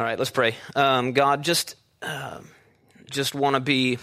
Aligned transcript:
All 0.00 0.06
right, 0.06 0.18
let's 0.18 0.30
pray. 0.30 0.56
Um, 0.74 1.12
God, 1.12 1.42
just 1.42 1.76
uh, 2.00 2.40
just 3.10 3.34
want 3.34 3.52
to 3.52 3.60
be 3.60 3.98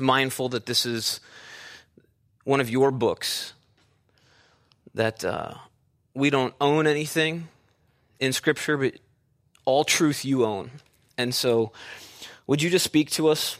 mindful 0.00 0.48
that 0.48 0.66
this 0.66 0.84
is 0.84 1.20
one 2.42 2.60
of 2.60 2.68
your 2.68 2.90
books. 2.90 3.52
That 4.94 5.24
uh, 5.24 5.54
we 6.14 6.30
don't 6.30 6.52
own 6.60 6.88
anything 6.88 7.46
in 8.18 8.32
Scripture, 8.32 8.76
but 8.76 8.94
all 9.64 9.84
truth 9.84 10.24
you 10.24 10.44
own. 10.44 10.72
And 11.16 11.32
so, 11.32 11.70
would 12.48 12.60
you 12.60 12.68
just 12.68 12.84
speak 12.84 13.12
to 13.12 13.28
us? 13.28 13.56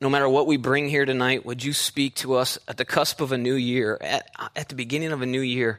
No 0.00 0.10
matter 0.10 0.28
what 0.28 0.48
we 0.48 0.56
bring 0.56 0.88
here 0.88 1.04
tonight, 1.04 1.46
would 1.46 1.62
you 1.62 1.72
speak 1.72 2.16
to 2.16 2.34
us 2.34 2.58
at 2.66 2.78
the 2.78 2.84
cusp 2.84 3.20
of 3.20 3.30
a 3.30 3.38
new 3.38 3.54
year, 3.54 3.96
at, 4.00 4.28
at 4.56 4.70
the 4.70 4.74
beginning 4.74 5.12
of 5.12 5.22
a 5.22 5.26
new 5.26 5.40
year? 5.40 5.78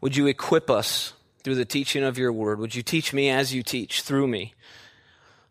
Would 0.00 0.16
you 0.16 0.26
equip 0.26 0.68
us 0.68 1.12
through 1.46 1.54
the 1.54 1.64
teaching 1.64 2.02
of 2.02 2.18
your 2.18 2.32
word? 2.32 2.58
Would 2.58 2.74
you 2.74 2.82
teach 2.82 3.12
me 3.12 3.30
as 3.30 3.54
you 3.54 3.62
teach 3.62 4.02
through 4.02 4.26
me 4.26 4.52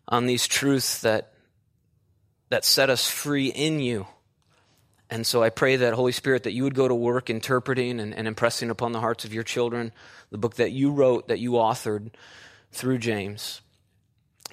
on 0.10 0.26
these 0.26 0.46
truths 0.46 1.00
that, 1.00 1.32
that 2.50 2.66
set 2.66 2.90
us 2.90 3.10
free 3.10 3.48
in 3.48 3.80
you? 3.80 4.06
And 5.10 5.26
so 5.26 5.42
I 5.42 5.52
pray 5.52 5.78
that, 5.78 5.94
Holy 5.94 6.12
Spirit, 6.12 6.44
that 6.44 6.52
you 6.52 6.64
would 6.64 6.76
go 6.76 6.90
to 6.90 6.94
work 6.94 7.30
interpreting 7.30 8.02
and, 8.02 8.14
and 8.14 8.28
impressing 8.28 8.70
upon 8.70 8.92
the 8.92 9.00
hearts 9.00 9.24
of 9.24 9.34
your 9.34 9.46
children 9.46 9.94
the 10.32 10.38
book 10.38 10.56
that 10.56 10.74
you 10.74 10.92
wrote, 10.92 11.30
that 11.30 11.40
you 11.40 11.52
authored 11.52 12.10
through 12.74 12.98
James 12.98 13.62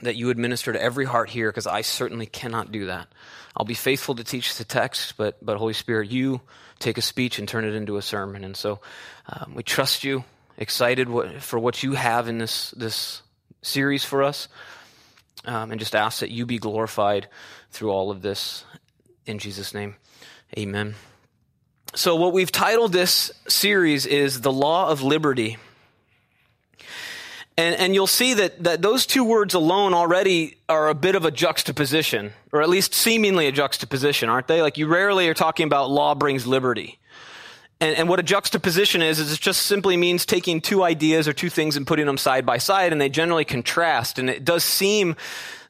that 0.02 0.16
you 0.16 0.27
would 0.27 0.38
minister 0.38 0.73
to 0.73 0.82
every 0.82 1.04
heart 1.04 1.30
here 1.30 1.48
because 1.48 1.66
I 1.66 1.80
certainly 1.80 2.27
cannot 2.27 2.73
do 2.73 2.87
that. 2.87 3.09
I'll 3.56 3.65
be 3.65 3.74
faithful 3.74 4.15
to 4.16 4.24
teach 4.24 4.56
the 4.56 4.65
text, 4.65 5.16
but, 5.16 5.45
but 5.45 5.59
Holy 5.59 5.74
Spirit, 5.74 6.10
you 6.10 6.40
take 6.79 6.98
a 6.98 7.02
speech 7.02 7.38
and 7.38 7.48
turn 7.48 7.65
it 7.65 7.74
into 7.74 7.96
a 7.96 8.02
sermon. 8.02 8.45
And 8.45 8.56
so 8.56 8.80
um, 9.29 9.54
we 9.54 9.62
trust 9.62 10.02
you, 10.02 10.24
excited 10.56 11.09
for 11.41 11.59
what 11.59 11.83
you 11.83 11.92
have 11.92 12.29
in 12.29 12.38
this, 12.38 12.73
this 12.73 13.23
series 13.62 14.05
for 14.05 14.23
us, 14.23 14.48
um, 15.45 15.70
and 15.70 15.80
just 15.80 15.95
ask 15.95 16.20
that 16.20 16.30
you 16.30 16.47
be 16.47 16.59
glorified 16.59 17.29
through 17.71 17.90
all 17.90 18.10
of 18.10 18.23
this. 18.23 18.65
In 19.26 19.38
Jesus' 19.38 19.74
name, 19.74 19.96
amen. 20.57 20.95
So, 21.95 22.16
what 22.16 22.32
we've 22.32 22.51
titled 22.51 22.93
this 22.93 23.30
series 23.49 24.07
is 24.07 24.41
The 24.41 24.52
Law 24.52 24.88
of 24.88 25.02
Liberty. 25.02 25.59
And, 27.59 27.76
and 27.76 27.95
you'll 27.95 28.07
see 28.07 28.32
that, 28.35 28.65
that 28.65 28.80
those 28.80 29.04
two 29.04 29.24
words 29.24 29.52
alone 29.52 29.93
already 29.93 30.57
are 30.71 30.88
a 30.88 30.95
bit 30.95 31.15
of 31.15 31.26
a 31.26 31.30
juxtaposition, 31.30 32.32
or 32.51 32.63
at 32.63 32.71
least 32.71 32.95
seemingly 32.95 33.46
a 33.46 33.52
juxtaposition, 33.52 34.30
aren't 34.30 34.48
they? 34.48 34.63
Like 34.63 34.79
you 34.79 34.87
rarely 34.87 35.29
are 35.29 35.35
talking 35.35 35.66
about 35.66 35.91
law 35.91 36.15
brings 36.15 36.46
liberty. 36.46 36.98
And, 37.83 37.97
and 37.97 38.09
what 38.09 38.21
a 38.21 38.23
juxtaposition 38.23 39.02
is, 39.02 39.19
is 39.19 39.33
it 39.33 39.41
just 39.41 39.63
simply 39.63 39.97
means 39.97 40.25
taking 40.25 40.61
two 40.61 40.85
ideas 40.85 41.27
or 41.27 41.33
two 41.33 41.51
things 41.51 41.77
and 41.77 41.85
putting 41.85 42.07
them 42.07 42.16
side 42.16 42.47
by 42.47 42.59
side, 42.59 42.93
and 42.93 43.01
they 43.01 43.09
generally 43.09 43.45
contrast. 43.45 44.21
And 44.21 44.30
it 44.30 44.45
does 44.45 44.63
seem 44.63 45.16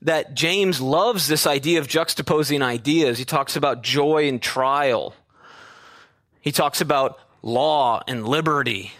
that 0.02 0.34
James 0.34 0.78
loves 0.78 1.26
this 1.26 1.46
idea 1.46 1.78
of 1.78 1.88
juxtaposing 1.88 2.60
ideas. 2.60 3.16
He 3.16 3.24
talks 3.24 3.56
about 3.56 3.82
joy 3.82 4.28
and 4.28 4.42
trial. 4.42 5.14
He 6.42 6.52
talks 6.52 6.82
about 6.82 7.18
law 7.40 8.02
and 8.06 8.28
liberty. 8.28 8.92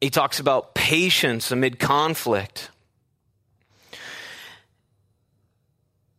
He 0.00 0.08
talks 0.08 0.40
about 0.40 0.74
patience 0.74 1.50
amid 1.50 1.78
conflict. 1.78 2.70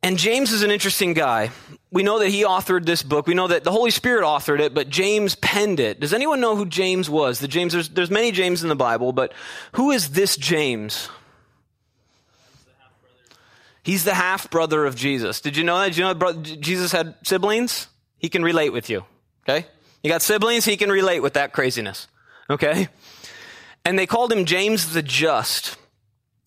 And 0.04 0.20
James 0.20 0.52
is 0.52 0.62
an 0.62 0.70
interesting 0.70 1.16
guy. 1.16 1.50
We 1.94 2.02
know 2.02 2.18
that 2.20 2.30
he 2.30 2.44
authored 2.44 2.86
this 2.86 3.04
book. 3.04 3.28
We 3.28 3.36
know 3.36 3.48
that 3.48 3.64
the 3.64 3.72
Holy 3.72 3.92
Spirit 3.92 4.24
authored 4.24 4.60
it, 4.60 4.74
but 4.74 4.90
James 4.90 5.36
penned 5.36 5.80
it. 5.80 6.00
Does 6.00 6.12
anyone 6.12 6.42
know 6.42 6.56
who 6.56 6.66
James 6.66 7.08
was? 7.08 7.38
The 7.38 7.48
James, 7.48 7.72
there's, 7.72 7.90
there's 7.90 8.10
many 8.10 8.32
James 8.32 8.64
in 8.64 8.70
the 8.70 8.76
Bible, 8.76 9.14
but 9.14 9.32
who 9.74 9.92
is 9.92 10.10
this 10.10 10.36
James? 10.36 11.08
He's 13.84 14.06
the 14.06 14.16
half 14.16 14.50
brother 14.50 14.86
of 14.86 14.96
Jesus. 14.96 15.40
Did 15.40 15.56
you 15.56 15.64
know 15.64 15.78
that? 15.78 15.90
Did 15.90 15.98
you 15.98 16.04
know 16.04 16.14
that 16.14 16.60
Jesus 16.60 16.92
had 16.92 17.14
siblings? 17.22 17.88
He 18.18 18.28
can 18.28 18.42
relate 18.42 18.74
with 18.74 18.90
you. 18.90 19.06
Okay? 19.48 19.68
You 20.02 20.10
got 20.10 20.24
siblings, 20.24 20.66
he 20.66 20.78
can 20.78 20.90
relate 20.90 21.20
with 21.20 21.34
that 21.34 21.54
craziness. 21.54 22.08
Okay? 22.50 22.88
And 23.86 24.00
they 24.00 24.08
called 24.08 24.32
him 24.32 24.46
James 24.46 24.94
the 24.94 25.04
Just. 25.04 25.78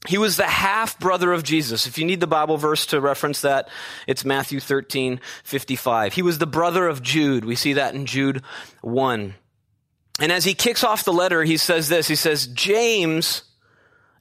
He 0.07 0.19
was 0.19 0.37
the 0.37 0.47
half 0.47 0.99
brother 0.99 1.33
of 1.33 1.43
Jesus. 1.43 1.87
If 1.87 1.99
you 1.99 2.05
need 2.05 2.21
the 2.21 2.27
Bible 2.27 2.57
verse 2.57 2.87
to 2.87 3.01
reference 3.01 3.41
that, 3.43 3.69
it's 4.07 4.25
Matthew 4.25 4.61
13, 4.61 5.21
55. 5.45 6.15
He 6.15 6.23
was 6.23 6.39
the 6.39 6.47
brother 6.47 6.87
of 6.89 7.03
Jude. 7.03 7.45
We 7.45 7.57
see 7.57 7.75
that 7.75 7.95
in 7.95 8.07
Jude 8.07 8.43
1. 8.83 9.35
And 10.21 10.33
as 10.33 10.45
he 10.45 10.55
kicks 10.55 10.85
off 10.85 11.05
the 11.05 11.13
letter, 11.13 11.43
he 11.43 11.57
says 11.57 11.89
this. 11.89 12.09
He 12.09 12.17
says, 12.17 12.47
James, 12.47 13.43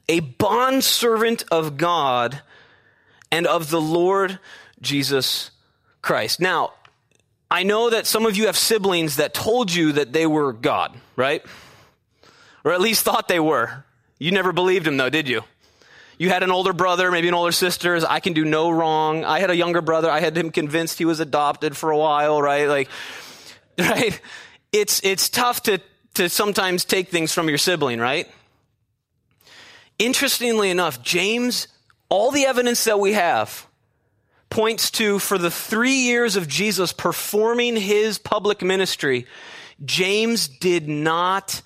a 0.08 0.20
bondservant 0.20 1.44
of 1.50 1.76
God 1.76 2.42
and 3.30 3.46
of 3.46 3.70
the 3.70 3.80
Lord 3.80 4.38
Jesus 4.80 5.50
Christ. 6.02 6.40
Now, 6.40 6.72
I 7.50 7.62
know 7.62 7.90
that 7.90 8.06
some 8.06 8.26
of 8.26 8.36
you 8.36 8.46
have 8.46 8.56
siblings 8.56 9.16
that 9.16 9.32
told 9.32 9.72
you 9.72 9.92
that 9.92 10.12
they 10.12 10.26
were 10.26 10.52
God, 10.52 10.94
right? 11.14 11.44
or 12.66 12.72
at 12.72 12.80
least 12.80 13.04
thought 13.04 13.28
they 13.28 13.38
were. 13.38 13.84
You 14.18 14.32
never 14.32 14.50
believed 14.50 14.88
him, 14.88 14.96
though, 14.96 15.08
did 15.08 15.28
you? 15.28 15.44
You 16.18 16.30
had 16.30 16.42
an 16.42 16.50
older 16.50 16.72
brother, 16.72 17.10
maybe 17.10 17.28
an 17.28 17.34
older 17.34 17.52
sister. 17.52 18.00
I 18.08 18.20
can 18.20 18.32
do 18.32 18.44
no 18.44 18.70
wrong. 18.70 19.24
I 19.24 19.40
had 19.40 19.50
a 19.50 19.56
younger 19.56 19.82
brother. 19.82 20.10
I 20.10 20.20
had 20.20 20.36
him 20.36 20.50
convinced 20.50 20.98
he 20.98 21.04
was 21.04 21.20
adopted 21.20 21.76
for 21.76 21.90
a 21.90 21.98
while, 21.98 22.40
right? 22.40 22.68
Like, 22.68 22.88
right? 23.78 24.18
It's, 24.72 25.00
it's 25.04 25.28
tough 25.28 25.62
to, 25.64 25.80
to 26.14 26.28
sometimes 26.28 26.84
take 26.84 27.08
things 27.08 27.32
from 27.32 27.48
your 27.48 27.58
sibling, 27.58 28.00
right? 28.00 28.28
Interestingly 29.98 30.70
enough, 30.70 31.02
James, 31.02 31.68
all 32.08 32.30
the 32.30 32.46
evidence 32.46 32.84
that 32.84 32.98
we 32.98 33.12
have 33.12 33.66
points 34.48 34.90
to 34.92 35.18
for 35.18 35.38
the 35.38 35.50
three 35.50 35.96
years 35.96 36.36
of 36.36 36.48
Jesus 36.48 36.92
performing 36.92 37.76
his 37.76 38.16
public 38.16 38.62
ministry, 38.62 39.26
James 39.84 40.48
did 40.48 40.88
not 40.88 41.60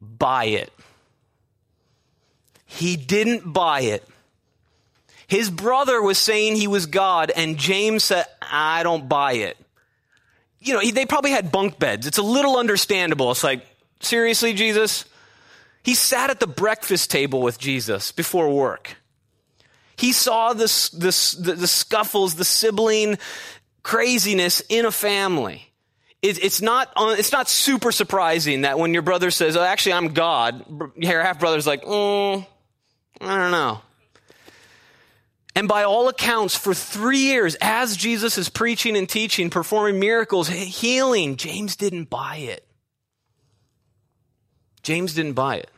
buy 0.00 0.46
it. 0.46 0.72
He 2.74 2.96
didn't 2.96 3.52
buy 3.52 3.82
it. 3.82 4.06
His 5.26 5.50
brother 5.50 6.02
was 6.02 6.18
saying 6.18 6.56
he 6.56 6.66
was 6.66 6.86
God, 6.86 7.30
and 7.34 7.56
James 7.56 8.04
said, 8.04 8.26
I 8.42 8.82
don't 8.82 9.08
buy 9.08 9.34
it. 9.34 9.56
You 10.60 10.74
know, 10.74 10.90
they 10.90 11.06
probably 11.06 11.30
had 11.30 11.52
bunk 11.52 11.78
beds. 11.78 12.06
It's 12.06 12.18
a 12.18 12.22
little 12.22 12.56
understandable. 12.56 13.30
It's 13.30 13.44
like, 13.44 13.64
seriously, 14.00 14.54
Jesus? 14.54 15.04
He 15.82 15.94
sat 15.94 16.30
at 16.30 16.40
the 16.40 16.46
breakfast 16.46 17.10
table 17.10 17.42
with 17.42 17.58
Jesus 17.58 18.12
before 18.12 18.50
work. 18.50 18.96
He 19.96 20.12
saw 20.12 20.52
this, 20.52 20.88
this, 20.90 21.32
the, 21.32 21.52
the 21.52 21.68
scuffles, 21.68 22.34
the 22.34 22.44
sibling 22.44 23.18
craziness 23.82 24.60
in 24.68 24.84
a 24.86 24.90
family 24.90 25.70
it's 26.26 26.62
not 26.62 26.90
it's 26.96 27.32
not 27.32 27.50
super 27.50 27.92
surprising 27.92 28.62
that 28.62 28.78
when 28.78 28.94
your 28.94 29.02
brother 29.02 29.30
says, 29.30 29.58
"Oh, 29.58 29.62
actually, 29.62 29.92
I'm 29.92 30.14
God," 30.14 30.64
your 30.96 31.22
half 31.22 31.38
brother's 31.38 31.66
like, 31.66 31.82
mm, 31.84 32.46
"I 33.24 33.36
don't 33.36 33.50
know." 33.50 33.82
And 35.56 35.68
by 35.68 35.84
all 35.84 36.08
accounts, 36.08 36.56
for 36.56 36.74
three 36.74 37.18
years, 37.18 37.56
as 37.60 37.96
Jesus 37.96 38.36
is 38.36 38.48
preaching 38.48 38.96
and 38.96 39.08
teaching, 39.08 39.50
performing 39.50 40.00
miracles, 40.00 40.48
healing, 40.48 41.36
James 41.36 41.76
didn't 41.76 42.10
buy 42.10 42.36
it. 42.36 42.66
James 44.82 45.14
didn't 45.14 45.34
buy 45.34 45.56
it. 45.56 45.70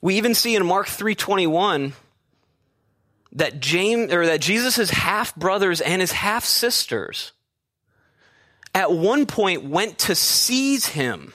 We 0.00 0.16
even 0.16 0.34
see 0.34 0.54
in 0.54 0.66
Mark 0.66 0.86
321 0.86 1.94
that 3.32 3.60
James 3.60 4.12
or 4.12 4.26
that 4.26 4.40
Jesus' 4.40 4.90
half 4.90 5.34
brothers 5.34 5.80
and 5.80 6.00
his 6.00 6.12
half 6.12 6.44
sisters 6.44 7.32
at 8.74 8.92
one 8.92 9.26
point 9.26 9.64
went 9.64 9.98
to 10.00 10.14
seize 10.14 10.86
him. 10.86 11.32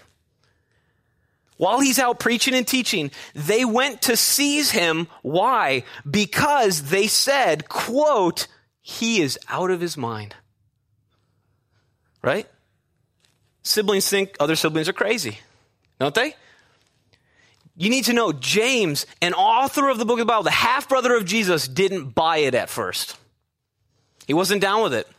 While 1.59 1.81
he's 1.81 1.99
out 1.99 2.19
preaching 2.19 2.53
and 2.53 2.65
teaching, 2.65 3.11
they 3.35 3.65
went 3.65 4.03
to 4.03 4.15
seize 4.15 4.71
him. 4.71 5.09
Why? 5.23 5.83
Because 6.09 6.83
they 6.83 7.07
said, 7.07 7.67
quote, 7.67 8.47
he 8.79 9.21
is 9.21 9.37
out 9.49 9.69
of 9.69 9.81
his 9.81 9.97
mind. 9.97 10.35
Right? 12.23 12.47
Siblings 13.61 14.07
think 14.07 14.37
other 14.39 14.55
siblings 14.55 14.87
are 14.87 14.93
crazy, 14.93 15.39
don't 15.99 16.15
they? 16.15 16.33
You 17.75 17.89
need 17.89 18.05
to 18.05 18.13
know 18.13 18.31
James, 18.31 19.05
an 19.21 19.33
author 19.33 19.89
of 19.89 19.97
the 19.97 20.05
book 20.05 20.19
of 20.19 20.27
the 20.27 20.31
Bible, 20.31 20.43
the 20.43 20.51
half 20.51 20.87
brother 20.87 21.13
of 21.13 21.25
Jesus, 21.25 21.67
didn't 21.67 22.15
buy 22.15 22.37
it 22.37 22.55
at 22.55 22.69
first. 22.69 23.17
He 24.27 24.33
wasn't 24.33 24.61
down 24.61 24.81
with 24.81 24.93
it. 24.93 25.09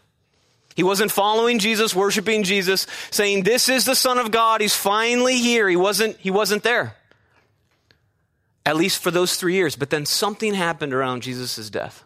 He 0.77 0.83
wasn't 0.83 1.11
following 1.11 1.59
Jesus, 1.59 1.95
worshiping 1.95 2.43
Jesus, 2.43 2.87
saying, 3.11 3.43
This 3.43 3.69
is 3.69 3.85
the 3.85 3.95
Son 3.95 4.19
of 4.19 4.31
God. 4.31 4.61
He's 4.61 4.75
finally 4.75 5.39
here. 5.39 5.69
He 5.69 5.77
wasn't, 5.77 6.17
he 6.19 6.31
wasn't 6.31 6.63
there. 6.63 6.97
At 8.65 8.77
least 8.77 9.03
for 9.03 9.11
those 9.11 9.37
three 9.37 9.55
years. 9.55 9.75
But 9.75 9.91
then 9.91 10.07
something 10.07 10.55
happened 10.55 10.95
around 10.95 11.23
Jesus' 11.23 11.71
death. 11.71 12.05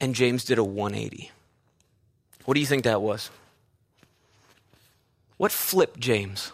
And 0.00 0.14
James 0.14 0.44
did 0.44 0.58
a 0.58 0.64
180. 0.64 1.30
What 2.44 2.54
do 2.54 2.60
you 2.60 2.66
think 2.66 2.84
that 2.84 3.02
was? 3.02 3.30
What 5.36 5.52
flipped 5.52 5.98
James? 5.98 6.52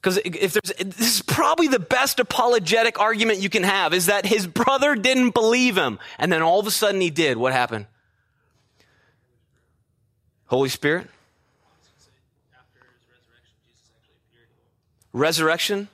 Because 0.00 0.18
if 0.24 0.54
there's, 0.54 0.96
this 0.96 1.16
is 1.16 1.22
probably 1.22 1.68
the 1.68 1.78
best 1.78 2.18
apologetic 2.18 2.98
argument 2.98 3.38
you 3.38 3.48
can 3.48 3.62
have 3.62 3.94
is 3.94 4.06
that 4.06 4.26
his 4.26 4.48
brother 4.48 4.96
didn't 4.96 5.30
believe 5.30 5.76
him. 5.76 6.00
And 6.18 6.32
then 6.32 6.42
all 6.42 6.58
of 6.58 6.66
a 6.66 6.72
sudden 6.72 7.00
he 7.00 7.10
did. 7.10 7.36
What 7.36 7.52
happened? 7.52 7.86
Holy 10.52 10.68
Spirit? 10.68 11.06
Resurrection? 15.14 15.88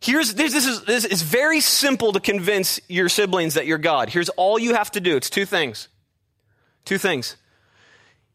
Here's, 0.00 0.34
this, 0.34 0.52
this, 0.52 0.66
is, 0.66 0.84
this 0.84 1.04
is 1.06 1.22
very 1.22 1.60
simple 1.60 2.12
to 2.12 2.20
convince 2.20 2.78
your 2.88 3.08
siblings 3.08 3.54
that 3.54 3.66
you're 3.66 3.78
God. 3.78 4.10
Here's 4.10 4.28
all 4.30 4.58
you 4.58 4.74
have 4.74 4.90
to 4.92 5.00
do. 5.00 5.16
It's 5.16 5.30
two 5.30 5.46
things. 5.46 5.88
Two 6.84 6.98
things. 6.98 7.36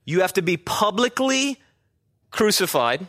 You 0.03 0.21
have 0.21 0.33
to 0.33 0.41
be 0.41 0.57
publicly 0.57 1.59
crucified 2.31 3.05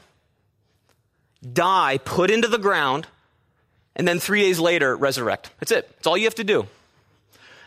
die, 1.52 1.98
put 2.04 2.30
into 2.30 2.48
the 2.48 2.58
ground, 2.58 3.06
and 3.94 4.06
then 4.06 4.18
three 4.18 4.42
days 4.42 4.58
later 4.58 4.94
resurrect. 4.94 5.50
That's 5.58 5.72
it. 5.72 5.88
It's 5.96 6.06
all 6.06 6.18
you 6.18 6.24
have 6.24 6.34
to 6.34 6.44
do. 6.44 6.66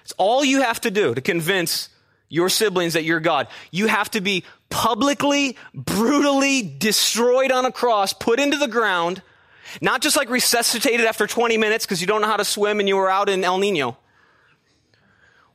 It's 0.03 0.13
all 0.17 0.45
you 0.45 0.61
have 0.61 0.81
to 0.81 0.91
do 0.91 1.15
to 1.15 1.21
convince 1.21 1.89
your 2.29 2.49
siblings 2.49 2.93
that 2.93 3.03
you're 3.03 3.19
God. 3.19 3.47
You 3.71 3.87
have 3.87 4.11
to 4.11 4.21
be 4.21 4.43
publicly, 4.69 5.57
brutally 5.73 6.61
destroyed 6.61 7.51
on 7.51 7.65
a 7.65 7.71
cross, 7.71 8.13
put 8.13 8.39
into 8.39 8.57
the 8.57 8.67
ground, 8.67 9.21
not 9.81 10.01
just 10.01 10.15
like 10.15 10.29
resuscitated 10.29 11.05
after 11.05 11.27
20 11.27 11.57
minutes 11.57 11.85
because 11.85 12.01
you 12.01 12.07
don't 12.07 12.21
know 12.21 12.27
how 12.27 12.37
to 12.37 12.45
swim 12.45 12.79
and 12.79 12.87
you 12.87 12.95
were 12.95 13.09
out 13.09 13.29
in 13.29 13.43
El 13.43 13.57
Nino. 13.57 13.97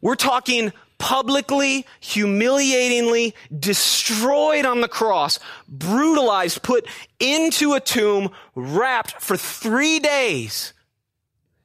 We're 0.01 0.17
talking 0.17 0.73
publicly, 0.99 1.87
humiliatingly 2.01 3.35
destroyed 3.57 4.65
on 4.65 4.81
the 4.81 4.89
cross, 4.89 5.39
brutalized, 5.69 6.63
put 6.63 6.87
into 7.19 7.73
a 7.75 7.81
tomb, 7.81 8.31
wrapped 8.55 9.21
for 9.21 9.37
three 9.37 9.99
days. 9.99 10.73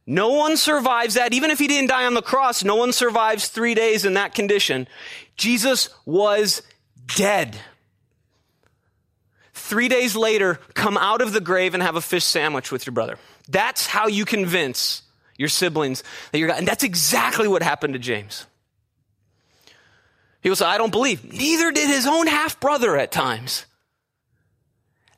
No 0.05 0.29
one 0.29 0.57
survives 0.57 1.13
that. 1.13 1.33
Even 1.33 1.51
if 1.51 1.59
he 1.59 1.67
didn't 1.67 1.89
die 1.89 2.05
on 2.05 2.15
the 2.15 2.21
cross, 2.21 2.63
no 2.63 2.75
one 2.75 2.91
survives 2.91 3.47
three 3.47 3.75
days 3.75 4.05
in 4.05 4.15
that 4.15 4.33
condition. 4.33 4.87
Jesus 5.37 5.89
was 6.05 6.63
dead. 7.15 7.57
Three 9.53 9.87
days 9.87 10.15
later, 10.15 10.59
come 10.73 10.97
out 10.97 11.21
of 11.21 11.33
the 11.33 11.41
grave 11.41 11.73
and 11.73 11.83
have 11.83 11.95
a 11.95 12.01
fish 12.01 12.23
sandwich 12.23 12.71
with 12.71 12.85
your 12.85 12.93
brother. 12.93 13.17
That's 13.47 13.85
how 13.85 14.07
you 14.07 14.25
convince 14.25 15.03
your 15.37 15.49
siblings 15.49 16.03
that 16.31 16.39
you're 16.39 16.47
God. 16.47 16.59
And 16.59 16.67
that's 16.67 16.83
exactly 16.83 17.47
what 17.47 17.61
happened 17.61 17.93
to 17.93 17.99
James. 17.99 18.45
He 20.41 20.53
say, 20.55 20.65
I 20.65 20.77
don't 20.77 20.91
believe. 20.91 21.23
Neither 21.23 21.71
did 21.71 21.87
his 21.87 22.07
own 22.07 22.27
half 22.27 22.59
brother 22.59 22.97
at 22.97 23.11
times. 23.11 23.65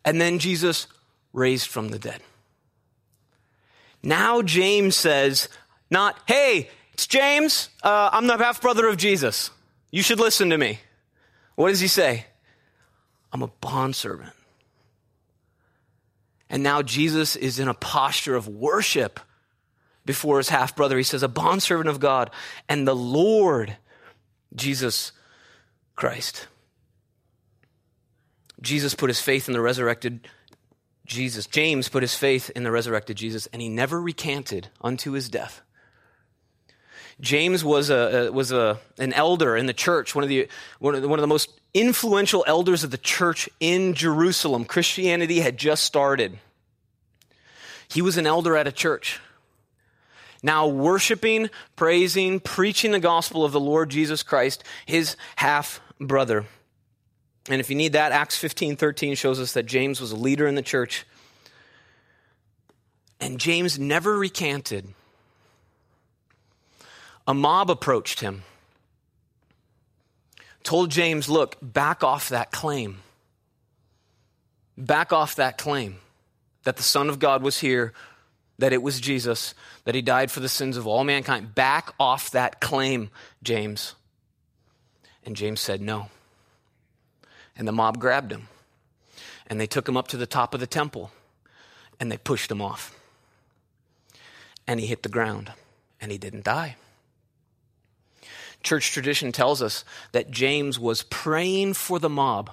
And 0.04 0.20
then 0.20 0.40
Jesus 0.40 0.88
raised 1.32 1.68
from 1.68 1.90
the 1.90 2.00
dead. 2.00 2.22
Now 4.04 4.42
James 4.42 4.96
says, 4.96 5.48
not, 5.92 6.18
hey, 6.26 6.70
it's 6.94 7.06
James. 7.06 7.70
Uh, 7.84 8.10
I'm 8.12 8.26
the 8.26 8.38
half 8.38 8.62
brother 8.62 8.88
of 8.88 8.98
Jesus. 8.98 9.52
You 9.92 10.02
should 10.02 10.20
listen 10.20 10.50
to 10.50 10.58
me. 10.58 10.80
What 11.56 11.70
does 11.70 11.80
he 11.80 11.88
say? 11.88 12.26
I'm 13.32 13.42
a 13.42 13.48
bondservant. 13.48 14.34
And 16.50 16.64
now 16.64 16.82
Jesus 16.82 17.36
is 17.36 17.60
in 17.60 17.68
a 17.68 17.74
posture 17.74 18.36
of 18.36 18.48
worship 18.48 19.20
before 20.06 20.38
his 20.38 20.50
half 20.50 20.76
brother. 20.76 20.98
He 20.98 21.04
says, 21.04 21.24
a 21.24 21.30
bondservant 21.30 21.88
of 21.88 22.00
God 22.00 22.30
and 22.68 22.88
the 22.88 22.96
Lord 22.96 23.78
Jesus 24.54 25.12
Christ. 25.96 26.48
Jesus 28.62 28.96
put 28.96 29.10
his 29.10 29.22
faith 29.22 29.48
in 29.48 29.54
the 29.54 29.62
resurrected 29.62 30.28
Jesus. 31.06 31.48
James 31.48 31.90
put 31.90 32.04
his 32.04 32.16
faith 32.16 32.50
in 32.56 32.64
the 32.64 32.72
resurrected 32.72 33.18
Jesus, 33.18 33.48
and 33.48 33.62
he 33.62 33.70
never 33.70 34.02
recanted 34.02 34.70
unto 34.82 35.12
his 35.12 35.30
death. 35.30 35.62
James 37.22 37.64
was 37.64 37.90
a, 37.90 38.32
was 38.32 38.52
a, 38.52 38.80
an 38.98 39.14
elder 39.14 39.56
in 39.56 39.68
the 39.68 39.74
church, 39.74 40.16
one 40.16 40.24
of, 40.24 40.30
the, 40.30 40.48
one, 40.80 40.96
of 40.96 41.02
the, 41.02 41.08
one 41.08 41.20
of 41.20 41.22
the 41.22 41.28
most 41.28 41.50
influential 41.74 42.44
elders 42.48 42.84
of 42.84 42.92
the 42.92 42.98
church 42.98 43.48
in 43.60 43.94
Jerusalem. 43.94 44.66
Christianity 44.66 45.40
had 45.40 45.58
just 45.58 45.86
started. 45.86 46.40
He 47.88 48.02
was 48.02 48.18
an 48.18 48.26
elder 48.26 48.58
at 48.58 48.68
a 48.68 48.72
church 48.72 49.20
now 50.44 50.68
worshiping, 50.68 51.50
praising, 51.76 52.40
preaching 52.40 52.92
the 52.92 53.00
gospel 53.00 53.46
of 53.46 53.52
the 53.52 53.60
Lord 53.60 53.90
Jesus 53.90 54.24
Christ, 54.24 54.64
his 54.86 55.16
half 55.36 55.82
brother. 56.00 56.46
And 57.50 57.60
if 57.60 57.70
you 57.70 57.76
need 57.76 57.94
that, 57.94 58.12
Acts 58.12 58.38
15 58.38 58.76
13 58.76 59.16
shows 59.16 59.40
us 59.40 59.54
that 59.54 59.66
James 59.66 60.02
was 60.02 60.12
a 60.12 60.16
leader 60.16 60.48
in 60.48 60.56
the 60.56 60.62
church. 60.62 61.06
And 63.20 63.40
James 63.40 63.78
never 63.78 64.18
recanted. 64.18 64.88
A 67.28 67.34
mob 67.34 67.70
approached 67.70 68.20
him, 68.20 68.44
told 70.64 70.92
James, 70.92 71.30
Look, 71.30 71.58
back 71.62 72.04
off 72.04 72.30
that 72.30 72.52
claim. 72.52 73.00
Back 74.78 75.14
off 75.14 75.36
that 75.36 75.58
claim 75.58 75.98
that 76.64 76.78
the 76.78 76.84
Son 76.84 77.10
of 77.10 77.20
God 77.20 77.44
was 77.44 77.60
here 77.60 77.94
that 78.62 78.74
it 78.74 78.82
was 78.82 79.02
Jesus, 79.02 79.56
that 79.86 79.96
he 79.96 80.02
died 80.04 80.30
for 80.30 80.40
the 80.40 80.48
sins 80.48 80.78
of 80.78 80.86
all 80.86 81.04
mankind. 81.04 81.56
Back 81.56 81.94
off 82.00 82.30
that 82.32 82.62
claim, 82.62 83.10
James. 83.44 83.96
And 85.26 85.36
James 85.36 85.60
said 85.60 85.82
no. 85.82 86.10
And 87.58 87.68
the 87.68 87.72
mob 87.72 88.00
grabbed 88.00 88.32
him. 88.32 88.48
And 89.48 89.60
they 89.60 89.68
took 89.68 89.90
him 89.90 89.98
up 89.98 90.08
to 90.10 90.18
the 90.18 90.28
top 90.28 90.54
of 90.54 90.60
the 90.60 90.68
temple. 90.68 91.12
And 92.00 92.12
they 92.12 92.18
pushed 92.18 92.52
him 92.52 92.62
off. 92.62 92.96
And 94.68 94.80
he 94.80 94.86
hit 94.86 95.02
the 95.04 95.10
ground. 95.10 95.52
And 96.00 96.12
he 96.12 96.20
didn't 96.20 96.44
die. 96.44 96.76
Church 98.64 98.92
tradition 98.92 99.32
tells 99.32 99.62
us 99.62 99.84
that 100.12 100.32
James 100.32 100.80
was 100.80 101.04
praying 101.04 101.74
for 101.74 102.00
the 102.00 102.10
mob. 102.10 102.52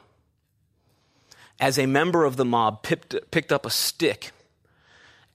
As 1.60 1.78
a 1.78 1.86
member 1.86 2.24
of 2.24 2.36
the 2.36 2.44
mob 2.44 2.82
picked, 2.82 3.14
picked 3.30 3.52
up 3.52 3.66
a 3.66 3.70
stick 3.70 4.30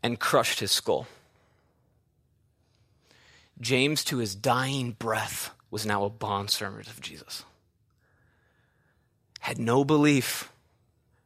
and 0.01 0.19
crushed 0.19 0.59
his 0.59 0.71
skull. 0.71 1.07
James, 3.59 4.03
to 4.05 4.17
his 4.17 4.35
dying 4.35 4.91
breath, 4.91 5.51
was 5.69 5.85
now 5.85 6.03
a 6.03 6.09
bondservant 6.09 6.87
of 6.87 7.01
Jesus. 7.01 7.43
Had 9.41 9.57
no 9.57 9.83
belief 9.83 10.51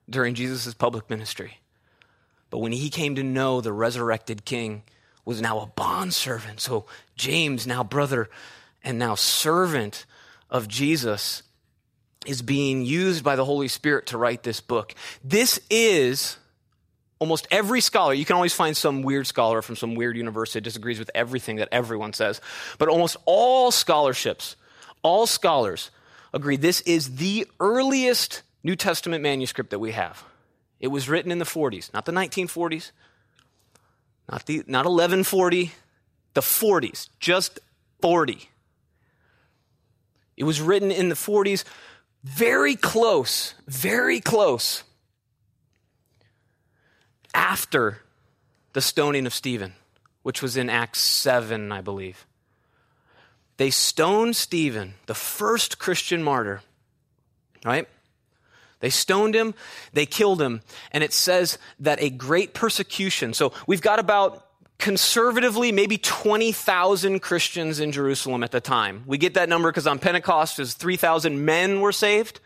during 0.10 0.36
Jesus' 0.36 0.74
public 0.74 1.10
ministry. 1.10 1.60
But 2.50 2.60
when 2.60 2.72
he 2.72 2.90
came 2.90 3.16
to 3.16 3.24
know 3.24 3.62
the 3.62 3.74
resurrected 3.74 4.46
king, 4.46 4.84
was 5.26 5.42
now 5.42 5.60
a 5.60 5.66
bondservant. 5.66 6.62
So 6.62 6.86
James, 7.18 7.68
now 7.68 7.84
brother 7.84 8.30
and 8.88 8.98
now 8.98 9.16
servant 9.16 10.06
of 10.50 10.70
Jesus, 10.70 11.44
is 12.26 12.42
being 12.42 12.86
used 12.86 13.22
by 13.22 13.36
the 13.36 13.44
Holy 13.44 13.68
Spirit 13.68 14.08
to 14.08 14.18
write 14.18 14.44
this 14.44 14.62
book. 14.62 14.96
This 15.22 15.60
is 15.70 16.38
almost 17.20 17.48
every 17.52 17.82
scholar, 17.82 18.14
you 18.14 18.24
can 18.24 18.38
always 18.38 18.54
find 18.54 18.78
some 18.78 19.02
weird 19.02 19.28
scholar 19.28 19.62
from 19.62 19.76
some 19.76 19.96
weird 19.96 20.16
university 20.16 20.60
that 20.60 20.64
disagrees 20.64 21.00
with 21.00 21.12
everything 21.14 21.58
that 21.58 21.68
everyone 21.70 22.14
says, 22.14 22.40
but 22.78 22.88
almost 22.88 23.18
all 23.26 23.72
scholarships, 23.72 24.56
all 25.04 25.28
scholars 25.28 25.92
agree 26.34 26.56
this 26.56 26.80
is 26.82 27.18
the 27.18 27.46
earliest 27.60 28.42
New 28.64 28.78
Testament 28.78 29.22
manuscript 29.22 29.72
that 29.72 29.80
we 29.80 29.92
have. 29.92 30.24
It 30.80 30.88
was 30.88 31.10
written 31.10 31.30
in 31.30 31.40
the 31.40 31.46
40s, 31.46 31.94
not 31.94 32.06
the 32.06 32.14
1940s, 32.14 32.92
not, 34.32 34.46
the, 34.46 34.64
not 34.66 34.86
1140, 34.86 35.74
the 36.36 36.42
40s, 36.42 37.10
just 37.20 37.60
40. 38.02 38.50
It 40.38 40.44
was 40.44 40.62
written 40.62 40.92
in 40.92 41.10
the 41.10 41.16
40s, 41.16 41.64
very 42.24 42.76
close, 42.76 43.56
very 43.68 44.20
close 44.20 44.84
after 47.34 48.04
the 48.74 48.82
stoning 48.82 49.26
of 49.26 49.34
Stephen, 49.34 49.74
which 50.22 50.42
was 50.42 50.56
in 50.56 50.70
Acts 50.70 51.00
7, 51.02 51.72
I 51.72 51.82
believe. 51.82 52.26
They 53.58 53.72
stoned 53.72 54.36
Stephen, 54.36 54.94
the 55.08 55.16
first 55.16 55.80
Christian 55.80 56.22
martyr, 56.22 56.62
right? 57.66 57.88
They 58.80 58.92
stoned 58.92 59.34
him, 59.34 59.56
they 59.94 60.06
killed 60.06 60.40
him, 60.40 60.62
and 60.92 61.04
it 61.04 61.14
says 61.14 61.58
that 61.80 62.00
a 62.00 62.12
great 62.12 62.54
persecution. 62.54 63.34
So 63.34 63.54
we've 63.66 63.82
got 63.82 63.98
about 63.98 64.47
conservatively 64.80 65.72
maybe 65.72 65.98
20,000 65.98 67.20
Christians 67.20 67.80
in 67.80 67.92
Jerusalem 67.92 68.44
at 68.44 68.52
the 68.52 68.62
time. 68.62 69.04
We 69.06 69.18
get 69.18 69.34
that 69.34 69.50
number 69.50 69.72
because 69.72 69.88
on 69.88 70.00
Pentecost, 70.00 70.60
as 70.60 70.74
3,000 70.74 71.44
men 71.44 71.82
were 71.82 71.92
saved. 71.92 72.40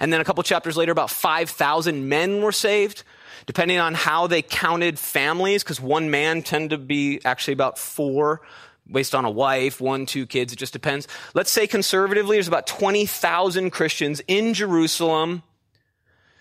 And 0.00 0.12
then 0.12 0.20
a 0.20 0.24
couple 0.24 0.42
chapters 0.42 0.76
later, 0.76 0.92
about 0.92 1.10
5,000 1.10 2.08
men 2.08 2.42
were 2.42 2.52
saved 2.52 3.04
depending 3.46 3.78
on 3.78 3.94
how 3.94 4.26
they 4.26 4.42
counted 4.42 4.98
families, 4.98 5.62
because 5.62 5.80
one 5.80 6.10
man 6.10 6.42
tended 6.42 6.70
to 6.70 6.78
be 6.78 7.20
actually 7.24 7.54
about 7.54 7.78
four 7.78 8.42
based 8.90 9.14
on 9.14 9.24
a 9.24 9.30
wife, 9.30 9.80
one, 9.80 10.06
two 10.06 10.26
kids, 10.26 10.52
it 10.52 10.56
just 10.56 10.72
depends. 10.72 11.06
Let's 11.34 11.50
say 11.50 11.66
conservatively, 11.66 12.36
there's 12.36 12.48
about 12.48 12.66
20,000 12.66 13.70
Christians 13.70 14.20
in 14.26 14.52
Jerusalem. 14.52 15.42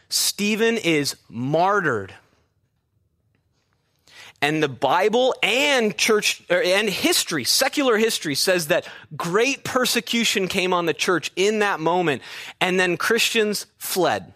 Stephen 0.10 0.78
is 0.78 1.16
martyred. 1.30 2.14
And 4.41 4.63
the 4.63 4.69
Bible 4.69 5.36
and 5.43 5.98
church 5.98 6.41
er, 6.50 6.62
and 6.63 6.89
history, 6.89 7.43
secular 7.43 7.98
history 7.98 8.36
says 8.36 8.67
that 8.67 8.88
great 9.15 9.63
persecution 9.63 10.48
came 10.48 10.74
on 10.74 10.86
the 10.86 10.93
church 10.93 11.31
in 11.36 11.60
that 11.60 11.79
moment. 11.79 12.22
And 12.62 12.79
then 12.79 12.96
Christians 12.96 13.65
fled. 13.77 14.34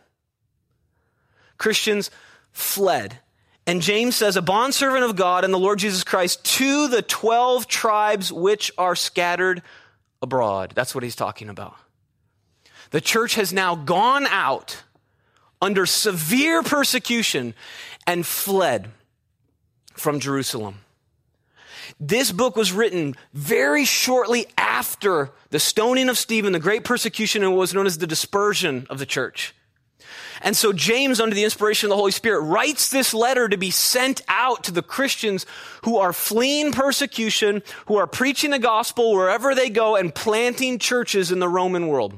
Christians 1.58 2.12
fled. 2.52 3.18
And 3.66 3.82
James 3.82 4.18
says, 4.18 4.36
a 4.36 4.42
bondservant 4.42 5.06
of 5.06 5.16
God 5.16 5.46
and 5.46 5.54
the 5.54 5.60
Lord 5.60 5.80
Jesus 5.80 6.04
Christ 6.04 6.44
to 6.58 6.90
the 6.90 7.02
12 7.02 7.68
tribes 7.68 8.32
which 8.32 8.72
are 8.78 8.96
scattered 8.96 9.62
abroad. 10.22 10.74
That's 10.76 10.94
what 10.94 11.06
he's 11.06 11.16
talking 11.16 11.48
about. 11.48 11.76
The 12.92 13.00
church 13.00 13.36
has 13.36 13.54
now 13.54 13.76
gone 13.76 14.28
out 14.28 14.84
under 15.62 15.86
severe 15.86 16.62
persecution 16.62 17.54
and 18.06 18.26
fled 18.26 18.92
from 19.94 20.20
Jerusalem. 20.20 20.80
This 22.00 22.32
book 22.32 22.56
was 22.56 22.72
written 22.72 23.16
very 23.34 23.86
shortly 23.86 24.48
after 24.58 25.32
the 25.50 25.60
stoning 25.60 26.10
of 26.10 26.18
Stephen, 26.18 26.54
the 26.54 26.60
great 26.60 26.84
persecution, 26.84 27.44
and 27.44 27.52
what 27.52 27.60
was 27.60 27.74
known 27.74 27.86
as 27.86 27.98
the 27.98 28.08
dispersion 28.08 28.88
of 28.90 29.00
the 29.00 29.06
church. 29.06 29.54
And 30.42 30.58
so 30.58 30.74
James, 30.74 31.22
under 31.22 31.36
the 31.36 31.44
inspiration 31.46 31.88
of 31.88 31.92
the 31.92 31.96
Holy 31.96 32.12
Spirit, 32.12 32.42
writes 32.42 32.90
this 32.90 33.14
letter 33.14 33.48
to 33.48 33.58
be 33.58 33.72
sent 33.72 34.22
out 34.28 34.66
to 34.66 34.72
the 34.72 34.82
Christians 34.82 35.46
who 35.84 35.98
are 35.98 36.12
fleeing 36.12 36.74
persecution, 36.74 37.64
who 37.86 37.96
are 37.96 38.08
preaching 38.08 38.52
the 38.52 38.60
gospel 38.60 39.14
wherever 39.14 39.56
they 39.56 39.70
go 39.70 39.96
and 39.96 40.14
planting 40.14 40.80
churches 40.80 41.32
in 41.32 41.40
the 41.40 41.48
Roman 41.48 41.88
world. 41.88 42.18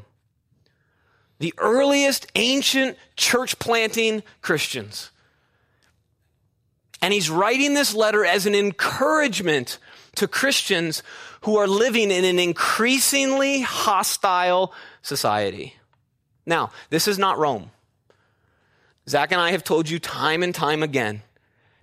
The 1.38 1.54
earliest 1.58 2.32
ancient 2.36 2.98
church 3.16 3.60
planting 3.60 4.24
Christians. 4.42 5.12
And 7.02 7.14
he's 7.14 7.30
writing 7.30 7.74
this 7.74 7.94
letter 7.94 8.26
as 8.26 8.46
an 8.46 8.56
encouragement 8.56 9.78
to 10.16 10.28
Christians 10.28 11.04
who 11.42 11.58
are 11.58 11.68
living 11.68 12.10
in 12.10 12.26
an 12.26 12.40
increasingly 12.40 13.62
hostile 13.62 14.74
society. 15.02 15.76
Now, 16.46 16.72
this 16.90 17.08
is 17.08 17.20
not 17.20 17.38
Rome. 17.38 17.72
Zach 19.08 19.32
and 19.32 19.42
I 19.42 19.52
have 19.52 19.64
told 19.64 19.90
you 19.90 20.00
time 20.00 20.42
and 20.42 20.54
time 20.54 20.82
again 20.82 21.22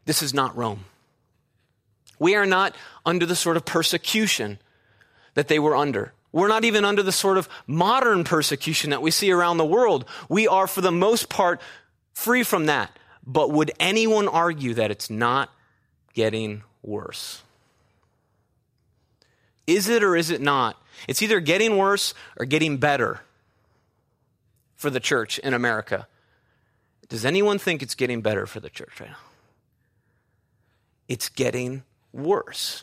this 0.05 0.23
is 0.23 0.35
not 0.35 0.57
Rome. 0.57 0.85
We 2.19 2.35
are 2.35 2.47
not 2.47 2.75
under 3.07 3.27
the 3.27 3.37
sort 3.37 3.57
of 3.57 3.65
persecution 3.65 4.59
that 5.35 5.49
they 5.49 5.59
were 5.59 5.77
under. 5.77 6.13
We're 6.33 6.49
not 6.49 6.65
even 6.65 6.85
under 6.85 7.03
the 7.03 7.13
sort 7.13 7.39
of 7.39 7.49
modern 7.67 8.25
persecution 8.25 8.91
that 8.91 9.03
we 9.03 9.11
see 9.11 9.31
around 9.31 9.59
the 9.59 9.65
world. 9.65 10.07
We 10.29 10.49
are, 10.49 10.67
for 10.67 10.81
the 10.81 10.93
most 10.93 11.29
part, 11.29 11.61
free 12.15 12.43
from 12.43 12.67
that. 12.67 12.97
But 13.25 13.51
would 13.51 13.71
anyone 13.79 14.29
argue 14.29 14.75
that 14.75 14.91
it's 14.91 15.09
not 15.09 15.51
getting 16.15 16.63
worse? 16.83 17.43
Is 19.67 19.89
it 19.89 20.03
or 20.03 20.17
is 20.17 20.31
it 20.31 20.41
not? 20.41 20.77
It's 21.09 21.23
either 21.23 21.41
getting 21.41 21.77
worse 21.77 22.15
or 22.37 22.45
getting 22.45 22.79
better 22.79 23.21
for 24.75 24.91
the 24.91 25.01
church 25.01 25.39
in 25.39 25.55
America. 25.55 26.09
Does 27.09 27.25
anyone 27.25 27.59
think 27.59 27.83
it's 27.83 27.95
getting 27.95 28.21
better 28.23 28.47
for 28.47 28.61
the 28.61 28.71
church 28.71 29.01
right 29.01 29.11
now? 29.11 29.17
It's 31.09 31.29
getting 31.29 31.83
worse. 32.13 32.83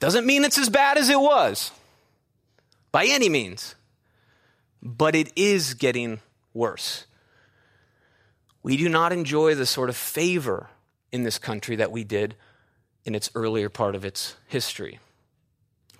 Doesn't 0.00 0.26
mean 0.26 0.44
it's 0.44 0.58
as 0.58 0.68
bad 0.68 0.98
as 0.98 1.08
it 1.08 1.20
was 1.20 1.72
by 2.92 3.06
any 3.06 3.28
means, 3.28 3.74
but 4.82 5.14
it 5.14 5.32
is 5.34 5.74
getting 5.74 6.20
worse. 6.54 7.06
We 8.68 8.76
do 8.76 8.90
not 8.90 9.14
enjoy 9.14 9.54
the 9.54 9.64
sort 9.64 9.88
of 9.88 9.96
favor 9.96 10.68
in 11.10 11.22
this 11.22 11.38
country 11.38 11.76
that 11.76 11.90
we 11.90 12.04
did 12.04 12.34
in 13.02 13.14
its 13.14 13.30
earlier 13.34 13.70
part 13.70 13.94
of 13.94 14.04
its 14.04 14.36
history. 14.46 14.98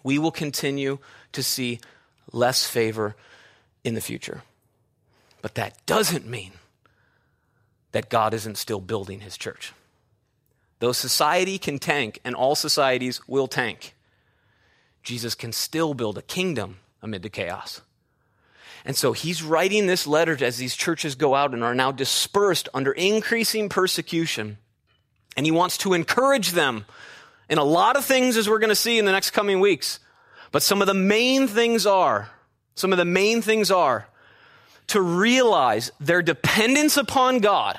We 0.04 0.18
will 0.18 0.30
continue 0.30 0.98
to 1.32 1.42
see 1.42 1.80
less 2.30 2.66
favor 2.66 3.16
in 3.84 3.94
the 3.94 4.02
future. 4.02 4.42
But 5.40 5.54
that 5.54 5.86
doesn't 5.86 6.26
mean 6.26 6.52
that 7.92 8.10
God 8.10 8.34
isn't 8.34 8.58
still 8.58 8.82
building 8.82 9.20
his 9.20 9.38
church. 9.38 9.72
Though 10.80 10.92
society 10.92 11.56
can 11.56 11.78
tank, 11.78 12.20
and 12.22 12.34
all 12.34 12.54
societies 12.54 13.26
will 13.26 13.48
tank, 13.48 13.94
Jesus 15.02 15.34
can 15.34 15.52
still 15.52 15.94
build 15.94 16.18
a 16.18 16.22
kingdom 16.22 16.80
amid 17.00 17.22
the 17.22 17.30
chaos. 17.30 17.80
And 18.88 18.96
so 18.96 19.12
he's 19.12 19.42
writing 19.42 19.86
this 19.86 20.06
letter 20.06 20.42
as 20.42 20.56
these 20.56 20.74
churches 20.74 21.14
go 21.14 21.34
out 21.34 21.52
and 21.52 21.62
are 21.62 21.74
now 21.74 21.92
dispersed 21.92 22.70
under 22.72 22.90
increasing 22.90 23.68
persecution. 23.68 24.56
And 25.36 25.44
he 25.44 25.52
wants 25.52 25.76
to 25.78 25.92
encourage 25.92 26.52
them 26.52 26.86
in 27.50 27.58
a 27.58 27.64
lot 27.64 27.96
of 27.96 28.06
things, 28.06 28.38
as 28.38 28.48
we're 28.48 28.58
going 28.58 28.70
to 28.70 28.74
see 28.74 28.98
in 28.98 29.04
the 29.04 29.12
next 29.12 29.32
coming 29.32 29.60
weeks. 29.60 30.00
But 30.52 30.62
some 30.62 30.80
of 30.80 30.86
the 30.86 30.94
main 30.94 31.48
things 31.48 31.84
are, 31.84 32.30
some 32.76 32.90
of 32.90 32.96
the 32.96 33.04
main 33.04 33.42
things 33.42 33.70
are 33.70 34.08
to 34.86 35.02
realize 35.02 35.92
their 36.00 36.22
dependence 36.22 36.96
upon 36.96 37.40
God, 37.40 37.78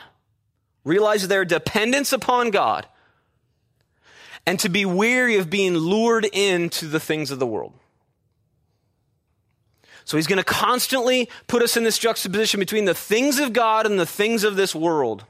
realize 0.83 1.27
their 1.27 1.43
dependence 1.43 2.13
upon 2.13 2.51
God, 2.51 2.85
and 4.45 4.59
to 4.59 4.69
be 4.69 4.85
weary 4.85 5.37
of 5.37 5.49
being 5.49 5.73
lured 5.75 6.25
into 6.25 6.85
the 6.85 6.99
things 6.99 7.31
of 7.31 7.39
the 7.39 7.47
world. 7.47 7.73
So 10.09 10.17
he's 10.17 10.25
going 10.25 10.37
to 10.37 10.43
constantly 10.43 11.29
put 11.45 11.61
us 11.61 11.77
in 11.77 11.83
this 11.83 11.99
juxtaposition 11.99 12.59
between 12.59 12.85
the 12.85 12.95
things 12.95 13.37
of 13.37 13.53
God 13.53 13.85
and 13.85 13.99
the 13.99 14.07
things 14.07 14.43
of 14.43 14.55
this 14.55 14.73
world. 14.73 15.23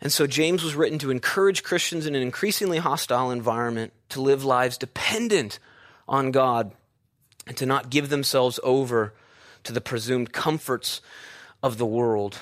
And 0.00 0.10
so 0.10 0.26
James 0.26 0.64
was 0.64 0.74
written 0.74 0.98
to 1.00 1.10
encourage 1.10 1.62
Christians 1.62 2.06
in 2.06 2.14
an 2.14 2.22
increasingly 2.22 2.78
hostile 2.78 3.30
environment 3.30 3.92
to 4.08 4.22
live 4.22 4.42
lives 4.42 4.78
dependent 4.78 5.58
on 6.08 6.30
God 6.30 6.72
and 7.46 7.58
to 7.58 7.66
not 7.66 7.90
give 7.90 8.08
themselves 8.08 8.58
over 8.62 9.12
to 9.64 9.74
the 9.74 9.82
presumed 9.82 10.32
comforts 10.32 11.02
of 11.62 11.76
the 11.76 11.84
world. 11.84 12.38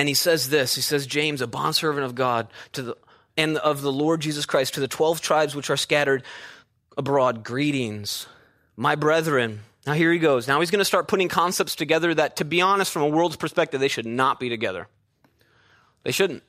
And 0.00 0.08
he 0.08 0.14
says 0.14 0.48
this 0.48 0.76
he 0.76 0.80
says, 0.80 1.06
James, 1.06 1.42
a 1.42 1.46
bondservant 1.46 2.06
of 2.06 2.14
God, 2.14 2.48
to 2.72 2.80
the, 2.80 2.96
and 3.36 3.58
of 3.58 3.82
the 3.82 3.92
Lord 3.92 4.22
Jesus 4.22 4.46
Christ, 4.46 4.72
to 4.72 4.80
the 4.80 4.88
12 4.88 5.20
tribes 5.20 5.54
which 5.54 5.68
are 5.68 5.76
scattered 5.76 6.22
abroad, 6.96 7.44
greetings. 7.44 8.26
My 8.76 8.94
brethren, 8.94 9.60
now 9.86 9.92
here 9.92 10.10
he 10.10 10.18
goes. 10.18 10.48
Now 10.48 10.58
he's 10.60 10.70
going 10.70 10.78
to 10.78 10.86
start 10.86 11.06
putting 11.06 11.28
concepts 11.28 11.76
together 11.76 12.14
that, 12.14 12.36
to 12.36 12.46
be 12.46 12.62
honest, 12.62 12.90
from 12.90 13.02
a 13.02 13.08
world's 13.08 13.36
perspective, 13.36 13.78
they 13.78 13.88
should 13.88 14.06
not 14.06 14.40
be 14.40 14.48
together. 14.48 14.88
They 16.02 16.12
shouldn't. 16.12 16.44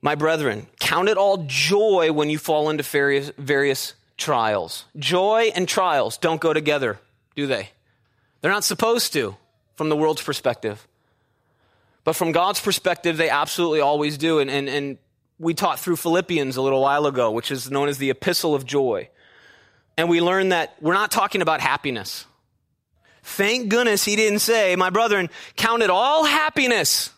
My 0.00 0.14
brethren, 0.14 0.66
count 0.78 1.10
it 1.10 1.18
all 1.18 1.44
joy 1.46 2.10
when 2.10 2.30
you 2.30 2.38
fall 2.38 2.70
into 2.70 2.84
various, 2.84 3.30
various 3.36 3.92
trials. 4.16 4.86
Joy 4.96 5.52
and 5.54 5.68
trials 5.68 6.16
don't 6.16 6.40
go 6.40 6.54
together, 6.54 6.98
do 7.36 7.46
they? 7.46 7.68
They're 8.40 8.50
not 8.50 8.64
supposed 8.64 9.12
to 9.12 9.36
from 9.80 9.88
the 9.88 9.96
world's 9.96 10.20
perspective. 10.20 10.86
But 12.04 12.12
from 12.12 12.32
God's 12.32 12.60
perspective, 12.60 13.16
they 13.16 13.30
absolutely 13.30 13.80
always 13.80 14.18
do. 14.18 14.38
And, 14.38 14.50
and, 14.50 14.68
and 14.68 14.98
we 15.38 15.54
taught 15.54 15.80
through 15.80 15.96
Philippians 15.96 16.58
a 16.58 16.60
little 16.60 16.82
while 16.82 17.06
ago, 17.06 17.30
which 17.30 17.50
is 17.50 17.70
known 17.70 17.88
as 17.88 17.96
the 17.96 18.10
epistle 18.10 18.54
of 18.54 18.66
joy. 18.66 19.08
And 19.96 20.10
we 20.10 20.20
learned 20.20 20.52
that 20.52 20.76
we're 20.82 20.92
not 20.92 21.10
talking 21.10 21.40
about 21.40 21.62
happiness. 21.62 22.26
Thank 23.22 23.70
goodness 23.70 24.04
he 24.04 24.16
didn't 24.16 24.40
say, 24.40 24.76
my 24.76 24.90
brethren, 24.90 25.30
count 25.56 25.82
it 25.82 25.88
all 25.88 26.24
happiness 26.24 27.08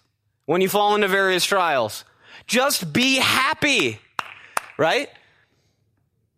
when 0.47 0.61
you 0.61 0.69
fall 0.69 0.95
into 0.95 1.09
various 1.09 1.45
trials. 1.45 2.05
Just 2.47 2.93
be 2.93 3.17
happy, 3.17 3.99
right? 4.79 5.09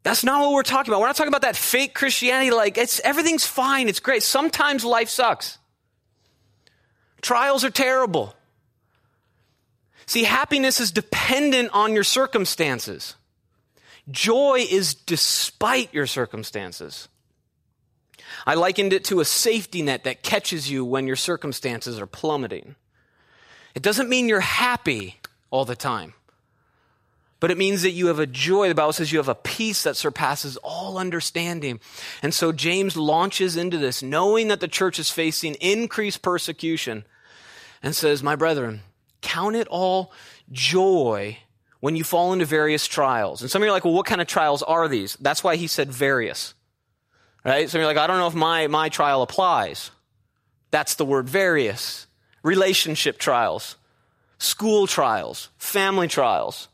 That's 0.05 0.25
not 0.25 0.41
what 0.41 0.55
we're 0.55 0.63
talking 0.63 0.91
about. 0.91 1.03
We're 1.03 1.09
not 1.09 1.17
talking 1.17 1.29
about 1.29 1.43
that 1.43 1.57
fake 1.57 1.93
Christianity 1.93 2.51
like 2.51 2.79
it's 2.79 2.99
everything's 3.01 3.45
fine, 3.45 3.91
it's 3.91 4.01
great. 4.01 4.23
Sometimes 4.23 4.87
life 4.87 5.11
sucks. 5.11 5.59
Trials 7.25 7.65
are 7.65 7.71
terrible. 7.71 8.35
See, 10.05 10.25
happiness 10.25 10.79
is 10.79 10.91
dependent 10.91 11.71
on 11.73 11.95
your 11.95 12.05
circumstances. 12.05 13.15
Joy 14.11 14.67
is 14.69 14.93
despite 14.93 15.95
your 15.95 16.07
circumstances. 16.07 17.09
I 18.47 18.53
likened 18.53 18.93
it 18.93 19.05
to 19.05 19.21
a 19.21 19.25
safety 19.25 19.81
net 19.81 20.05
that 20.05 20.23
catches 20.23 20.71
you 20.71 20.85
when 20.85 21.07
your 21.07 21.17
circumstances 21.17 21.99
are 21.99 22.07
plummeting. 22.07 22.75
It 23.75 23.81
doesn't 23.81 24.11
mean 24.11 24.29
you're 24.29 24.41
happy 24.41 25.19
all 25.51 25.65
the 25.65 25.75
time, 25.75 26.13
but 27.41 27.51
it 27.51 27.57
means 27.57 27.81
that 27.85 27.93
you 27.93 28.09
have 28.09 28.19
a 28.19 28.27
joy. 28.27 28.69
The 28.69 28.75
Bible 28.75 28.93
says 28.93 29.13
you 29.13 29.19
have 29.19 29.31
a 29.31 29.35
peace 29.35 29.83
that 29.85 29.97
surpasses 29.97 30.59
all 30.59 30.99
understanding. 30.99 31.81
And 32.23 32.35
so 32.35 32.53
James 32.53 32.99
launches 32.99 33.57
into 33.57 33.79
this, 33.79 34.03
knowing 34.03 34.49
that 34.49 34.61
the 34.61 34.69
church 34.69 34.99
is 34.99 35.11
facing 35.11 35.55
increased 35.55 36.21
persecution 36.21 37.07
and 37.85 37.95
says, 37.95 38.23
My 38.23 38.35
brethren, 38.35 38.81
count 39.21 39.55
it 39.55 39.69
all 39.69 40.11
joy 40.51 41.39
when 41.81 41.97
you 41.97 42.03
fall 42.03 42.33
into 42.33 42.47
various 42.47 42.87
trials. 42.87 43.43
And 43.43 43.51
some 43.51 43.61
of 43.61 43.67
you 43.67 43.71
are 43.71 43.75
like, 43.75 43.85
well, 43.85 43.93
what 43.93 44.07
kind 44.07 44.23
of 44.23 44.27
trials 44.27 44.63
are 44.63 44.89
these? 44.89 45.17
That's 45.21 45.45
why 45.45 45.57
he 45.57 45.67
said 45.67 45.93
various. 45.93 46.55
Right? 47.45 47.69
So 47.69 47.77
you're 47.77 47.87
like, 47.87 47.99
I 47.99 48.07
don't 48.07 48.17
know 48.17 48.27
if 48.27 48.35
my, 48.35 48.69
my 48.69 48.89
trial 48.89 49.21
applies. 49.21 49.91
That's 50.71 50.95
the 50.95 51.05
word 51.05 51.29
various. 51.29 52.07
Relationship 52.43 53.19
trials, 53.19 53.77
school 54.39 54.87
trials, 54.87 55.51
family 55.59 56.09
trials, 56.09 56.69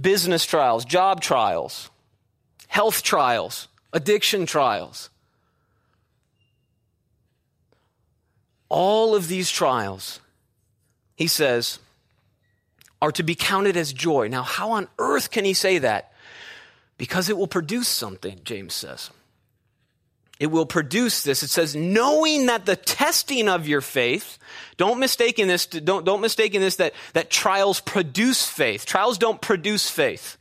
business 0.00 0.46
trials, 0.46 0.84
job 0.84 1.20
trials, 1.20 1.90
health 2.68 3.02
trials, 3.02 3.66
addiction 3.92 4.46
trials. 4.46 5.10
All 8.68 9.14
of 9.14 9.28
these 9.28 9.50
trials, 9.50 10.20
he 11.16 11.26
says, 11.26 11.78
are 13.00 13.12
to 13.12 13.22
be 13.22 13.34
counted 13.34 13.76
as 13.76 13.92
joy. 13.92 14.28
Now, 14.28 14.42
how 14.42 14.72
on 14.72 14.88
earth 14.98 15.30
can 15.30 15.44
he 15.44 15.54
say 15.54 15.78
that? 15.78 16.12
Because 16.96 17.28
it 17.28 17.36
will 17.36 17.46
produce 17.46 17.88
something, 17.88 18.40
James 18.44 18.74
says. 18.74 19.10
It 20.40 20.48
will 20.48 20.66
produce 20.66 21.22
this. 21.22 21.42
It 21.42 21.48
says, 21.48 21.76
knowing 21.76 22.46
that 22.46 22.66
the 22.66 22.76
testing 22.76 23.48
of 23.48 23.68
your 23.68 23.80
faith, 23.80 24.38
don't 24.76 24.98
mistake 24.98 25.38
in 25.38 25.46
this, 25.46 25.66
don't, 25.66 26.04
don't 26.04 26.20
mistake 26.20 26.54
in 26.54 26.60
this 26.60 26.76
that, 26.76 26.94
that 27.12 27.30
trials 27.30 27.80
produce 27.80 28.46
faith. 28.46 28.84
Trials 28.84 29.18
don't 29.18 29.40
produce 29.40 29.88
faith. 29.88 30.36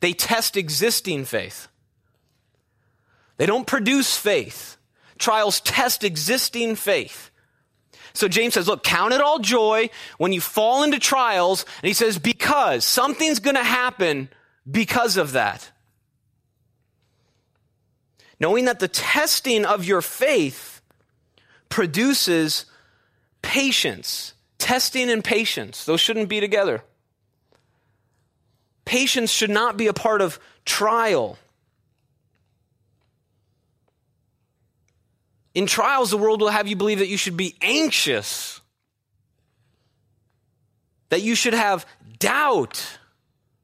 They 0.00 0.12
test 0.14 0.56
existing 0.56 1.26
faith. 1.26 1.68
They 3.36 3.46
don't 3.46 3.66
produce 3.66 4.16
faith. 4.16 4.76
Trials 5.18 5.60
test 5.60 6.02
existing 6.02 6.76
faith. 6.76 7.29
So 8.12 8.28
James 8.28 8.54
says, 8.54 8.68
look, 8.68 8.82
count 8.82 9.12
it 9.12 9.20
all 9.20 9.38
joy 9.38 9.90
when 10.18 10.32
you 10.32 10.40
fall 10.40 10.82
into 10.82 10.98
trials. 10.98 11.64
And 11.82 11.88
he 11.88 11.94
says, 11.94 12.18
because 12.18 12.84
something's 12.84 13.38
going 13.40 13.56
to 13.56 13.64
happen 13.64 14.28
because 14.70 15.16
of 15.16 15.32
that 15.32 15.70
knowing 18.40 18.64
that 18.64 18.80
the 18.80 18.88
testing 18.88 19.64
of 19.66 19.84
your 19.84 20.00
faith 20.00 20.80
produces 21.68 22.64
patience. 23.42 24.32
Testing 24.58 25.10
and 25.10 25.22
patience, 25.22 25.84
those 25.84 26.00
shouldn't 26.00 26.28
be 26.28 26.40
together. 26.40 26.82
Patience 28.84 29.30
should 29.30 29.50
not 29.50 29.76
be 29.76 29.86
a 29.86 29.92
part 29.92 30.20
of 30.20 30.40
trial. 30.64 31.38
In 35.54 35.66
trials, 35.66 36.10
the 36.10 36.16
world 36.16 36.40
will 36.40 36.48
have 36.48 36.68
you 36.68 36.76
believe 36.76 37.00
that 37.00 37.08
you 37.08 37.16
should 37.16 37.36
be 37.36 37.56
anxious, 37.60 38.60
that 41.08 41.22
you 41.22 41.34
should 41.34 41.54
have 41.54 41.86
doubt 42.18 42.98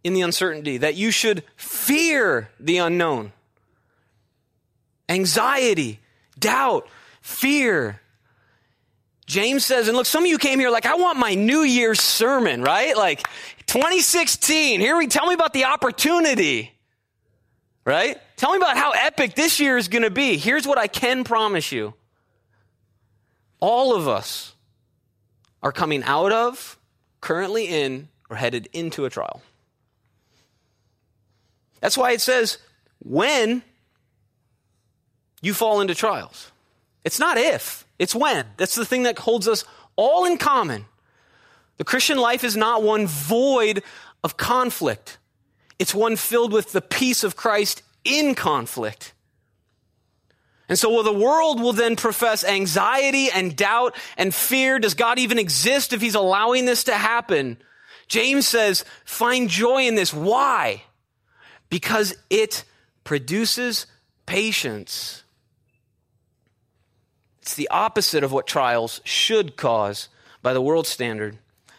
in 0.03 0.15
the 0.15 0.23
uncertainty, 0.23 0.79
that 0.79 0.95
you 0.95 1.11
should 1.11 1.45
fear 1.57 2.51
the 2.59 2.79
unknown 2.79 3.33
anxiety, 5.09 6.01
doubt, 6.39 6.89
fear. 7.21 8.01
James 9.27 9.65
says, 9.65 9.89
and 9.89 9.97
look, 9.97 10.07
some 10.07 10.23
of 10.25 10.31
you 10.31 10.39
came 10.39 10.61
here 10.61 10.71
like, 10.71 10.87
I 10.87 10.95
want 10.95 11.19
my 11.19 11.35
New 11.35 11.63
Year's 11.63 12.01
sermon, 12.01 12.63
right? 12.63 12.97
Like 12.97 13.27
2016. 13.67 14.81
Here 14.81 14.97
we 14.97 15.09
tell 15.09 15.27
me 15.27 15.35
about 15.35 15.53
the 15.53 15.65
opportunity, 15.65 16.73
right? 17.87 18.21
Tell 18.37 18.51
me 18.51 18.59
about 18.59 18.77
how 18.77 18.91
epic 18.91 19.35
this 19.35 19.59
year 19.59 19.79
is 19.79 19.89
going 19.89 20.03
to 20.03 20.11
be. 20.11 20.37
Here's 20.37 20.67
what 20.67 20.77
I 20.77 20.89
can 20.89 21.25
promise 21.25 21.73
you. 21.73 21.95
All 23.61 23.97
of 23.97 24.07
us 24.07 24.55
are 25.63 25.73
coming 25.73 26.03
out 26.03 26.33
of, 26.33 26.79
currently 27.23 27.67
in, 27.67 28.09
or 28.29 28.37
headed 28.37 28.69
into 28.75 29.07
a 29.07 29.11
trial. 29.11 29.41
That's 31.81 31.97
why 31.97 32.11
it 32.13 32.21
says, 32.21 32.59
when 32.99 33.63
you 35.41 35.55
fall 35.55 35.81
into 35.81 35.95
trials. 35.95 36.51
It's 37.05 37.21
not 37.21 37.39
if, 37.39 37.87
it's 37.99 38.15
when. 38.15 38.47
That's 38.57 38.75
the 38.75 38.85
thing 38.85 39.05
that 39.05 39.19
holds 39.19 39.47
us 39.47 39.65
all 39.95 40.25
in 40.25 40.39
common. 40.39 40.87
The 41.77 41.85
Christian 41.85 42.19
life 42.19 42.43
is 42.43 42.57
not 42.57 42.83
one 42.83 43.07
void 43.07 43.83
of 44.25 44.37
conflict, 44.37 45.19
it's 45.79 45.95
one 45.95 46.17
filled 46.17 46.53
with 46.53 46.73
the 46.73 46.81
peace 46.81 47.25
of 47.25 47.37
Christ 47.37 47.83
in 48.05 48.35
conflict. 48.35 49.13
And 50.69 50.79
so, 50.79 50.93
well, 50.93 51.03
the 51.05 51.13
world 51.13 51.61
will 51.61 51.73
then 51.73 51.95
profess 51.95 52.45
anxiety 52.45 53.29
and 53.31 53.55
doubt 53.55 53.97
and 54.17 54.35
fear. 54.35 54.79
Does 54.79 54.95
God 54.95 55.19
even 55.19 55.39
exist 55.39 55.93
if 55.93 56.01
He's 56.01 56.15
allowing 56.17 56.65
this 56.65 56.85
to 56.85 56.95
happen? 56.95 57.59
James 58.09 58.47
says, 58.49 58.85
find 59.05 59.49
joy 59.49 59.87
in 59.87 59.95
this. 59.95 60.13
Why? 60.13 60.83
Because 61.71 62.15
it 62.31 62.65
produces 63.05 63.87
patience. 64.27 65.23
It's 67.43 67.55
the 67.55 67.69
opposite 67.69 68.25
of 68.25 68.33
what 68.33 68.47
trials 68.47 69.01
should 69.05 69.57
cause 69.57 70.09
by 70.43 70.53
the 70.53 70.63
world 70.63 70.87
standard. 70.87 71.39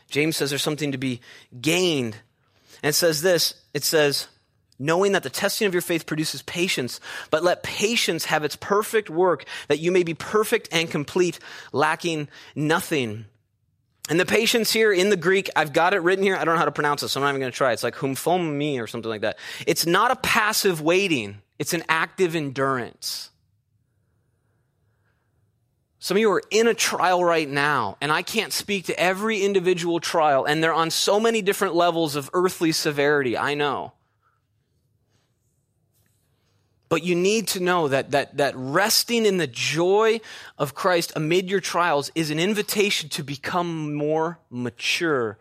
James 0.09 0.37
says 0.37 0.49
there's 0.49 0.63
something 0.63 0.93
to 0.93 0.97
be 0.97 1.19
gained. 1.59 2.15
And 2.83 2.93
says 2.93 3.21
this 3.21 3.55
it 3.73 3.83
says, 3.83 4.27
knowing 4.79 5.13
that 5.13 5.23
the 5.23 5.29
testing 5.29 5.67
of 5.67 5.73
your 5.73 5.81
faith 5.81 6.05
produces 6.05 6.41
patience, 6.43 6.99
but 7.31 7.43
let 7.43 7.63
patience 7.63 8.25
have 8.25 8.43
its 8.43 8.55
perfect 8.55 9.09
work, 9.09 9.45
that 9.67 9.79
you 9.79 9.91
may 9.91 10.03
be 10.03 10.13
perfect 10.13 10.69
and 10.71 10.89
complete, 10.89 11.39
lacking 11.71 12.27
nothing. 12.55 13.25
And 14.09 14.19
the 14.19 14.25
patience 14.25 14.71
here 14.71 14.93
in 14.93 15.09
the 15.09 15.17
Greek, 15.17 15.49
I've 15.55 15.73
got 15.73 15.93
it 15.93 16.01
written 16.01 16.23
here. 16.23 16.35
I 16.35 16.45
don't 16.45 16.55
know 16.55 16.59
how 16.59 16.65
to 16.65 16.71
pronounce 16.71 17.03
it, 17.03 17.09
so 17.09 17.19
I'm 17.19 17.23
not 17.23 17.29
even 17.29 17.41
going 17.41 17.51
to 17.51 17.57
try. 17.57 17.73
It's 17.73 17.83
like 17.83 17.95
humfomi 17.95 18.81
or 18.81 18.87
something 18.87 19.09
like 19.09 19.21
that. 19.21 19.37
It's 19.65 19.85
not 19.85 20.11
a 20.11 20.15
passive 20.15 20.81
waiting. 20.81 21.41
It's 21.59 21.73
an 21.73 21.83
active 21.89 22.35
endurance. 22.35 23.31
Some 26.07 26.15
of 26.15 26.21
you 26.21 26.31
are 26.31 26.43
in 26.51 26.67
a 26.67 26.73
trial 26.73 27.21
right 27.21 27.49
now, 27.49 27.97
and 27.99 28.13
I 28.13 28.21
can't 28.21 28.53
speak 28.53 28.85
to 28.85 28.97
every 28.97 29.43
individual 29.43 29.99
trial, 29.99 30.45
and 30.45 30.63
they're 30.63 30.71
on 30.71 30.89
so 30.89 31.19
many 31.19 31.41
different 31.41 31.75
levels 31.75 32.15
of 32.15 32.29
earthly 32.31 32.71
severity, 32.71 33.37
I 33.37 33.55
know. 33.55 33.91
But 36.87 37.03
you 37.03 37.13
need 37.13 37.49
to 37.49 37.59
know 37.59 37.89
that, 37.89 38.11
that, 38.11 38.37
that 38.37 38.53
resting 38.55 39.25
in 39.25 39.35
the 39.35 39.47
joy 39.47 40.21
of 40.57 40.73
Christ 40.73 41.11
amid 41.13 41.49
your 41.49 41.59
trials 41.59 42.09
is 42.15 42.31
an 42.31 42.39
invitation 42.39 43.09
to 43.09 43.21
become 43.21 43.93
more 43.93 44.39
mature 44.49 45.37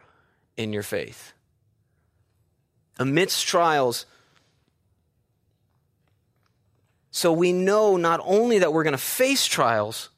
in 0.56 0.72
your 0.72 0.82
faith. 0.82 1.32
Amidst 2.98 3.46
trials, 3.46 4.04
so 7.12 7.32
we 7.32 7.52
know 7.52 7.96
not 7.96 8.18
only 8.24 8.58
that 8.58 8.72
we're 8.72 8.82
going 8.82 8.90
to 8.94 8.98
face 8.98 9.46
trials, 9.46 10.08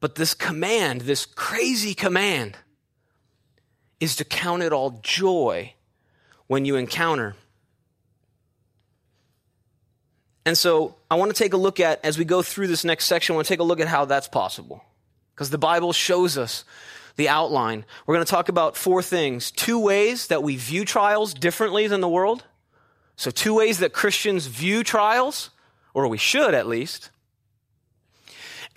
but 0.00 0.14
this 0.14 0.34
command, 0.34 1.02
this 1.02 1.26
crazy 1.26 1.94
command, 1.94 2.56
is 4.00 4.16
to 4.16 4.24
count 4.24 4.62
it 4.62 4.72
all 4.72 4.98
joy 5.02 5.74
when 6.46 6.64
you 6.64 6.76
encounter. 6.76 7.36
And 10.46 10.56
so 10.56 10.96
I 11.10 11.16
want 11.16 11.30
to 11.30 11.36
take 11.36 11.52
a 11.52 11.58
look 11.58 11.80
at, 11.80 12.04
as 12.04 12.18
we 12.18 12.24
go 12.24 12.42
through 12.42 12.66
this 12.66 12.84
next 12.84 13.04
section, 13.04 13.34
I 13.34 13.36
want 13.36 13.46
to 13.46 13.52
take 13.52 13.60
a 13.60 13.64
look 13.64 13.78
at 13.78 13.88
how 13.88 14.06
that's 14.06 14.26
possible. 14.26 14.82
Because 15.34 15.50
the 15.50 15.58
Bible 15.58 15.92
shows 15.92 16.38
us 16.38 16.64
the 17.16 17.28
outline. 17.28 17.84
We're 18.06 18.14
going 18.14 18.24
to 18.24 18.30
talk 18.30 18.48
about 18.48 18.76
four 18.76 19.02
things 19.02 19.50
two 19.50 19.78
ways 19.78 20.28
that 20.28 20.42
we 20.42 20.56
view 20.56 20.84
trials 20.84 21.34
differently 21.34 21.86
than 21.86 22.00
the 22.00 22.08
world. 22.08 22.44
So, 23.16 23.30
two 23.30 23.54
ways 23.54 23.78
that 23.80 23.92
Christians 23.92 24.46
view 24.46 24.82
trials, 24.82 25.50
or 25.92 26.08
we 26.08 26.16
should 26.16 26.54
at 26.54 26.66
least. 26.66 27.10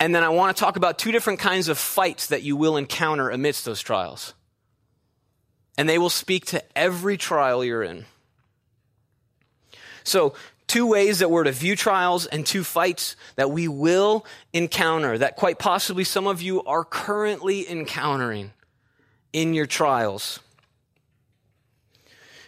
And 0.00 0.14
then 0.14 0.24
I 0.24 0.28
want 0.28 0.56
to 0.56 0.60
talk 0.60 0.76
about 0.76 0.98
two 0.98 1.12
different 1.12 1.38
kinds 1.38 1.68
of 1.68 1.78
fights 1.78 2.28
that 2.28 2.42
you 2.42 2.56
will 2.56 2.76
encounter 2.76 3.30
amidst 3.30 3.64
those 3.64 3.80
trials. 3.80 4.34
And 5.78 5.88
they 5.88 5.98
will 5.98 6.10
speak 6.10 6.46
to 6.46 6.62
every 6.76 7.16
trial 7.16 7.64
you're 7.64 7.82
in. 7.82 8.04
So, 10.04 10.34
two 10.66 10.86
ways 10.86 11.20
that 11.20 11.30
we're 11.30 11.44
to 11.44 11.52
view 11.52 11.76
trials 11.76 12.26
and 12.26 12.44
two 12.46 12.64
fights 12.64 13.16
that 13.36 13.50
we 13.50 13.68
will 13.68 14.26
encounter, 14.52 15.16
that 15.18 15.36
quite 15.36 15.58
possibly 15.58 16.04
some 16.04 16.26
of 16.26 16.42
you 16.42 16.62
are 16.64 16.84
currently 16.84 17.68
encountering 17.68 18.52
in 19.32 19.54
your 19.54 19.66
trials. 19.66 20.40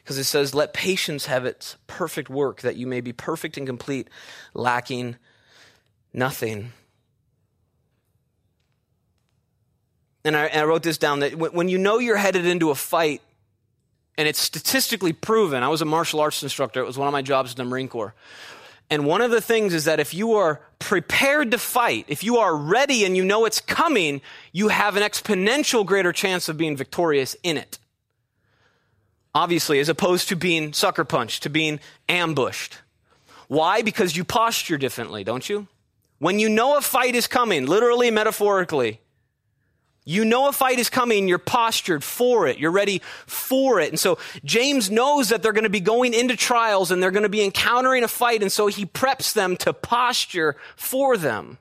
Because 0.02 0.18
it 0.18 0.24
says, 0.24 0.54
Let 0.54 0.72
patience 0.72 1.26
have 1.26 1.44
its 1.44 1.76
perfect 1.86 2.30
work, 2.30 2.60
that 2.60 2.76
you 2.76 2.86
may 2.86 3.00
be 3.00 3.12
perfect 3.12 3.56
and 3.56 3.66
complete, 3.66 4.08
lacking 4.54 5.16
nothing. 6.12 6.72
And 10.26 10.36
I, 10.36 10.46
and 10.46 10.62
I 10.62 10.64
wrote 10.64 10.82
this 10.82 10.98
down 10.98 11.20
that 11.20 11.36
when 11.38 11.68
you 11.68 11.78
know 11.78 11.98
you're 11.98 12.16
headed 12.16 12.46
into 12.46 12.70
a 12.70 12.74
fight, 12.74 13.22
and 14.18 14.26
it's 14.26 14.40
statistically 14.40 15.12
proven, 15.12 15.62
I 15.62 15.68
was 15.68 15.82
a 15.82 15.84
martial 15.84 16.20
arts 16.20 16.42
instructor, 16.42 16.80
it 16.80 16.86
was 16.86 16.98
one 16.98 17.06
of 17.06 17.12
my 17.12 17.22
jobs 17.22 17.52
in 17.52 17.56
the 17.58 17.64
Marine 17.64 17.88
Corps. 17.88 18.12
And 18.90 19.06
one 19.06 19.20
of 19.20 19.30
the 19.30 19.40
things 19.40 19.72
is 19.72 19.84
that 19.84 20.00
if 20.00 20.14
you 20.14 20.34
are 20.34 20.60
prepared 20.80 21.52
to 21.52 21.58
fight, 21.58 22.06
if 22.08 22.24
you 22.24 22.38
are 22.38 22.56
ready 22.56 23.04
and 23.04 23.16
you 23.16 23.24
know 23.24 23.44
it's 23.44 23.60
coming, 23.60 24.20
you 24.52 24.68
have 24.68 24.96
an 24.96 25.02
exponential 25.02 25.86
greater 25.86 26.12
chance 26.12 26.48
of 26.48 26.56
being 26.56 26.76
victorious 26.76 27.36
in 27.42 27.56
it. 27.56 27.78
Obviously, 29.34 29.78
as 29.78 29.88
opposed 29.88 30.28
to 30.28 30.36
being 30.36 30.72
sucker 30.72 31.04
punched, 31.04 31.44
to 31.44 31.50
being 31.50 31.78
ambushed. 32.08 32.78
Why? 33.48 33.82
Because 33.82 34.16
you 34.16 34.24
posture 34.24 34.78
differently, 34.78 35.22
don't 35.22 35.48
you? 35.48 35.68
When 36.18 36.38
you 36.38 36.48
know 36.48 36.76
a 36.78 36.80
fight 36.80 37.14
is 37.14 37.26
coming, 37.26 37.66
literally, 37.66 38.10
metaphorically, 38.10 39.00
you 40.06 40.24
know 40.24 40.48
a 40.48 40.52
fight 40.52 40.78
is 40.78 40.88
coming, 40.88 41.28
you're 41.28 41.36
postured 41.36 42.02
for 42.02 42.46
it, 42.46 42.58
you're 42.58 42.70
ready 42.70 43.02
for 43.26 43.80
it. 43.80 43.90
And 43.90 43.98
so 43.98 44.18
James 44.44 44.90
knows 44.90 45.28
that 45.28 45.42
they're 45.42 45.52
going 45.52 45.64
to 45.64 45.70
be 45.70 45.80
going 45.80 46.14
into 46.14 46.36
trials 46.36 46.90
and 46.90 47.02
they're 47.02 47.10
going 47.10 47.24
to 47.24 47.28
be 47.28 47.44
encountering 47.44 48.04
a 48.04 48.08
fight, 48.08 48.40
and 48.40 48.50
so 48.50 48.68
he 48.68 48.86
preps 48.86 49.34
them 49.34 49.56
to 49.58 49.74
posture 49.74 50.56
for 50.76 51.16
them. 51.16 51.58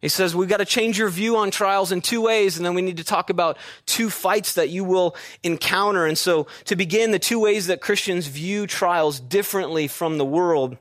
He 0.00 0.10
says, 0.10 0.36
we've 0.36 0.50
got 0.50 0.58
to 0.58 0.66
change 0.66 0.98
your 0.98 1.08
view 1.08 1.38
on 1.38 1.50
trials 1.50 1.90
in 1.90 2.02
two 2.02 2.20
ways, 2.20 2.58
and 2.58 2.66
then 2.66 2.74
we 2.74 2.82
need 2.82 2.98
to 2.98 3.04
talk 3.04 3.30
about 3.30 3.56
two 3.86 4.10
fights 4.10 4.52
that 4.54 4.68
you 4.68 4.84
will 4.84 5.16
encounter. 5.42 6.04
And 6.04 6.18
so, 6.18 6.46
to 6.66 6.76
begin, 6.76 7.10
the 7.10 7.18
two 7.18 7.40
ways 7.40 7.68
that 7.68 7.80
Christians 7.80 8.26
view 8.26 8.66
trials 8.66 9.18
differently 9.18 9.88
from 9.88 10.18
the 10.18 10.24
world. 10.24 10.76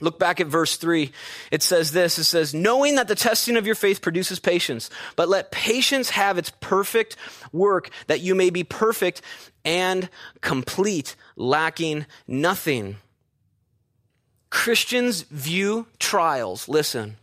Look 0.00 0.18
back 0.18 0.40
at 0.40 0.46
verse 0.46 0.76
3. 0.76 1.10
It 1.50 1.62
says 1.62 1.92
this 1.92 2.18
It 2.18 2.24
says, 2.24 2.54
Knowing 2.54 2.94
that 2.96 3.08
the 3.08 3.14
testing 3.14 3.56
of 3.56 3.66
your 3.66 3.74
faith 3.74 4.00
produces 4.00 4.38
patience, 4.38 4.90
but 5.16 5.28
let 5.28 5.50
patience 5.50 6.10
have 6.10 6.38
its 6.38 6.52
perfect 6.60 7.16
work, 7.52 7.90
that 8.06 8.20
you 8.20 8.34
may 8.34 8.50
be 8.50 8.64
perfect 8.64 9.22
and 9.64 10.08
complete, 10.40 11.16
lacking 11.36 12.06
nothing. 12.26 12.96
Christians 14.50 15.22
view 15.22 15.86
trials, 15.98 16.68
listen, 16.68 17.16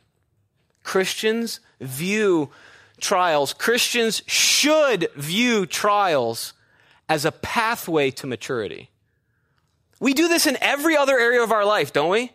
Christians 0.83 1.59
view 1.79 2.51
trials, 2.99 3.53
Christians 3.53 4.21
should 4.27 5.07
view 5.15 5.65
trials 5.65 6.53
as 7.09 7.25
a 7.25 7.31
pathway 7.31 8.11
to 8.11 8.27
maturity. 8.27 8.89
We 9.99 10.13
do 10.13 10.27
this 10.27 10.45
in 10.45 10.57
every 10.61 10.97
other 10.97 11.17
area 11.17 11.41
of 11.41 11.51
our 11.51 11.65
life, 11.65 11.93
don't 11.93 12.09
we? 12.09 12.31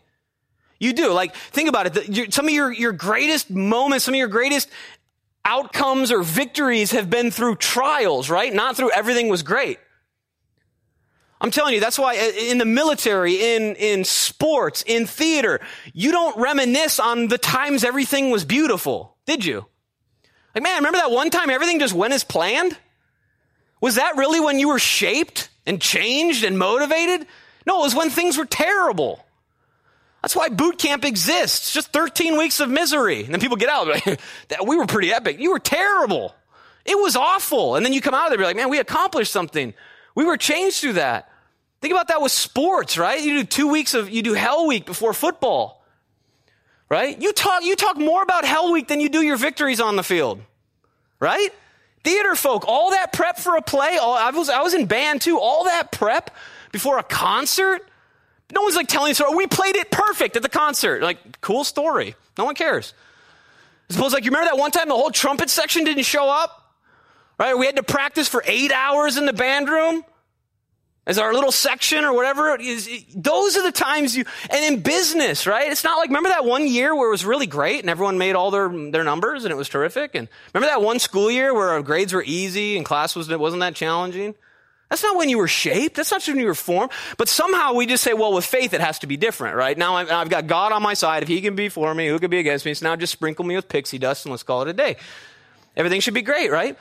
You 0.81 0.95
do. 0.95 1.12
Like, 1.12 1.35
think 1.35 1.69
about 1.69 1.95
it. 1.95 2.35
Some 2.35 2.47
of 2.47 2.53
your, 2.53 2.73
your 2.73 2.93
greatest 2.93 3.51
moments, 3.51 4.07
some 4.07 4.14
of 4.14 4.19
your 4.19 4.29
greatest 4.29 4.69
outcomes 5.45 6.11
or 6.11 6.23
victories 6.23 6.90
have 6.93 7.09
been 7.09 7.31
through 7.31 7.57
trials, 7.57 8.29
right? 8.31 8.53
Not 8.53 8.77
through 8.77 8.90
everything 8.90 9.29
was 9.29 9.43
great. 9.43 9.79
I'm 11.40 11.51
telling 11.51 11.75
you, 11.75 11.81
that's 11.81 11.99
why 11.99 12.16
uh, 12.16 12.33
in 12.38 12.59
the 12.59 12.66
military, 12.66 13.57
in, 13.57 13.75
in 13.77 14.05
sports, 14.05 14.83
in 14.87 15.07
theater, 15.07 15.61
you 15.95 16.12
don't 16.12 16.37
reminisce 16.38 16.99
on 16.99 17.29
the 17.29 17.38
times 17.38 17.85
everything 17.85 18.31
was 18.31 18.45
beautiful, 18.45 19.16
did 19.27 19.45
you? 19.45 19.64
Like, 20.55 20.64
man, 20.64 20.77
remember 20.77 20.99
that 20.99 21.11
one 21.11 21.31
time 21.31 21.49
everything 21.49 21.79
just 21.79 21.95
went 21.95 22.12
as 22.12 22.25
planned? 22.25 22.77
Was 23.81 23.95
that 23.95 24.16
really 24.16 24.40
when 24.40 24.59
you 24.59 24.69
were 24.69 24.79
shaped 24.79 25.49
and 25.66 25.81
changed 25.81 26.45
and 26.45 26.59
motivated? 26.59 27.27
No, 27.66 27.81
it 27.81 27.85
was 27.85 27.95
when 27.95 28.11
things 28.11 28.37
were 28.37 28.45
terrible. 28.45 29.25
That's 30.22 30.37
why 30.37 30.48
boot 30.48 30.78
camp 30.78 31.04
exists. 31.04 31.72
Just 31.72 31.92
13 31.92 32.37
weeks 32.37 32.61
of 32.61 32.68
misery. 32.68 33.24
And 33.24 33.33
then 33.33 33.40
people 33.40 33.56
get 33.56 33.68
out, 33.68 33.88
we 34.66 34.76
were 34.76 34.87
pretty 34.87 35.12
epic. 35.12 35.38
You 35.40 35.52
were 35.52 35.59
terrible. 35.59 36.35
It 36.85 36.98
was 36.98 37.16
awful. 37.16 37.76
And 37.76 37.85
then 37.85 37.92
you 37.92 38.00
come 38.00 38.14
out 38.14 38.26
of 38.26 38.30
there, 38.30 38.38
be 38.38 38.44
like, 38.44 38.56
man, 38.56 38.70
we 38.70 38.78
accomplished 38.78 39.33
something. 39.33 39.74
We 40.14 40.24
were 40.24 40.37
changed 40.37 40.80
through 40.80 40.94
that. 40.94 41.30
Think 41.80 41.92
about 41.92 42.09
that 42.09 42.20
with 42.20 42.33
sports, 42.33 42.98
right? 42.98 43.22
You 43.22 43.38
do 43.38 43.44
two 43.44 43.68
weeks 43.68 43.94
of, 43.94 44.11
you 44.11 44.22
do 44.22 44.35
Hell 44.35 44.66
Week 44.66 44.85
before 44.85 45.14
football, 45.14 45.83
right? 46.90 47.20
You 47.20 47.33
talk, 47.33 47.64
you 47.64 47.74
talk 47.74 47.96
more 47.96 48.22
about 48.22 48.44
Hell 48.44 48.72
Week 48.72 48.88
than 48.88 49.00
you 49.00 49.09
do 49.09 49.22
your 49.22 49.38
victories 49.38 49.80
on 49.80 49.96
the 49.96 50.02
field, 50.02 50.40
right? 51.20 51.48
Theater 52.04 52.35
folk, 52.35 52.64
all 52.66 52.90
that 52.90 53.12
prep 53.12 53.38
for 53.38 53.56
a 53.56 53.62
play, 53.62 53.96
all, 53.96 54.14
I 54.14 54.30
was, 54.30 54.50
I 54.50 54.61
was 54.61 54.74
in 54.74 54.87
band 54.87 55.22
too, 55.22 55.38
all 55.38 55.64
that 55.64 55.90
prep 55.90 56.30
before 56.70 56.98
a 56.98 57.02
concert. 57.02 57.89
No 58.53 58.63
one's 58.63 58.77
like 58.77 58.89
telling 58.89 59.11
us, 59.11 59.23
we 59.35 59.47
played 59.47 59.77
it 59.77 59.91
perfect 59.91 60.37
at 60.37 60.43
the 60.43 60.49
concert. 60.49 61.03
Like, 61.03 61.41
cool 61.41 61.65
story. 61.65 62.15
No 62.37 62.45
one 62.45 62.55
cares. 62.55 62.95
Suppose 63.91 64.13
like, 64.13 64.25
you 64.25 64.31
remember 64.31 64.51
that 64.51 64.59
one 64.59 64.71
time 64.71 64.89
the 64.89 64.95
whole 64.95 65.11
trumpet 65.11 65.51
section 65.51 65.85
didn't 65.85 66.05
show 66.05 66.29
up? 66.29 66.57
Right? 67.39 67.57
We 67.57 67.67
had 67.67 67.77
to 67.77 67.83
practice 67.83 68.29
for 68.29 68.43
eight 68.47 68.73
hours 68.73 69.17
in 69.17 69.27
the 69.27 69.33
band 69.33 69.69
room 69.69 70.05
as 71.07 71.19
our 71.19 71.33
little 71.33 71.51
section 71.51 72.05
or 72.05 72.13
whatever 72.13 72.55
it 72.55 72.61
is. 72.61 72.89
Those 73.15 73.57
are 73.57 73.63
the 73.63 73.73
times 73.73 74.17
you, 74.17 74.25
and 74.51 74.75
in 74.75 74.83
business, 74.83 75.47
right? 75.47 75.71
It's 75.71 75.83
not 75.83 75.97
like, 75.97 76.09
remember 76.09 76.29
that 76.29 76.45
one 76.45 76.69
year 76.69 76.95
where 76.95 77.09
it 77.09 77.11
was 77.11 77.25
really 77.25 77.47
great 77.47 77.81
and 77.81 77.89
everyone 77.89 78.19
made 78.19 78.37
all 78.37 78.51
their, 78.51 78.69
their 78.91 79.05
numbers 79.05 79.45
and 79.45 79.53
it 79.53 79.57
was 79.57 79.69
terrific? 79.69 80.15
And 80.15 80.29
remember 80.53 80.73
that 80.73 80.83
one 80.83 80.99
school 80.99 81.31
year 81.31 81.55
where 81.55 81.71
our 81.71 81.83
grades 81.83 82.13
were 82.13 82.23
easy 82.25 82.77
and 82.77 82.85
class 82.85 83.17
was, 83.17 83.29
wasn't 83.29 83.61
that 83.61 83.75
challenging? 83.75 84.35
That's 84.90 85.05
not 85.05 85.16
when 85.16 85.29
you 85.29 85.38
were 85.38 85.48
shaped. 85.48 85.94
That's 85.96 86.11
not 86.11 86.26
when 86.26 86.38
you 86.38 86.46
were 86.46 86.55
formed. 86.55 86.90
But 87.16 87.29
somehow 87.29 87.74
we 87.74 87.87
just 87.87 88.03
say, 88.03 88.12
well, 88.12 88.33
with 88.33 88.44
faith, 88.44 88.74
it 88.74 88.81
has 88.81 88.98
to 88.98 89.07
be 89.07 89.16
different, 89.16 89.55
right? 89.57 89.79
Now 89.79 89.94
I've 89.94 90.29
got 90.29 90.48
God 90.48 90.72
on 90.72 90.83
my 90.83 90.94
side. 90.94 91.22
If 91.22 91.29
he 91.29 91.40
can 91.40 91.55
be 91.55 91.68
for 91.68 91.94
me, 91.94 92.09
who 92.09 92.18
can 92.18 92.29
be 92.29 92.40
against 92.40 92.66
me? 92.66 92.74
So 92.74 92.87
now 92.87 92.96
just 92.96 93.12
sprinkle 93.12 93.44
me 93.44 93.55
with 93.55 93.68
pixie 93.68 93.98
dust 93.98 94.26
and 94.26 94.33
let's 94.33 94.42
call 94.42 94.62
it 94.62 94.68
a 94.68 94.72
day. 94.72 94.96
Everything 95.76 96.00
should 96.00 96.14
be 96.14 96.22
great, 96.22 96.50
right? 96.50 96.76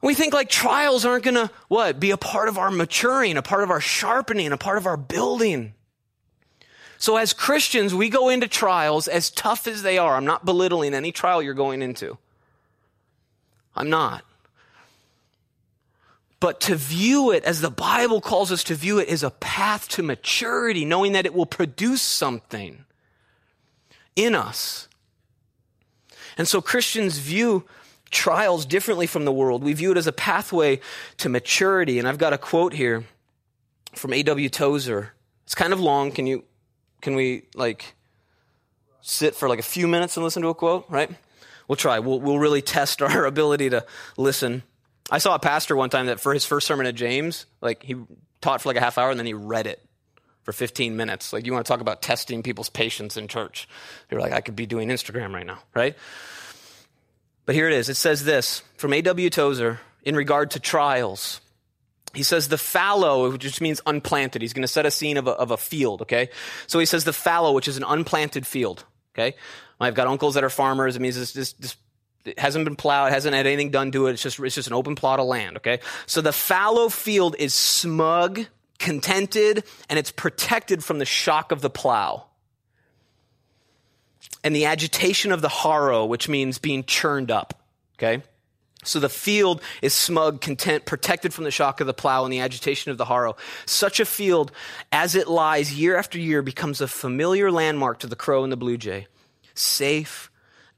We 0.00 0.14
think 0.14 0.32
like 0.32 0.48
trials 0.48 1.04
aren't 1.04 1.24
going 1.24 1.34
to, 1.34 1.50
what, 1.68 2.00
be 2.00 2.12
a 2.12 2.16
part 2.16 2.48
of 2.48 2.56
our 2.56 2.70
maturing, 2.70 3.36
a 3.36 3.42
part 3.42 3.62
of 3.62 3.70
our 3.70 3.80
sharpening, 3.80 4.50
a 4.50 4.56
part 4.56 4.78
of 4.78 4.86
our 4.86 4.96
building. 4.96 5.74
So 6.96 7.18
as 7.18 7.34
Christians, 7.34 7.94
we 7.94 8.08
go 8.08 8.30
into 8.30 8.48
trials 8.48 9.06
as 9.06 9.30
tough 9.30 9.66
as 9.66 9.82
they 9.82 9.98
are. 9.98 10.16
I'm 10.16 10.24
not 10.24 10.46
belittling 10.46 10.94
any 10.94 11.12
trial 11.12 11.42
you're 11.42 11.52
going 11.52 11.82
into. 11.82 12.16
I'm 13.76 13.90
not. 13.90 14.24
But 16.42 16.60
to 16.62 16.74
view 16.74 17.30
it 17.30 17.44
as 17.44 17.60
the 17.60 17.70
Bible 17.70 18.20
calls 18.20 18.50
us 18.50 18.64
to 18.64 18.74
view 18.74 18.98
it 18.98 19.06
is 19.06 19.22
a 19.22 19.30
path 19.30 19.88
to 19.90 20.02
maturity, 20.02 20.84
knowing 20.84 21.12
that 21.12 21.24
it 21.24 21.34
will 21.34 21.46
produce 21.46 22.02
something 22.02 22.84
in 24.16 24.34
us. 24.34 24.88
And 26.36 26.48
so 26.48 26.60
Christians 26.60 27.18
view 27.18 27.64
trials 28.10 28.66
differently 28.66 29.06
from 29.06 29.24
the 29.24 29.30
world. 29.30 29.62
We 29.62 29.72
view 29.72 29.92
it 29.92 29.96
as 29.96 30.08
a 30.08 30.12
pathway 30.12 30.80
to 31.18 31.28
maturity. 31.28 32.00
And 32.00 32.08
I've 32.08 32.18
got 32.18 32.32
a 32.32 32.38
quote 32.38 32.72
here 32.72 33.04
from 33.94 34.12
A.W. 34.12 34.48
Tozer. 34.48 35.14
It's 35.44 35.54
kind 35.54 35.72
of 35.72 35.78
long. 35.78 36.10
Can 36.10 36.26
you, 36.26 36.42
can 37.00 37.14
we 37.14 37.44
like 37.54 37.94
sit 39.00 39.36
for 39.36 39.48
like 39.48 39.60
a 39.60 39.62
few 39.62 39.86
minutes 39.86 40.16
and 40.16 40.24
listen 40.24 40.42
to 40.42 40.48
a 40.48 40.54
quote, 40.56 40.86
right? 40.88 41.08
We'll 41.68 41.76
try. 41.76 42.00
We'll, 42.00 42.18
we'll 42.18 42.40
really 42.40 42.62
test 42.62 43.00
our 43.02 43.26
ability 43.26 43.70
to 43.70 43.86
listen. 44.16 44.64
I 45.10 45.18
saw 45.18 45.34
a 45.34 45.38
pastor 45.38 45.76
one 45.76 45.90
time 45.90 46.06
that 46.06 46.20
for 46.20 46.32
his 46.32 46.44
first 46.44 46.66
sermon 46.66 46.86
at 46.86 46.94
James, 46.94 47.46
like 47.60 47.82
he 47.82 47.96
taught 48.40 48.62
for 48.62 48.68
like 48.68 48.76
a 48.76 48.80
half 48.80 48.98
hour 48.98 49.10
and 49.10 49.18
then 49.18 49.26
he 49.26 49.34
read 49.34 49.66
it 49.66 49.80
for 50.42 50.52
15 50.52 50.96
minutes. 50.96 51.32
Like 51.32 51.46
you 51.46 51.52
want 51.52 51.64
to 51.64 51.68
talk 51.70 51.80
about 51.80 52.02
testing 52.02 52.42
people's 52.42 52.68
patience 52.68 53.16
in 53.16 53.28
church. 53.28 53.68
You're 54.10 54.20
like, 54.20 54.32
I 54.32 54.40
could 54.40 54.56
be 54.56 54.66
doing 54.66 54.88
Instagram 54.88 55.32
right 55.32 55.46
now, 55.46 55.58
right? 55.74 55.96
But 57.46 57.54
here 57.54 57.68
it 57.68 57.74
is. 57.74 57.88
It 57.88 57.96
says 57.96 58.24
this 58.24 58.62
from 58.76 58.92
A.W. 58.92 59.30
Tozer 59.30 59.80
in 60.04 60.16
regard 60.16 60.52
to 60.52 60.60
trials. 60.60 61.40
He 62.14 62.22
says 62.22 62.48
the 62.48 62.58
fallow, 62.58 63.30
which 63.30 63.40
just 63.40 63.60
means 63.60 63.80
unplanted. 63.86 64.42
He's 64.42 64.52
going 64.52 64.62
to 64.62 64.68
set 64.68 64.84
a 64.84 64.90
scene 64.90 65.16
of 65.16 65.26
a, 65.26 65.30
of 65.30 65.50
a 65.50 65.56
field, 65.56 66.02
okay? 66.02 66.28
So 66.66 66.78
he 66.78 66.86
says 66.86 67.04
the 67.04 67.12
fallow, 67.12 67.52
which 67.52 67.68
is 67.68 67.78
an 67.78 67.84
unplanted 67.84 68.46
field, 68.46 68.84
okay? 69.14 69.34
I've 69.80 69.94
got 69.94 70.06
uncles 70.06 70.34
that 70.34 70.44
are 70.44 70.50
farmers. 70.50 70.94
It 70.94 71.00
means 71.00 71.18
this, 71.18 71.32
this, 71.32 71.52
this 71.54 71.76
it 72.24 72.38
hasn't 72.38 72.64
been 72.64 72.76
plowed, 72.76 73.10
it 73.10 73.14
hasn't 73.14 73.34
had 73.34 73.46
anything 73.46 73.70
done 73.70 73.92
to 73.92 74.06
it. 74.06 74.12
It's 74.12 74.22
just, 74.22 74.38
it's 74.38 74.54
just 74.54 74.68
an 74.68 74.74
open 74.74 74.94
plot 74.94 75.20
of 75.20 75.26
land, 75.26 75.58
okay? 75.58 75.80
So 76.06 76.20
the 76.20 76.32
fallow 76.32 76.88
field 76.88 77.36
is 77.38 77.54
smug, 77.54 78.46
contented, 78.78 79.64
and 79.88 79.98
it's 79.98 80.10
protected 80.10 80.84
from 80.84 80.98
the 80.98 81.04
shock 81.04 81.52
of 81.52 81.60
the 81.60 81.70
plow 81.70 82.26
and 84.44 84.54
the 84.54 84.66
agitation 84.66 85.32
of 85.32 85.40
the 85.40 85.48
harrow, 85.48 86.04
which 86.04 86.28
means 86.28 86.58
being 86.58 86.84
churned 86.84 87.30
up. 87.30 87.62
Okay? 87.96 88.22
So 88.84 88.98
the 88.98 89.08
field 89.08 89.62
is 89.80 89.94
smug, 89.94 90.40
content, 90.40 90.84
protected 90.84 91.32
from 91.32 91.44
the 91.44 91.52
shock 91.52 91.80
of 91.80 91.86
the 91.86 91.94
plow 91.94 92.24
and 92.24 92.32
the 92.32 92.40
agitation 92.40 92.90
of 92.90 92.98
the 92.98 93.04
harrow. 93.04 93.36
Such 93.64 94.00
a 94.00 94.04
field, 94.04 94.50
as 94.90 95.14
it 95.14 95.28
lies 95.28 95.72
year 95.72 95.96
after 95.96 96.18
year, 96.18 96.42
becomes 96.42 96.80
a 96.80 96.88
familiar 96.88 97.52
landmark 97.52 98.00
to 98.00 98.08
the 98.08 98.16
crow 98.16 98.42
and 98.42 98.52
the 98.52 98.56
blue 98.56 98.76
jay. 98.76 99.06
Safe 99.54 100.31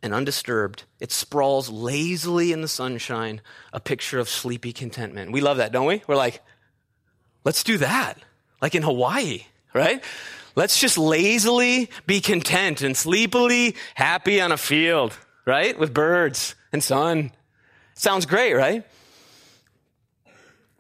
and 0.05 0.13
undisturbed, 0.13 0.85
it 1.01 1.11
sprawls 1.11 1.71
lazily 1.71 2.53
in 2.53 2.61
the 2.61 2.69
sunshine, 2.69 3.41
a 3.73 3.81
picture 3.81 4.19
of 4.19 4.29
sleepy 4.29 4.71
contentment. 4.71 5.33
We 5.33 5.41
love 5.41 5.57
that, 5.57 5.73
don't 5.73 5.87
we? 5.87 6.03
We're 6.07 6.15
like, 6.15 6.43
let's 7.43 7.65
do 7.65 7.79
that. 7.79 8.19
Like 8.61 8.75
in 8.75 8.83
Hawaii, 8.83 9.45
right? 9.73 10.05
Let's 10.55 10.79
just 10.79 10.99
lazily 10.99 11.89
be 12.07 12.21
content 12.21 12.83
and 12.83 12.95
sleepily 12.95 13.77
happy 13.95 14.43
on 14.43 14.53
a 14.53 14.59
field, 14.59 15.17
right? 15.47 15.77
With 15.77 15.95
birds 15.95 16.55
and 16.71 16.85
sun. 16.85 17.33
Sounds 17.95 18.27
great, 18.27 18.53
right? 18.53 18.85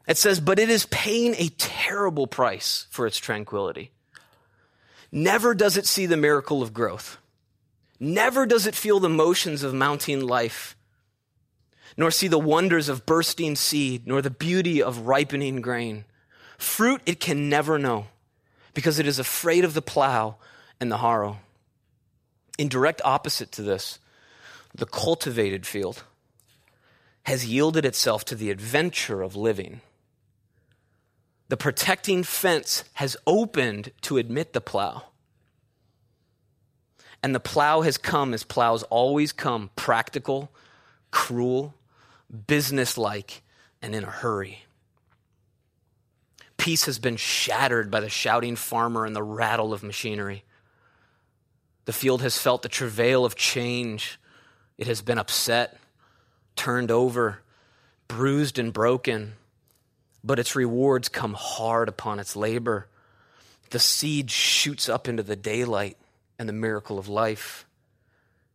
It 0.06 0.18
says, 0.18 0.38
but 0.38 0.58
it 0.58 0.68
is 0.68 0.84
paying 0.90 1.34
a 1.38 1.48
terrible 1.56 2.26
price 2.26 2.86
for 2.90 3.06
its 3.06 3.16
tranquility. 3.16 3.90
Never 5.10 5.54
does 5.54 5.78
it 5.78 5.86
see 5.86 6.04
the 6.04 6.18
miracle 6.18 6.62
of 6.62 6.74
growth. 6.74 7.16
Never 8.04 8.44
does 8.44 8.66
it 8.66 8.74
feel 8.74 9.00
the 9.00 9.08
motions 9.08 9.62
of 9.62 9.72
mounting 9.72 10.20
life, 10.20 10.76
nor 11.96 12.10
see 12.10 12.28
the 12.28 12.38
wonders 12.38 12.90
of 12.90 13.06
bursting 13.06 13.56
seed, 13.56 14.06
nor 14.06 14.20
the 14.20 14.28
beauty 14.28 14.82
of 14.82 15.06
ripening 15.06 15.62
grain. 15.62 16.04
Fruit 16.58 17.00
it 17.06 17.18
can 17.18 17.48
never 17.48 17.78
know 17.78 18.08
because 18.74 18.98
it 18.98 19.06
is 19.06 19.18
afraid 19.18 19.64
of 19.64 19.72
the 19.72 19.80
plow 19.80 20.36
and 20.78 20.92
the 20.92 20.98
harrow. 20.98 21.38
In 22.58 22.68
direct 22.68 23.00
opposite 23.06 23.50
to 23.52 23.62
this, 23.62 23.98
the 24.74 24.84
cultivated 24.84 25.66
field 25.66 26.02
has 27.22 27.46
yielded 27.46 27.86
itself 27.86 28.22
to 28.26 28.34
the 28.34 28.50
adventure 28.50 29.22
of 29.22 29.34
living. 29.34 29.80
The 31.48 31.56
protecting 31.56 32.22
fence 32.22 32.84
has 32.94 33.16
opened 33.26 33.92
to 34.02 34.18
admit 34.18 34.52
the 34.52 34.60
plow. 34.60 35.04
And 37.24 37.34
the 37.34 37.40
plow 37.40 37.80
has 37.80 37.96
come 37.96 38.34
as 38.34 38.44
plows 38.44 38.82
always 38.82 39.32
come 39.32 39.70
practical, 39.76 40.52
cruel, 41.10 41.74
businesslike, 42.46 43.40
and 43.80 43.94
in 43.94 44.04
a 44.04 44.10
hurry. 44.10 44.66
Peace 46.58 46.84
has 46.84 46.98
been 46.98 47.16
shattered 47.16 47.90
by 47.90 48.00
the 48.00 48.10
shouting 48.10 48.56
farmer 48.56 49.06
and 49.06 49.16
the 49.16 49.22
rattle 49.22 49.72
of 49.72 49.82
machinery. 49.82 50.44
The 51.86 51.94
field 51.94 52.20
has 52.20 52.36
felt 52.36 52.60
the 52.60 52.68
travail 52.68 53.24
of 53.24 53.36
change. 53.36 54.20
It 54.76 54.86
has 54.86 55.00
been 55.00 55.16
upset, 55.16 55.78
turned 56.56 56.90
over, 56.90 57.40
bruised, 58.06 58.58
and 58.58 58.70
broken. 58.70 59.32
But 60.22 60.38
its 60.38 60.54
rewards 60.54 61.08
come 61.08 61.32
hard 61.32 61.88
upon 61.88 62.18
its 62.18 62.36
labor. 62.36 62.86
The 63.70 63.78
seed 63.78 64.30
shoots 64.30 64.90
up 64.90 65.08
into 65.08 65.22
the 65.22 65.36
daylight 65.36 65.96
and 66.38 66.48
the 66.48 66.52
miracle 66.52 66.98
of 66.98 67.08
life. 67.08 67.66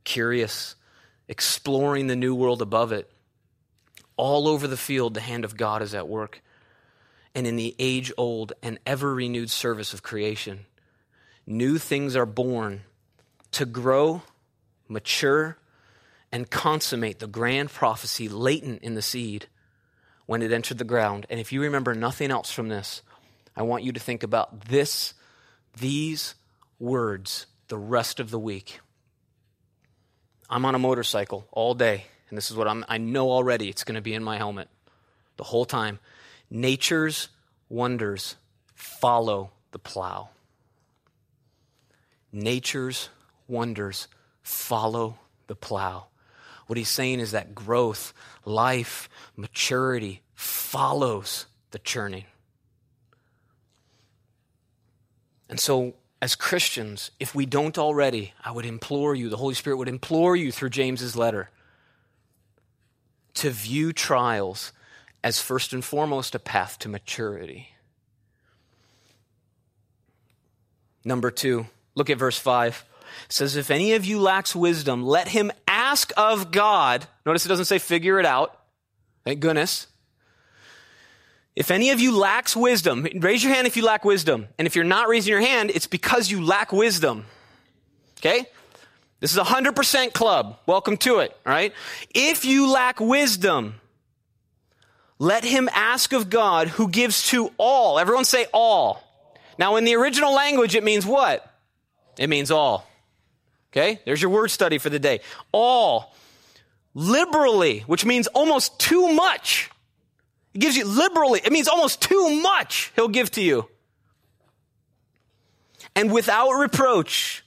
Curious, 0.04 0.76
exploring 1.28 2.08
the 2.08 2.16
new 2.16 2.36
world 2.36 2.62
above 2.62 2.92
it. 2.92 3.10
All 4.18 4.48
over 4.48 4.68
the 4.68 4.78
field, 4.78 5.14
the 5.14 5.22
hand 5.22 5.46
of 5.46 5.56
God 5.56 5.82
is 5.82 5.94
at 5.94 6.08
work. 6.08 6.42
And 7.34 7.46
in 7.48 7.56
the 7.56 7.76
age 7.80 8.12
old 8.18 8.54
and 8.62 8.80
ever 8.86 9.14
renewed 9.14 9.50
service 9.50 9.94
of 9.94 10.04
creation, 10.04 10.66
new 11.46 11.78
things 11.78 12.16
are 12.16 12.26
born 12.26 12.82
to 13.52 13.66
grow, 13.66 14.24
mature, 14.88 15.58
and 16.32 16.50
consummate 16.50 17.20
the 17.20 17.28
grand 17.28 17.70
prophecy 17.70 18.28
latent 18.28 18.82
in 18.82 18.96
the 18.96 19.02
seed 19.02 19.48
when 20.26 20.42
it 20.42 20.52
entered 20.52 20.78
the 20.78 20.84
ground. 20.84 21.26
And 21.30 21.40
if 21.40 21.52
you 21.52 21.62
remember 21.62 21.96
nothing 21.96 22.30
else 22.30 22.52
from 22.52 22.70
this, 22.70 23.02
I 23.56 23.64
want 23.64 23.84
you 23.84 23.92
to 23.92 24.00
think 24.00 24.24
about 24.24 24.66
this, 24.66 25.14
these 25.80 26.36
words 26.80 27.48
the 27.70 27.78
rest 27.78 28.20
of 28.20 28.30
the 28.30 28.40
week. 28.40 28.82
I'm 30.50 30.66
on 30.66 30.76
a 30.76 30.80
motorcycle 30.80 31.48
all 31.52 31.74
day, 31.74 32.06
and 32.30 32.38
this 32.38 32.52
is 32.52 32.58
what 32.58 32.68
I'm, 32.68 32.84
I 32.90 32.98
know 32.98 33.32
already 33.32 33.70
it's 33.70 33.84
going 33.84 33.96
to 33.96 34.02
be 34.02 34.14
in 34.14 34.24
my 34.24 34.38
helmet 34.38 34.68
the 35.38 35.44
whole 35.44 35.66
time. 35.66 36.00
Nature's 36.50 37.30
wonders 37.70 38.36
follow 38.74 39.52
the 39.72 39.80
plow. 39.80 40.30
Nature's 42.32 43.10
wonders 43.48 44.08
follow 44.42 45.18
the 45.48 45.56
plow. 45.56 46.08
What 46.68 46.78
he's 46.78 46.90
saying 46.90 47.20
is 47.20 47.32
that 47.32 47.56
growth, 47.56 48.14
life, 48.46 49.10
maturity 49.36 50.22
follows 50.36 51.46
the 51.72 51.80
churning. 51.80 52.26
And 55.50 55.60
so, 55.60 55.96
as 56.22 56.36
Christians, 56.36 57.12
if 57.20 57.34
we 57.34 57.46
don't 57.46 57.78
already, 57.78 58.34
I 58.44 58.52
would 58.52 58.66
implore 58.66 59.16
you, 59.16 59.30
the 59.30 59.38
Holy 59.38 59.54
Spirit 59.54 59.78
would 59.78 59.88
implore 59.88 60.36
you 60.36 60.52
through 60.52 60.72
James's 60.72 61.16
letter 61.16 61.50
to 63.36 63.50
view 63.50 63.94
trials 63.94 64.74
as 65.24 65.42
first 65.42 65.72
and 65.72 65.84
foremost 65.84 66.36
a 66.36 66.40
path 66.40 66.78
to 66.80 66.90
maturity. 66.90 67.70
Number 71.06 71.32
two, 71.32 71.68
look 71.96 72.10
at 72.10 72.18
verse 72.18 72.38
5. 72.38 72.86
It 73.26 73.34
says, 73.34 73.56
If 73.56 73.72
any 73.72 73.94
of 73.94 74.06
you 74.06 74.20
lacks 74.20 74.56
wisdom, 74.56 75.06
let 75.06 75.30
him 75.30 75.52
ask 75.68 76.12
of 76.18 76.52
God. 76.52 77.08
Notice 77.26 77.46
it 77.46 77.50
doesn't 77.50 77.66
say 77.66 77.80
figure 77.80 78.20
it 78.20 78.26
out. 78.26 78.60
Thank 79.24 79.40
goodness. 79.40 79.88
If 81.60 81.72
any 81.72 81.90
of 81.90 82.00
you 82.00 82.16
lacks 82.16 82.56
wisdom, 82.56 83.06
raise 83.16 83.44
your 83.44 83.54
hand 83.54 83.68
if 83.68 83.76
you 83.76 83.84
lack 83.84 84.06
wisdom. 84.06 84.48
And 84.58 84.66
if 84.66 84.78
you're 84.78 84.86
not 84.86 85.10
raising 85.10 85.30
your 85.30 85.42
hand, 85.42 85.72
it's 85.76 85.88
because 85.88 86.32
you 86.32 86.42
lack 86.42 86.72
wisdom. 86.72 87.26
Okay? 88.20 88.46
This 89.20 89.34
is 89.34 89.38
a 89.38 89.44
100% 89.44 90.14
club. 90.14 90.58
Welcome 90.66 90.96
to 91.00 91.20
it, 91.20 91.38
all 91.46 91.52
right? 91.52 91.74
If 92.16 92.46
you 92.46 92.72
lack 92.72 93.02
wisdom, 93.02 93.76
let 95.20 95.44
him 95.44 95.68
ask 95.74 96.14
of 96.14 96.30
God 96.30 96.70
who 96.70 96.88
gives 96.88 97.28
to 97.32 97.52
all. 97.58 98.00
Everyone 98.00 98.24
say 98.24 98.46
all. 98.54 99.04
Now, 99.58 99.76
in 99.76 99.84
the 99.84 99.96
original 99.96 100.34
language, 100.34 100.76
it 100.76 100.84
means 100.86 101.06
what? 101.06 101.46
It 102.18 102.30
means 102.30 102.52
all. 102.52 102.88
Okay? 103.74 104.00
There's 104.06 104.22
your 104.22 104.32
word 104.32 104.48
study 104.48 104.78
for 104.78 104.90
the 104.90 104.98
day. 104.98 105.20
All. 105.52 106.16
Liberally, 106.94 107.80
which 107.82 108.06
means 108.06 108.28
almost 108.28 108.80
too 108.80 109.12
much. 109.12 109.70
It 110.54 110.60
gives 110.60 110.76
you 110.76 110.86
liberally. 110.86 111.42
It 111.44 111.52
means 111.52 111.68
almost 111.68 112.02
too 112.02 112.42
much 112.42 112.92
he'll 112.96 113.08
give 113.08 113.32
to 113.32 113.42
you. 113.42 113.70
And 115.96 116.12
without 116.12 116.52
reproach. 116.52 117.44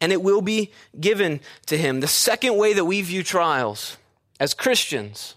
And 0.00 0.12
it 0.12 0.22
will 0.22 0.42
be 0.42 0.72
given 0.98 1.40
to 1.66 1.76
him. 1.76 2.00
The 2.00 2.08
second 2.08 2.56
way 2.56 2.74
that 2.74 2.84
we 2.84 3.00
view 3.02 3.22
trials 3.22 3.96
as 4.38 4.52
Christians 4.52 5.36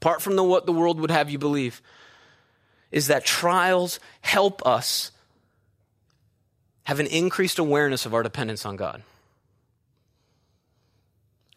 apart 0.00 0.22
from 0.22 0.36
the, 0.36 0.44
what 0.44 0.64
the 0.64 0.72
world 0.72 1.00
would 1.00 1.10
have 1.10 1.28
you 1.28 1.38
believe, 1.38 1.82
is 2.92 3.08
that 3.08 3.24
trials 3.24 3.98
help 4.20 4.64
us 4.64 5.10
have 6.84 7.00
an 7.00 7.06
increased 7.08 7.58
awareness 7.58 8.06
of 8.06 8.14
our 8.14 8.22
dependence 8.22 8.64
on 8.64 8.76
God. 8.76 9.02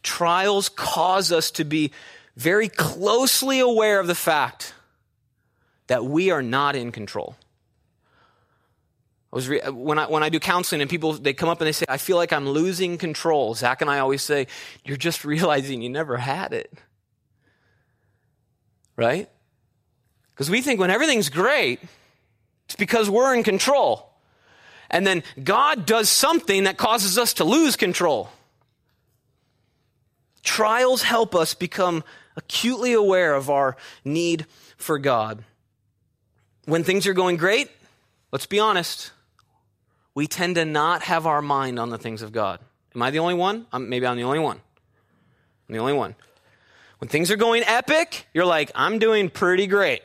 Trials 0.01 0.69
cause 0.69 1.31
us 1.31 1.51
to 1.51 1.63
be 1.63 1.91
very 2.35 2.69
closely 2.69 3.59
aware 3.59 3.99
of 3.99 4.07
the 4.07 4.15
fact 4.15 4.73
that 5.87 6.05
we 6.05 6.31
are 6.31 6.41
not 6.41 6.75
in 6.75 6.91
control. 6.91 7.35
I 9.33 9.35
was 9.35 9.47
re- 9.47 9.61
when 9.69 9.97
I 9.97 10.07
when 10.07 10.23
I 10.23 10.29
do 10.29 10.39
counseling 10.39 10.81
and 10.81 10.89
people 10.89 11.13
they 11.13 11.33
come 11.33 11.49
up 11.49 11.61
and 11.61 11.67
they 11.67 11.71
say 11.71 11.85
I 11.87 11.97
feel 11.97 12.17
like 12.17 12.33
I'm 12.33 12.49
losing 12.49 12.97
control. 12.97 13.53
Zach 13.55 13.81
and 13.81 13.89
I 13.89 13.99
always 13.99 14.21
say 14.21 14.47
you're 14.83 14.97
just 14.97 15.23
realizing 15.33 15.81
you 15.81 15.89
never 15.89 16.17
had 16.17 16.53
it 16.53 16.71
right? 19.01 19.29
Because 20.33 20.49
we 20.49 20.61
think 20.61 20.79
when 20.79 20.91
everything's 20.91 21.29
great, 21.29 21.79
it's 22.65 22.75
because 22.75 23.09
we're 23.09 23.33
in 23.35 23.43
control. 23.43 24.13
And 24.89 25.05
then 25.07 25.23
God 25.43 25.85
does 25.85 26.09
something 26.09 26.65
that 26.65 26.77
causes 26.77 27.17
us 27.17 27.33
to 27.35 27.43
lose 27.43 27.75
control. 27.75 28.29
Trials 30.43 31.01
help 31.01 31.35
us 31.35 31.53
become 31.53 32.03
acutely 32.35 32.93
aware 32.93 33.33
of 33.33 33.49
our 33.49 33.75
need 34.03 34.45
for 34.77 34.97
God. 34.99 35.43
When 36.65 36.83
things 36.83 37.07
are 37.07 37.13
going 37.13 37.37
great, 37.37 37.69
let's 38.31 38.45
be 38.45 38.59
honest, 38.59 39.11
we 40.13 40.27
tend 40.27 40.55
to 40.55 40.65
not 40.65 41.03
have 41.03 41.25
our 41.25 41.41
mind 41.41 41.79
on 41.79 41.89
the 41.89 41.97
things 41.97 42.21
of 42.21 42.31
God. 42.31 42.59
Am 42.95 43.01
I 43.01 43.11
the 43.11 43.19
only 43.19 43.33
one? 43.33 43.65
I'm, 43.71 43.89
maybe 43.89 44.05
I'm 44.05 44.17
the 44.17 44.23
only 44.23 44.39
one. 44.39 44.57
I'm 45.69 45.73
the 45.73 45.79
only 45.79 45.93
one. 45.93 46.15
When 46.99 47.07
things 47.07 47.31
are 47.31 47.35
going 47.35 47.63
epic, 47.65 48.27
you're 48.33 48.45
like, 48.45 48.71
I'm 48.75 48.99
doing 48.99 49.29
pretty 49.29 49.67
great. 49.67 50.01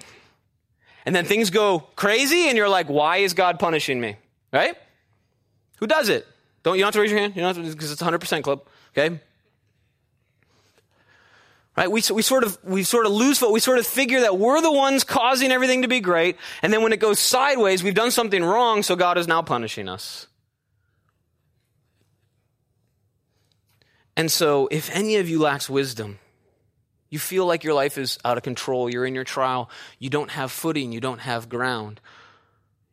And 1.04 1.14
then 1.14 1.24
things 1.24 1.50
go 1.50 1.80
crazy, 1.94 2.48
and 2.48 2.56
you're 2.56 2.68
like, 2.68 2.88
why 2.88 3.18
is 3.18 3.34
God 3.34 3.58
punishing 3.58 4.00
me? 4.00 4.16
Right? 4.52 4.76
Who 5.78 5.86
does 5.86 6.08
it? 6.08 6.26
Don't 6.62 6.76
you 6.76 6.80
don't 6.80 6.88
have 6.88 6.94
to 6.94 7.00
raise 7.00 7.10
your 7.10 7.20
hand? 7.20 7.36
You 7.36 7.42
don't 7.42 7.54
have 7.54 7.64
to 7.64 7.70
because 7.70 7.92
it's 7.92 8.02
100% 8.02 8.42
club. 8.42 8.62
Okay? 8.96 9.20
Right? 11.76 11.90
We, 11.90 12.02
we 12.10 12.22
sort 12.22 12.42
of 12.42 12.58
we 12.64 12.84
sort 12.84 13.04
of 13.04 13.12
lose 13.12 13.40
what 13.42 13.52
we 13.52 13.60
sort 13.60 13.78
of 13.78 13.86
figure 13.86 14.20
that 14.20 14.38
we're 14.38 14.62
the 14.62 14.72
ones 14.72 15.04
causing 15.04 15.52
everything 15.52 15.82
to 15.82 15.88
be 15.88 16.00
great, 16.00 16.36
and 16.62 16.72
then 16.72 16.82
when 16.82 16.92
it 16.92 17.00
goes 17.00 17.18
sideways, 17.18 17.82
we've 17.82 17.94
done 17.94 18.10
something 18.10 18.42
wrong, 18.42 18.82
so 18.82 18.96
God 18.96 19.18
is 19.18 19.28
now 19.28 19.42
punishing 19.42 19.88
us. 19.88 20.26
And 24.16 24.32
so, 24.32 24.68
if 24.70 24.90
any 24.94 25.16
of 25.16 25.28
you 25.28 25.38
lacks 25.38 25.68
wisdom, 25.68 26.18
you 27.10 27.18
feel 27.18 27.44
like 27.44 27.62
your 27.62 27.74
life 27.74 27.98
is 27.98 28.18
out 28.24 28.38
of 28.38 28.42
control. 28.42 28.90
You're 28.90 29.06
in 29.06 29.14
your 29.14 29.24
trial. 29.24 29.70
You 29.98 30.08
don't 30.08 30.30
have 30.30 30.50
footing. 30.50 30.92
You 30.92 31.00
don't 31.00 31.20
have 31.20 31.48
ground. 31.48 32.00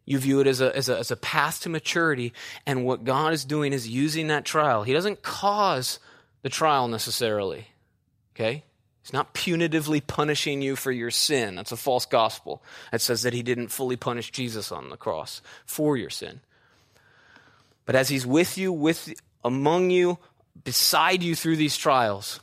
You 0.05 0.17
view 0.19 0.41
it 0.41 0.47
as 0.47 0.59
a, 0.59 0.75
as 0.75 0.89
a, 0.89 0.99
as 0.99 1.11
a 1.11 1.15
path 1.15 1.61
to 1.61 1.69
maturity. 1.69 2.33
And 2.65 2.85
what 2.85 3.05
God 3.05 3.31
is 3.31 3.45
doing 3.45 3.71
is 3.71 3.87
using 3.87 4.27
that 4.27 4.43
trial. 4.43 4.83
He 4.83 4.91
doesn't 4.91 5.21
cause 5.21 5.99
the 6.41 6.49
trial 6.49 6.89
necessarily. 6.89 7.67
Okay? 8.35 8.65
He's 9.03 9.13
not 9.13 9.33
punitively 9.33 10.05
punishing 10.05 10.61
you 10.61 10.75
for 10.75 10.91
your 10.91 11.11
sin. 11.11 11.55
That's 11.55 11.71
a 11.71 11.77
false 11.77 12.05
gospel. 12.05 12.63
That 12.91 13.01
says 13.01 13.21
that 13.23 13.33
he 13.33 13.43
didn't 13.43 13.67
fully 13.67 13.97
punish 13.97 14.31
Jesus 14.31 14.71
on 14.71 14.89
the 14.89 14.97
cross 14.97 15.41
for 15.65 15.97
your 15.97 16.09
sin. 16.09 16.39
But 17.85 17.95
as 17.95 18.09
he's 18.09 18.25
with 18.25 18.57
you, 18.57 18.71
with 18.71 19.13
among 19.43 19.89
you, 19.89 20.17
beside 20.63 21.21
you 21.21 21.35
through 21.35 21.57
these 21.57 21.75
trials, 21.75 22.39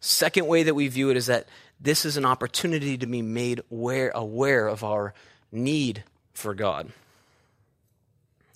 Second 0.00 0.46
way 0.46 0.62
that 0.62 0.74
we 0.74 0.88
view 0.88 1.10
it 1.10 1.16
is 1.16 1.26
that 1.26 1.46
this 1.78 2.04
is 2.04 2.16
an 2.16 2.24
opportunity 2.24 2.96
to 2.98 3.06
be 3.06 3.22
made 3.22 3.60
aware, 3.70 4.10
aware 4.14 4.66
of 4.66 4.82
our 4.82 5.14
need 5.52 6.02
for 6.32 6.54
God. 6.54 6.90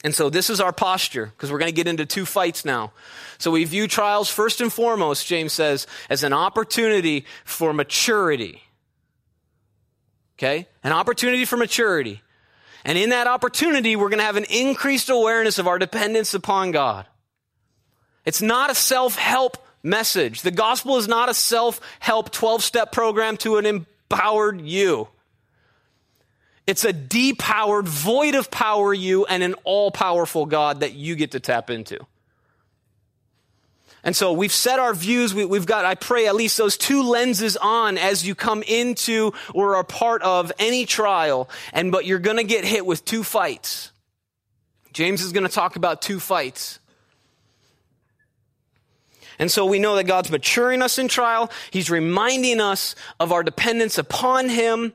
And 0.04 0.14
so 0.14 0.28
this 0.28 0.50
is 0.50 0.60
our 0.60 0.72
posture 0.72 1.26
because 1.26 1.50
we're 1.50 1.58
going 1.58 1.70
to 1.70 1.74
get 1.74 1.88
into 1.88 2.04
two 2.04 2.26
fights 2.26 2.66
now. 2.66 2.92
So 3.38 3.50
we 3.50 3.64
view 3.64 3.88
trials 3.88 4.28
first 4.28 4.60
and 4.60 4.70
foremost, 4.70 5.26
James 5.26 5.54
says, 5.54 5.86
as 6.10 6.22
an 6.22 6.34
opportunity 6.34 7.24
for 7.44 7.72
maturity. 7.72 8.62
Okay? 10.38 10.68
An 10.84 10.92
opportunity 10.92 11.46
for 11.46 11.56
maturity. 11.56 12.20
And 12.84 12.98
in 12.98 13.10
that 13.10 13.26
opportunity, 13.26 13.96
we're 13.96 14.10
going 14.10 14.18
to 14.18 14.26
have 14.26 14.36
an 14.36 14.44
increased 14.50 15.08
awareness 15.08 15.58
of 15.58 15.66
our 15.66 15.78
dependence 15.78 16.34
upon 16.34 16.70
God. 16.70 17.06
It's 18.26 18.42
not 18.42 18.70
a 18.70 18.74
self-help 18.74 19.56
message. 19.82 20.42
The 20.42 20.50
gospel 20.50 20.98
is 20.98 21.08
not 21.08 21.30
a 21.30 21.34
self-help 21.34 22.30
12-step 22.30 22.92
program 22.92 23.38
to 23.38 23.56
an 23.56 23.64
empowered 23.64 24.60
you. 24.60 25.08
It's 26.66 26.84
a 26.84 26.92
depowered, 26.92 27.86
void 27.86 28.34
of 28.34 28.50
power 28.50 28.94
you 28.94 29.26
and 29.26 29.42
an 29.42 29.54
all 29.64 29.90
powerful 29.90 30.46
God 30.46 30.80
that 30.80 30.94
you 30.94 31.14
get 31.14 31.32
to 31.32 31.40
tap 31.40 31.68
into. 31.70 31.98
And 34.02 34.14
so 34.14 34.32
we've 34.32 34.52
set 34.52 34.78
our 34.78 34.94
views. 34.94 35.34
We, 35.34 35.42
have 35.42 35.66
got, 35.66 35.86
I 35.86 35.94
pray, 35.94 36.26
at 36.26 36.34
least 36.34 36.58
those 36.58 36.76
two 36.76 37.02
lenses 37.02 37.56
on 37.56 37.96
as 37.96 38.26
you 38.26 38.34
come 38.34 38.62
into 38.62 39.32
or 39.54 39.76
are 39.76 39.84
part 39.84 40.22
of 40.22 40.52
any 40.58 40.84
trial. 40.84 41.48
And, 41.72 41.90
but 41.90 42.04
you're 42.04 42.18
going 42.18 42.36
to 42.36 42.44
get 42.44 42.64
hit 42.64 42.84
with 42.84 43.04
two 43.06 43.24
fights. 43.24 43.90
James 44.92 45.22
is 45.22 45.32
going 45.32 45.46
to 45.46 45.52
talk 45.52 45.76
about 45.76 46.02
two 46.02 46.20
fights. 46.20 46.78
And 49.38 49.50
so 49.50 49.66
we 49.66 49.78
know 49.78 49.96
that 49.96 50.04
God's 50.04 50.30
maturing 50.30 50.82
us 50.82 50.98
in 50.98 51.08
trial. 51.08 51.50
He's 51.70 51.90
reminding 51.90 52.60
us 52.60 52.94
of 53.18 53.32
our 53.32 53.42
dependence 53.42 53.98
upon 53.98 54.48
Him. 54.48 54.92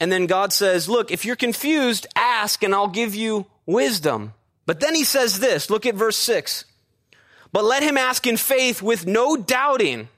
And 0.00 0.10
then 0.10 0.26
God 0.26 0.52
says, 0.52 0.88
look, 0.88 1.10
if 1.10 1.24
you're 1.24 1.36
confused, 1.36 2.06
ask 2.16 2.62
and 2.62 2.74
I'll 2.74 2.88
give 2.88 3.14
you 3.14 3.46
wisdom. 3.66 4.34
But 4.66 4.80
then 4.80 4.94
he 4.94 5.04
says 5.04 5.38
this, 5.38 5.70
look 5.70 5.86
at 5.86 5.94
verse 5.94 6.16
6. 6.16 6.64
But 7.52 7.64
let 7.64 7.82
him 7.82 7.96
ask 7.96 8.26
in 8.26 8.36
faith 8.36 8.82
with 8.82 9.06
no 9.06 9.36
doubting. 9.36 10.08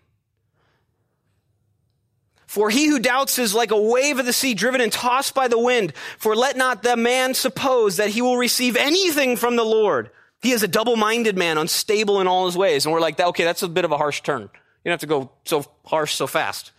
For 2.47 2.71
he 2.71 2.87
who 2.87 2.99
doubts 2.99 3.39
is 3.39 3.55
like 3.55 3.71
a 3.71 3.81
wave 3.81 4.19
of 4.19 4.25
the 4.25 4.33
sea 4.33 4.55
driven 4.55 4.81
and 4.81 4.91
tossed 4.91 5.35
by 5.35 5.47
the 5.47 5.59
wind. 5.59 5.93
For 6.17 6.35
let 6.35 6.57
not 6.57 6.83
the 6.83 6.97
man 6.97 7.35
suppose 7.35 7.99
that 7.99 8.09
he 8.09 8.23
will 8.23 8.39
receive 8.39 8.77
anything 8.77 9.37
from 9.37 9.57
the 9.57 9.65
Lord. 9.65 10.11
He 10.41 10.53
is 10.53 10.63
a 10.63 10.69
double-minded 10.69 11.37
man, 11.37 11.59
unstable 11.59 12.21
in 12.21 12.27
all 12.27 12.47
his 12.47 12.57
ways. 12.57 12.87
And 12.87 12.93
we're 12.95 13.01
like, 13.01 13.21
okay, 13.21 13.45
that's 13.45 13.63
a 13.63 13.69
bit 13.69 13.85
of 13.85 13.93
a 13.93 13.99
harsh 13.99 14.23
turn. 14.23 14.43
You 14.43 14.49
don't 14.85 14.93
have 14.93 15.01
to 15.01 15.07
go 15.07 15.31
so 15.45 15.67
harsh 15.85 16.15
so 16.15 16.27
fast 16.27 16.71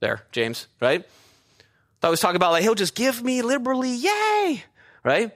there, 0.00 0.22
James, 0.32 0.66
right? 0.80 1.06
I 2.02 2.08
was 2.08 2.20
talking 2.20 2.36
about 2.36 2.52
like, 2.52 2.62
he'll 2.62 2.74
just 2.74 2.94
give 2.94 3.22
me 3.22 3.42
liberally, 3.42 3.94
yay, 3.94 4.64
right? 5.04 5.30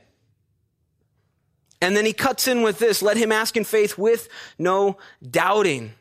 And 1.80 1.96
then 1.96 2.06
he 2.06 2.12
cuts 2.12 2.48
in 2.48 2.62
with 2.62 2.78
this, 2.78 3.02
let 3.02 3.16
him 3.16 3.30
ask 3.30 3.56
in 3.56 3.64
faith 3.64 3.98
with 3.98 4.28
no 4.58 4.96
doubting. 5.22 5.92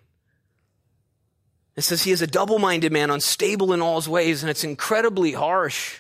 It 1.76 1.82
says 1.82 2.04
he 2.04 2.12
is 2.12 2.22
a 2.22 2.28
double-minded 2.28 2.92
man, 2.92 3.10
unstable 3.10 3.74
in 3.74 3.82
all 3.82 3.98
his 3.98 4.08
ways, 4.08 4.42
and 4.42 4.50
it's 4.50 4.64
incredibly 4.64 5.34
harsh. 5.34 6.00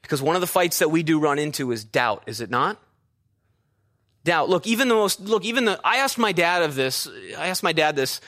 Because 0.00 0.22
one 0.22 0.34
of 0.34 0.40
the 0.40 0.46
fights 0.46 0.78
that 0.78 0.90
we 0.90 1.02
do 1.02 1.20
run 1.20 1.38
into 1.38 1.70
is 1.70 1.84
doubt, 1.84 2.24
is 2.26 2.40
it 2.40 2.50
not? 2.50 2.78
Doubt. 4.24 4.48
Look, 4.48 4.66
even 4.66 4.88
the 4.88 4.94
most, 4.94 5.20
look, 5.20 5.44
even 5.44 5.66
the, 5.66 5.80
I 5.84 5.98
asked 5.98 6.16
my 6.16 6.32
dad 6.32 6.62
of 6.62 6.74
this, 6.74 7.08
I 7.36 7.48
asked 7.48 7.62
my 7.62 7.72
dad 7.72 7.94
this 7.94 8.20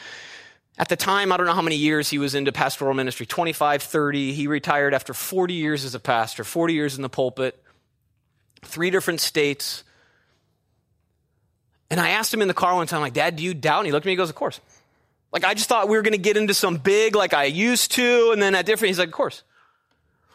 at 0.77 0.89
the 0.89 0.97
time, 0.97 1.31
I 1.31 1.37
don't 1.37 1.47
know 1.47 1.53
how 1.55 1.63
many 1.63 1.77
years 1.77 2.11
he 2.11 2.19
was 2.19 2.35
into 2.35 2.51
pastoral 2.51 2.95
ministry 2.95 3.27
25, 3.27 3.83
30. 3.83 4.33
He 4.33 4.47
retired 4.49 4.93
after 4.93 5.15
40 5.15 5.55
years 5.55 5.85
as 5.85 5.95
a 5.95 6.01
pastor, 6.01 6.43
40 6.43 6.75
years 6.75 6.97
in 6.97 7.03
the 7.03 7.09
pulpit, 7.09 7.63
three 8.63 8.91
different 8.91 9.21
states. 9.21 9.85
And 11.91 12.01
I 12.01 12.11
asked 12.11 12.35
him 12.35 12.43
in 12.43 12.49
the 12.49 12.55
car 12.55 12.75
one 12.75 12.89
time, 12.89 13.03
like, 13.03 13.13
Dad, 13.13 13.37
do 13.37 13.45
you 13.45 13.55
doubt? 13.55 13.81
And 13.81 13.87
he 13.87 13.93
looked 13.93 14.05
at 14.05 14.09
me 14.09 14.13
and 14.15 14.19
goes, 14.19 14.31
Of 14.31 14.35
course. 14.35 14.61
Like, 15.31 15.45
I 15.45 15.55
just 15.55 15.69
thought 15.69 15.89
we 15.89 15.97
were 15.97 16.03
going 16.03 16.13
to 16.13 16.19
get 16.19 16.37
into 16.37 16.55
some 16.55 16.77
big, 16.77 17.15
like 17.15 17.35
I 17.35 17.45
used 17.45 17.93
to, 17.93 18.31
and 18.33 18.43
then 18.43 18.55
at 18.55 18.67
different, 18.67 18.89
he's 18.89 18.99
like, 18.99 19.09
Of 19.09 19.15
course. 19.15 19.45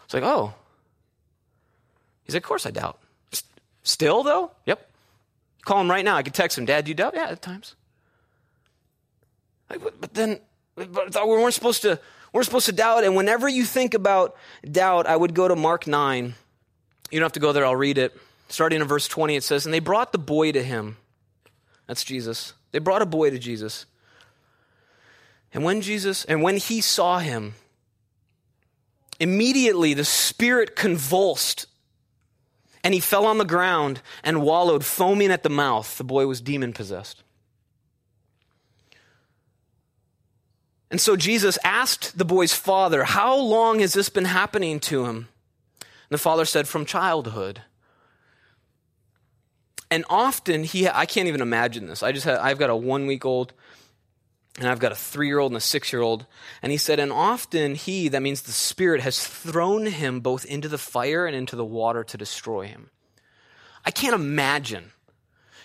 It's 0.05 0.13
like, 0.13 0.23
Oh. 0.23 0.53
He's 2.23 2.33
like, 2.33 2.43
Of 2.43 2.47
course 2.47 2.65
I 2.65 2.71
doubt. 2.71 2.97
Still, 3.83 4.23
though? 4.23 4.51
Yep. 4.65 4.87
Call 5.65 5.81
him 5.81 5.91
right 5.91 6.05
now. 6.05 6.15
I 6.15 6.23
could 6.23 6.33
text 6.33 6.57
him, 6.57 6.65
Dad, 6.65 6.85
do 6.85 6.89
you 6.91 6.95
doubt? 6.95 7.13
Yeah, 7.15 7.29
at 7.29 7.41
times. 7.41 7.75
Like, 9.69 9.83
but, 9.83 10.01
but 10.01 10.13
then, 10.13 10.39
but 10.75 11.13
we 11.13 11.35
weren't 11.35 11.53
supposed 11.53 11.81
to, 11.83 11.99
we're 12.33 12.43
supposed 12.43 12.65
to 12.67 12.71
doubt. 12.71 13.03
And 13.03 13.15
whenever 13.15 13.47
you 13.47 13.65
think 13.65 13.93
about 13.93 14.35
doubt, 14.69 15.07
I 15.07 15.15
would 15.15 15.33
go 15.33 15.47
to 15.47 15.55
Mark 15.55 15.87
9. 15.87 16.33
You 17.11 17.19
don't 17.19 17.25
have 17.25 17.33
to 17.33 17.39
go 17.39 17.51
there, 17.51 17.65
I'll 17.65 17.75
read 17.75 17.97
it. 17.97 18.15
Starting 18.49 18.81
in 18.81 18.87
verse 18.87 19.07
20, 19.07 19.35
it 19.35 19.43
says, 19.43 19.65
And 19.65 19.73
they 19.73 19.79
brought 19.79 20.11
the 20.11 20.17
boy 20.17 20.51
to 20.51 20.63
him. 20.63 20.97
That's 21.87 22.03
Jesus. 22.03 22.53
They 22.71 22.79
brought 22.79 23.01
a 23.01 23.05
boy 23.05 23.29
to 23.29 23.39
Jesus. 23.39 23.85
And 25.53 25.63
when 25.63 25.81
Jesus, 25.81 26.25
and 26.25 26.43
when 26.43 26.57
he 26.57 26.81
saw 26.81 27.19
him, 27.19 27.55
immediately 29.19 29.93
the 29.93 30.05
spirit 30.05 30.75
convulsed 30.75 31.65
and 32.83 32.93
he 32.93 32.99
fell 32.99 33.25
on 33.25 33.37
the 33.37 33.45
ground 33.45 34.01
and 34.23 34.41
wallowed, 34.41 34.85
foaming 34.85 35.31
at 35.31 35.43
the 35.43 35.49
mouth. 35.49 35.97
The 35.97 36.03
boy 36.03 36.27
was 36.27 36.41
demon 36.41 36.73
possessed. 36.73 37.23
And 40.91 40.99
so 40.99 41.15
Jesus 41.15 41.57
asked 41.63 42.17
the 42.17 42.25
boy's 42.25 42.53
father, 42.53 43.03
How 43.03 43.35
long 43.35 43.79
has 43.79 43.93
this 43.93 44.09
been 44.09 44.25
happening 44.25 44.79
to 44.81 45.05
him? 45.05 45.27
And 45.81 45.87
the 46.09 46.17
father 46.17 46.45
said, 46.45 46.67
From 46.67 46.85
childhood. 46.85 47.61
And 49.91 50.05
often 50.09 50.63
he, 50.63 50.87
I 50.87 51.05
can't 51.05 51.27
even 51.27 51.41
imagine 51.41 51.87
this. 51.87 52.03
I 52.03 52.11
just 52.11 52.25
had, 52.25 52.37
I've 52.37 52.59
got 52.59 52.69
a 52.69 52.75
one 52.75 53.07
week 53.07 53.25
old 53.25 53.53
and 54.59 54.67
I've 54.67 54.79
got 54.79 54.91
a 54.91 54.95
three 54.95 55.27
year 55.27 55.39
old 55.39 55.51
and 55.51 55.57
a 55.57 55.61
six 55.61 55.93
year 55.93 56.01
old. 56.01 56.25
And 56.61 56.71
he 56.71 56.77
said, 56.77 56.99
and 56.99 57.11
often 57.11 57.75
he, 57.75 58.07
that 58.09 58.21
means 58.21 58.41
the 58.41 58.51
Spirit, 58.51 59.01
has 59.01 59.25
thrown 59.25 59.85
him 59.85 60.19
both 60.19 60.45
into 60.45 60.67
the 60.67 60.77
fire 60.77 61.25
and 61.25 61.35
into 61.35 61.55
the 61.55 61.65
water 61.65 62.03
to 62.03 62.17
destroy 62.17 62.67
him. 62.67 62.89
I 63.85 63.91
can't 63.91 64.13
imagine 64.13 64.91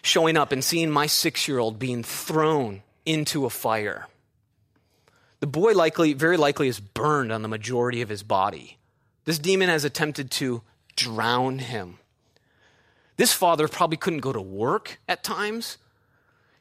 showing 0.01 0.37
up 0.37 0.53
and 0.53 0.63
seeing 0.63 0.91
my 0.91 1.07
six 1.07 1.49
year 1.49 1.59
old 1.59 1.79
being 1.79 2.03
thrown 2.03 2.83
into 3.05 3.47
a 3.47 3.51
fire. 3.51 4.07
The 5.45 5.51
boy 5.51 5.75
likely, 5.75 6.15
very 6.15 6.39
likely 6.39 6.69
is 6.69 6.81
burned 6.81 7.31
on 7.31 7.43
the 7.43 7.49
majority 7.49 8.01
of 8.01 8.09
his 8.09 8.23
body. 8.23 8.79
This 9.27 9.39
demon 9.39 9.69
has 9.69 9.85
attempted 9.85 10.31
to 10.31 10.63
drown 10.97 11.59
him. 11.59 11.99
This 13.19 13.35
father 13.35 13.69
probably 13.69 13.99
couldn't 13.99 14.21
go 14.21 14.33
to 14.33 14.41
work 14.41 14.99
at 15.07 15.23
times. 15.23 15.77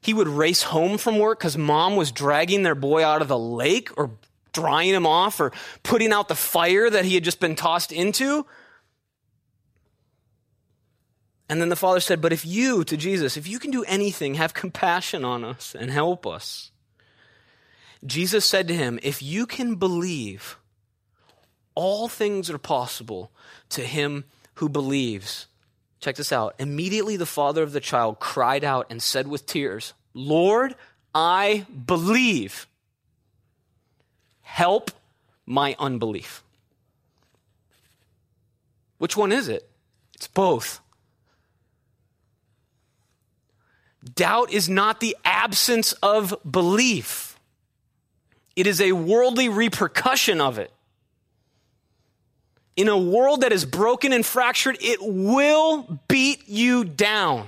He 0.02 0.14
would 0.14 0.28
race 0.28 0.64
home 0.64 0.98
from 0.98 1.18
work 1.18 1.40
because 1.40 1.58
mom 1.58 1.96
was 1.96 2.12
dragging 2.12 2.64
their 2.64 2.76
boy 2.76 3.06
out 3.06 3.22
of 3.22 3.30
the 3.30 3.40
lake 3.40 3.90
or 3.96 4.12
drying 4.52 4.94
him 4.94 5.08
off 5.08 5.40
or 5.40 5.54
putting 5.84 6.12
out 6.12 6.28
the 6.28 6.36
fire 6.36 6.90
that 6.90 7.06
he 7.06 7.16
had 7.16 7.24
just 7.24 7.40
been 7.40 7.56
tossed 7.56 7.94
into. 7.94 8.46
And 11.48 11.62
then 11.62 11.70
the 11.70 11.78
father 11.78 12.02
said, 12.02 12.20
But 12.20 12.34
if 12.34 12.46
you, 12.46 12.84
to 12.84 12.98
Jesus, 12.98 13.38
if 13.38 13.48
you 13.48 13.60
can 13.60 13.72
do 13.72 13.86
anything, 13.86 14.34
have 14.34 14.54
compassion 14.54 15.24
on 15.24 15.46
us 15.46 15.74
and 15.74 15.90
help 15.90 16.28
us. 16.28 16.73
Jesus 18.06 18.46
said 18.46 18.68
to 18.68 18.76
him, 18.76 19.00
If 19.02 19.22
you 19.22 19.46
can 19.46 19.76
believe, 19.76 20.58
all 21.76 22.08
things 22.08 22.50
are 22.50 22.58
possible 22.58 23.32
to 23.70 23.82
him 23.82 24.26
who 24.56 24.70
believes. 24.70 25.48
Check 26.00 26.16
this 26.18 26.32
out. 26.32 26.56
Immediately 26.60 27.18
the 27.18 27.26
father 27.26 27.64
of 27.64 27.72
the 27.72 27.80
child 27.80 28.20
cried 28.20 28.64
out 28.64 28.88
and 28.90 29.02
said 29.02 29.28
with 29.28 29.46
tears, 29.46 29.94
Lord, 30.14 30.76
I 31.16 31.66
believe. 31.86 32.68
Help 34.42 34.92
my 35.46 35.76
unbelief. 35.80 36.44
Which 38.98 39.18
one 39.18 39.32
is 39.32 39.48
it? 39.48 39.70
It's 40.14 40.28
both. 40.28 40.80
Doubt 44.16 44.52
is 44.52 44.70
not 44.70 45.00
the 45.00 45.16
absence 45.24 45.94
of 45.94 46.36
belief. 46.50 47.33
It 48.56 48.68
is 48.68 48.82
a 48.82 48.92
worldly 48.92 49.50
repercussion 49.50 50.42
of 50.42 50.60
it. 50.60 50.72
In 52.76 52.88
a 52.88 52.98
world 52.98 53.42
that 53.42 53.52
is 53.52 53.66
broken 53.66 54.14
and 54.14 54.26
fractured, 54.26 54.78
it 54.82 55.00
will 55.02 56.00
beat 56.08 56.48
you 56.48 56.84
down. 56.84 57.48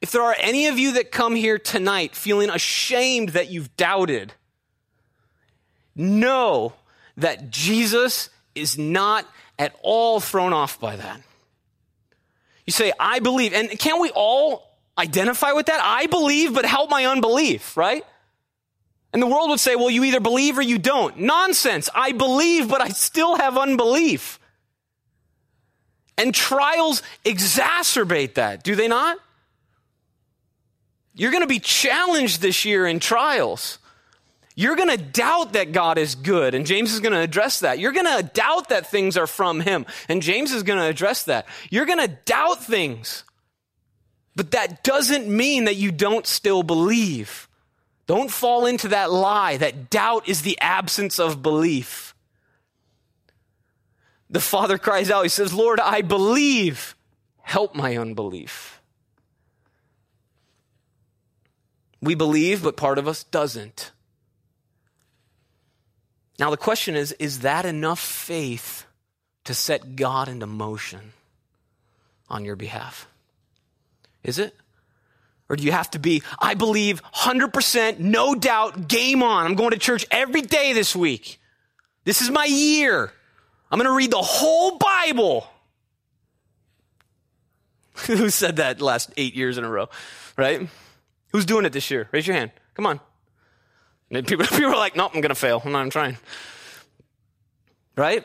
If 0.00 0.12
there 0.12 0.22
are 0.22 0.36
any 0.38 0.66
of 0.68 0.78
you 0.78 0.94
that 0.94 1.12
come 1.12 1.34
here 1.34 1.58
tonight 1.58 2.14
feeling 2.16 2.48
ashamed 2.48 3.30
that 3.30 3.50
you've 3.50 3.76
doubted, 3.76 4.32
know 5.94 6.72
that 7.18 7.50
Jesus 7.50 8.30
is 8.54 8.78
not 8.78 9.26
at 9.58 9.74
all 9.82 10.20
thrown 10.20 10.54
off 10.54 10.80
by 10.80 10.96
that. 10.96 11.20
You 12.66 12.72
say, 12.72 12.92
I 12.98 13.18
believe. 13.18 13.52
And 13.52 13.68
can't 13.78 14.00
we 14.00 14.10
all 14.10 14.70
identify 14.96 15.52
with 15.52 15.66
that? 15.66 15.80
I 15.82 16.06
believe, 16.06 16.54
but 16.54 16.64
help 16.64 16.88
my 16.88 17.04
unbelief, 17.04 17.76
right? 17.76 18.04
And 19.12 19.20
the 19.20 19.26
world 19.26 19.50
would 19.50 19.60
say, 19.60 19.74
well, 19.74 19.90
you 19.90 20.04
either 20.04 20.20
believe 20.20 20.56
or 20.56 20.62
you 20.62 20.78
don't. 20.78 21.18
Nonsense. 21.18 21.88
I 21.94 22.12
believe, 22.12 22.68
but 22.68 22.80
I 22.80 22.88
still 22.90 23.36
have 23.36 23.58
unbelief. 23.58 24.38
And 26.16 26.34
trials 26.34 27.02
exacerbate 27.24 28.34
that, 28.34 28.62
do 28.62 28.76
they 28.76 28.88
not? 28.88 29.18
You're 31.14 31.32
going 31.32 31.42
to 31.42 31.48
be 31.48 31.58
challenged 31.58 32.40
this 32.40 32.64
year 32.64 32.86
in 32.86 33.00
trials. 33.00 33.78
You're 34.54 34.76
going 34.76 34.90
to 34.90 35.02
doubt 35.02 35.54
that 35.54 35.72
God 35.72 35.96
is 35.96 36.14
good, 36.14 36.54
and 36.54 36.66
James 36.66 36.92
is 36.92 37.00
going 37.00 37.12
to 37.14 37.20
address 37.20 37.60
that. 37.60 37.78
You're 37.78 37.92
going 37.92 38.18
to 38.18 38.22
doubt 38.22 38.68
that 38.68 38.90
things 38.90 39.16
are 39.16 39.26
from 39.26 39.60
Him, 39.60 39.86
and 40.08 40.22
James 40.22 40.52
is 40.52 40.62
going 40.62 40.78
to 40.78 40.84
address 40.84 41.24
that. 41.24 41.46
You're 41.70 41.86
going 41.86 42.06
to 42.06 42.16
doubt 42.26 42.62
things, 42.62 43.24
but 44.36 44.50
that 44.50 44.84
doesn't 44.84 45.28
mean 45.28 45.64
that 45.64 45.76
you 45.76 45.90
don't 45.90 46.26
still 46.26 46.62
believe. 46.62 47.48
Don't 48.10 48.32
fall 48.32 48.66
into 48.66 48.88
that 48.88 49.12
lie 49.12 49.56
that 49.58 49.88
doubt 49.88 50.28
is 50.28 50.42
the 50.42 50.58
absence 50.60 51.20
of 51.20 51.44
belief. 51.44 52.12
The 54.28 54.40
father 54.40 54.78
cries 54.78 55.12
out, 55.12 55.22
he 55.22 55.28
says, 55.28 55.54
Lord, 55.54 55.78
I 55.78 56.02
believe. 56.02 56.96
Help 57.42 57.76
my 57.76 57.96
unbelief. 57.96 58.82
We 62.02 62.16
believe, 62.16 62.64
but 62.64 62.76
part 62.76 62.98
of 62.98 63.06
us 63.06 63.22
doesn't. 63.22 63.92
Now, 66.36 66.50
the 66.50 66.56
question 66.56 66.96
is 66.96 67.12
is 67.12 67.42
that 67.42 67.64
enough 67.64 68.00
faith 68.00 68.86
to 69.44 69.54
set 69.54 69.94
God 69.94 70.28
into 70.28 70.48
motion 70.48 71.12
on 72.28 72.44
your 72.44 72.56
behalf? 72.56 73.06
Is 74.24 74.40
it? 74.40 74.56
Or 75.50 75.56
do 75.56 75.64
you 75.64 75.72
have 75.72 75.90
to 75.90 75.98
be, 75.98 76.22
I 76.38 76.54
believe 76.54 77.02
100%, 77.12 77.98
no 77.98 78.36
doubt, 78.36 78.86
game 78.86 79.20
on. 79.20 79.44
I'm 79.44 79.56
going 79.56 79.72
to 79.72 79.78
church 79.78 80.06
every 80.10 80.42
day 80.42 80.72
this 80.72 80.94
week. 80.94 81.40
This 82.04 82.22
is 82.22 82.30
my 82.30 82.44
year. 82.44 83.12
I'm 83.70 83.78
going 83.78 83.90
to 83.90 83.96
read 83.96 84.12
the 84.12 84.22
whole 84.22 84.78
Bible. 84.78 85.48
Who 88.06 88.30
said 88.30 88.56
that 88.56 88.80
last 88.80 89.12
eight 89.16 89.34
years 89.34 89.58
in 89.58 89.64
a 89.64 89.68
row, 89.68 89.88
right? 90.38 90.68
Who's 91.32 91.46
doing 91.46 91.64
it 91.64 91.72
this 91.72 91.90
year? 91.90 92.08
Raise 92.12 92.28
your 92.28 92.36
hand. 92.36 92.52
Come 92.74 92.86
on. 92.86 93.00
And 94.12 94.24
people, 94.26 94.46
people 94.50 94.66
are 94.66 94.76
like, 94.76 94.94
nope, 94.94 95.10
I'm 95.12 95.20
going 95.20 95.30
to 95.30 95.34
fail. 95.34 95.60
I'm 95.64 95.72
not 95.72 95.80
even 95.80 95.90
trying. 95.90 96.16
Right? 97.96 98.24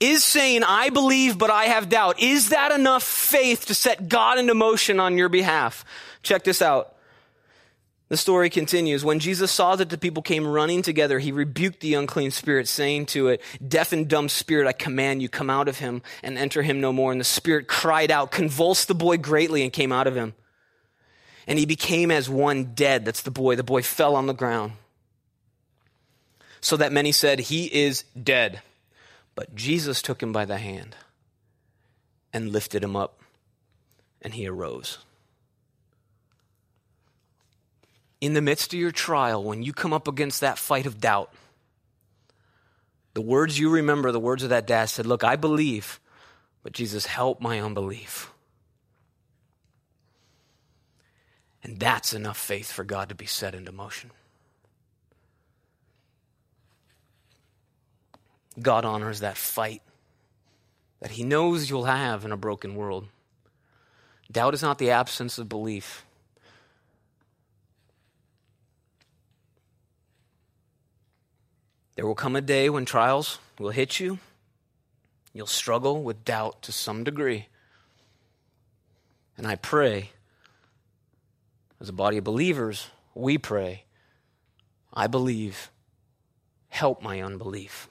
Is 0.00 0.22
saying, 0.22 0.62
I 0.62 0.90
believe, 0.90 1.38
but 1.38 1.50
I 1.50 1.64
have 1.64 1.88
doubt, 1.88 2.20
is 2.20 2.50
that 2.50 2.70
enough 2.70 3.02
faith 3.02 3.66
to 3.66 3.74
set 3.74 4.08
God 4.08 4.38
into 4.38 4.54
motion 4.54 5.00
on 5.00 5.18
your 5.18 5.28
behalf? 5.28 5.84
Check 6.22 6.44
this 6.44 6.62
out. 6.62 6.94
The 8.08 8.16
story 8.16 8.48
continues. 8.48 9.04
When 9.04 9.18
Jesus 9.18 9.50
saw 9.50 9.76
that 9.76 9.90
the 9.90 9.98
people 9.98 10.22
came 10.22 10.46
running 10.46 10.80
together, 10.82 11.18
he 11.18 11.30
rebuked 11.30 11.80
the 11.80 11.94
unclean 11.94 12.30
spirit, 12.30 12.66
saying 12.66 13.06
to 13.06 13.28
it, 13.28 13.42
Deaf 13.66 13.92
and 13.92 14.08
dumb 14.08 14.30
spirit, 14.30 14.66
I 14.66 14.72
command 14.72 15.20
you, 15.20 15.28
come 15.28 15.50
out 15.50 15.68
of 15.68 15.78
him 15.78 16.02
and 16.22 16.38
enter 16.38 16.62
him 16.62 16.80
no 16.80 16.92
more. 16.92 17.12
And 17.12 17.20
the 17.20 17.24
spirit 17.24 17.68
cried 17.68 18.10
out, 18.10 18.30
convulsed 18.30 18.88
the 18.88 18.94
boy 18.94 19.18
greatly, 19.18 19.62
and 19.62 19.72
came 19.72 19.92
out 19.92 20.06
of 20.06 20.14
him. 20.14 20.34
And 21.46 21.58
he 21.58 21.66
became 21.66 22.10
as 22.10 22.30
one 22.30 22.72
dead. 22.74 23.04
That's 23.04 23.22
the 23.22 23.30
boy. 23.30 23.56
The 23.56 23.64
boy 23.64 23.82
fell 23.82 24.16
on 24.16 24.26
the 24.26 24.32
ground. 24.32 24.72
So 26.60 26.76
that 26.78 26.92
many 26.92 27.12
said, 27.12 27.40
He 27.40 27.66
is 27.66 28.04
dead. 28.20 28.62
But 29.38 29.54
Jesus 29.54 30.02
took 30.02 30.20
him 30.20 30.32
by 30.32 30.46
the 30.46 30.58
hand 30.58 30.96
and 32.32 32.50
lifted 32.50 32.82
him 32.82 32.96
up, 32.96 33.20
and 34.20 34.34
he 34.34 34.48
arose. 34.48 34.98
in 38.20 38.34
the 38.34 38.42
midst 38.42 38.74
of 38.74 38.80
your 38.80 38.90
trial, 38.90 39.44
when 39.44 39.62
you 39.62 39.72
come 39.72 39.92
up 39.92 40.08
against 40.08 40.40
that 40.40 40.58
fight 40.58 40.86
of 40.86 41.00
doubt, 41.00 41.32
the 43.14 43.20
words 43.20 43.60
you 43.60 43.70
remember, 43.70 44.10
the 44.10 44.18
words 44.18 44.42
of 44.42 44.48
that 44.48 44.66
dad 44.66 44.86
said, 44.86 45.06
Look, 45.06 45.22
I 45.22 45.36
believe, 45.36 46.00
but 46.64 46.72
Jesus, 46.72 47.06
help 47.06 47.40
my 47.40 47.60
unbelief. 47.60 48.32
And 51.62 51.78
that's 51.78 52.12
enough 52.12 52.38
faith 52.38 52.72
for 52.72 52.82
God 52.82 53.08
to 53.08 53.14
be 53.14 53.26
set 53.26 53.54
into 53.54 53.70
motion. 53.70 54.10
God 58.62 58.84
honors 58.84 59.20
that 59.20 59.36
fight 59.36 59.82
that 61.00 61.12
He 61.12 61.24
knows 61.24 61.70
you'll 61.70 61.84
have 61.84 62.24
in 62.24 62.32
a 62.32 62.36
broken 62.36 62.74
world. 62.74 63.06
Doubt 64.30 64.54
is 64.54 64.62
not 64.62 64.78
the 64.78 64.90
absence 64.90 65.38
of 65.38 65.48
belief. 65.48 66.04
There 71.94 72.06
will 72.06 72.14
come 72.14 72.36
a 72.36 72.40
day 72.40 72.70
when 72.70 72.84
trials 72.84 73.38
will 73.58 73.70
hit 73.70 73.98
you. 73.98 74.18
You'll 75.32 75.46
struggle 75.46 76.02
with 76.02 76.24
doubt 76.24 76.62
to 76.62 76.72
some 76.72 77.04
degree. 77.04 77.46
And 79.36 79.46
I 79.46 79.56
pray, 79.56 80.10
as 81.80 81.88
a 81.88 81.92
body 81.92 82.18
of 82.18 82.24
believers, 82.24 82.88
we 83.14 83.38
pray, 83.38 83.84
I 84.92 85.06
believe, 85.06 85.70
help 86.68 87.02
my 87.02 87.20
unbelief. 87.20 87.88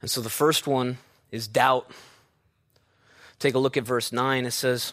And 0.00 0.10
so 0.10 0.20
the 0.20 0.30
first 0.30 0.66
one 0.66 0.98
is 1.30 1.48
doubt. 1.48 1.90
Take 3.38 3.54
a 3.54 3.58
look 3.58 3.76
at 3.76 3.84
verse 3.84 4.12
9. 4.12 4.46
It 4.46 4.52
says, 4.52 4.92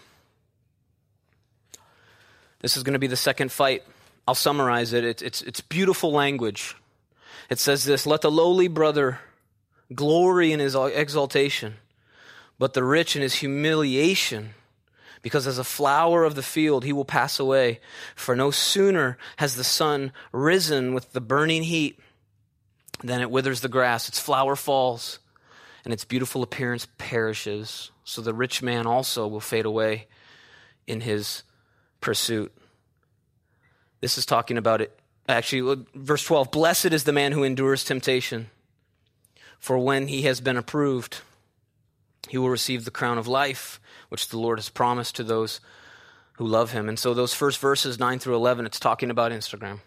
This 2.60 2.78
is 2.78 2.84
going 2.84 2.94
to 2.94 3.00
be 3.00 3.08
the 3.08 3.16
second 3.16 3.52
fight. 3.52 3.84
I'll 4.28 4.36
summarize 4.36 4.94
it. 4.94 5.04
It's, 5.04 5.22
it's, 5.22 5.42
it's 5.42 5.62
beautiful 5.62 6.12
language. 6.12 6.76
It 7.50 7.60
says 7.60 7.84
this 7.84 8.06
Let 8.06 8.22
the 8.22 8.32
lowly 8.32 8.68
brother 8.68 9.20
glory 9.94 10.52
in 10.52 10.60
his 10.60 10.76
exaltation, 10.76 11.76
but 12.58 12.74
the 12.74 12.84
rich 12.84 13.16
in 13.16 13.22
his 13.22 13.36
humiliation. 13.36 14.54
Because 15.22 15.48
as 15.48 15.58
a 15.58 15.64
flower 15.64 16.26
of 16.26 16.36
the 16.36 16.44
field, 16.44 16.84
he 16.84 16.92
will 16.92 17.06
pass 17.06 17.40
away. 17.40 17.80
For 18.14 18.36
no 18.36 18.52
sooner 18.52 19.18
has 19.38 19.56
the 19.56 19.64
sun 19.64 20.12
risen 20.34 20.94
with 20.94 21.14
the 21.14 21.22
burning 21.22 21.64
heat 21.64 21.98
than 23.02 23.22
it 23.22 23.32
withers 23.32 23.62
the 23.62 23.70
grass, 23.70 24.08
its 24.08 24.20
flower 24.20 24.56
falls, 24.56 25.20
and 25.84 25.94
its 25.94 26.06
beautiful 26.06 26.44
appearance 26.44 26.88
perishes. 26.98 27.92
So 28.04 28.22
the 28.22 28.34
rich 28.34 28.62
man 28.62 28.86
also 28.86 29.28
will 29.28 29.40
fade 29.40 29.66
away 29.66 30.08
in 30.88 31.02
his 31.02 31.44
pursuit. 32.02 32.54
This 34.02 34.18
is 34.18 34.26
talking 34.26 34.58
about 34.58 34.82
it. 34.82 34.98
Actually, 35.28 35.86
verse 35.96 36.24
12 36.24 36.52
Blessed 36.52 36.88
is 36.88 37.06
the 37.06 37.14
man 37.14 37.32
who 37.32 37.44
endures 37.44 37.84
temptation, 37.84 38.50
for 39.58 39.78
when 39.78 40.08
he 40.08 40.24
has 40.24 40.42
been 40.42 40.58
approved, 40.58 41.22
he 42.28 42.38
will 42.38 42.50
receive 42.50 42.84
the 42.84 42.92
crown 42.92 43.18
of 43.18 43.28
life, 43.28 43.80
which 44.10 44.30
the 44.30 44.38
Lord 44.38 44.60
has 44.60 44.70
promised 44.70 45.16
to 45.16 45.24
those 45.24 45.62
who 46.34 46.46
love 46.46 46.72
him. 46.72 46.90
And 46.90 47.00
so, 47.00 47.14
those 47.14 47.34
first 47.34 47.60
verses, 47.60 48.00
9 48.00 48.20
through 48.20 48.36
11, 48.36 48.66
it's 48.66 48.80
talking 48.80 49.10
about 49.10 49.32
Instagram. 49.32 49.80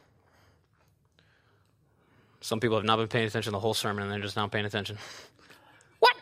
Some 2.41 2.61
people 2.61 2.76
have 2.76 2.84
not 2.84 2.97
been 2.97 3.09
paying 3.09 3.26
attention 3.26 3.53
the 3.53 3.61
whole 3.61 3.74
sermon 3.74 4.05
and 4.05 4.12
they're 4.12 4.20
just 4.20 4.37
not 4.37 4.51
paying 4.51 4.64
attention. 4.64 4.99
What? 5.99 6.14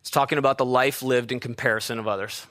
It's 0.00 0.10
talking 0.10 0.38
about 0.38 0.58
the 0.58 0.64
life 0.64 1.02
lived 1.02 1.30
in 1.30 1.38
comparison 1.38 2.00
of 2.00 2.08
others. 2.08 2.44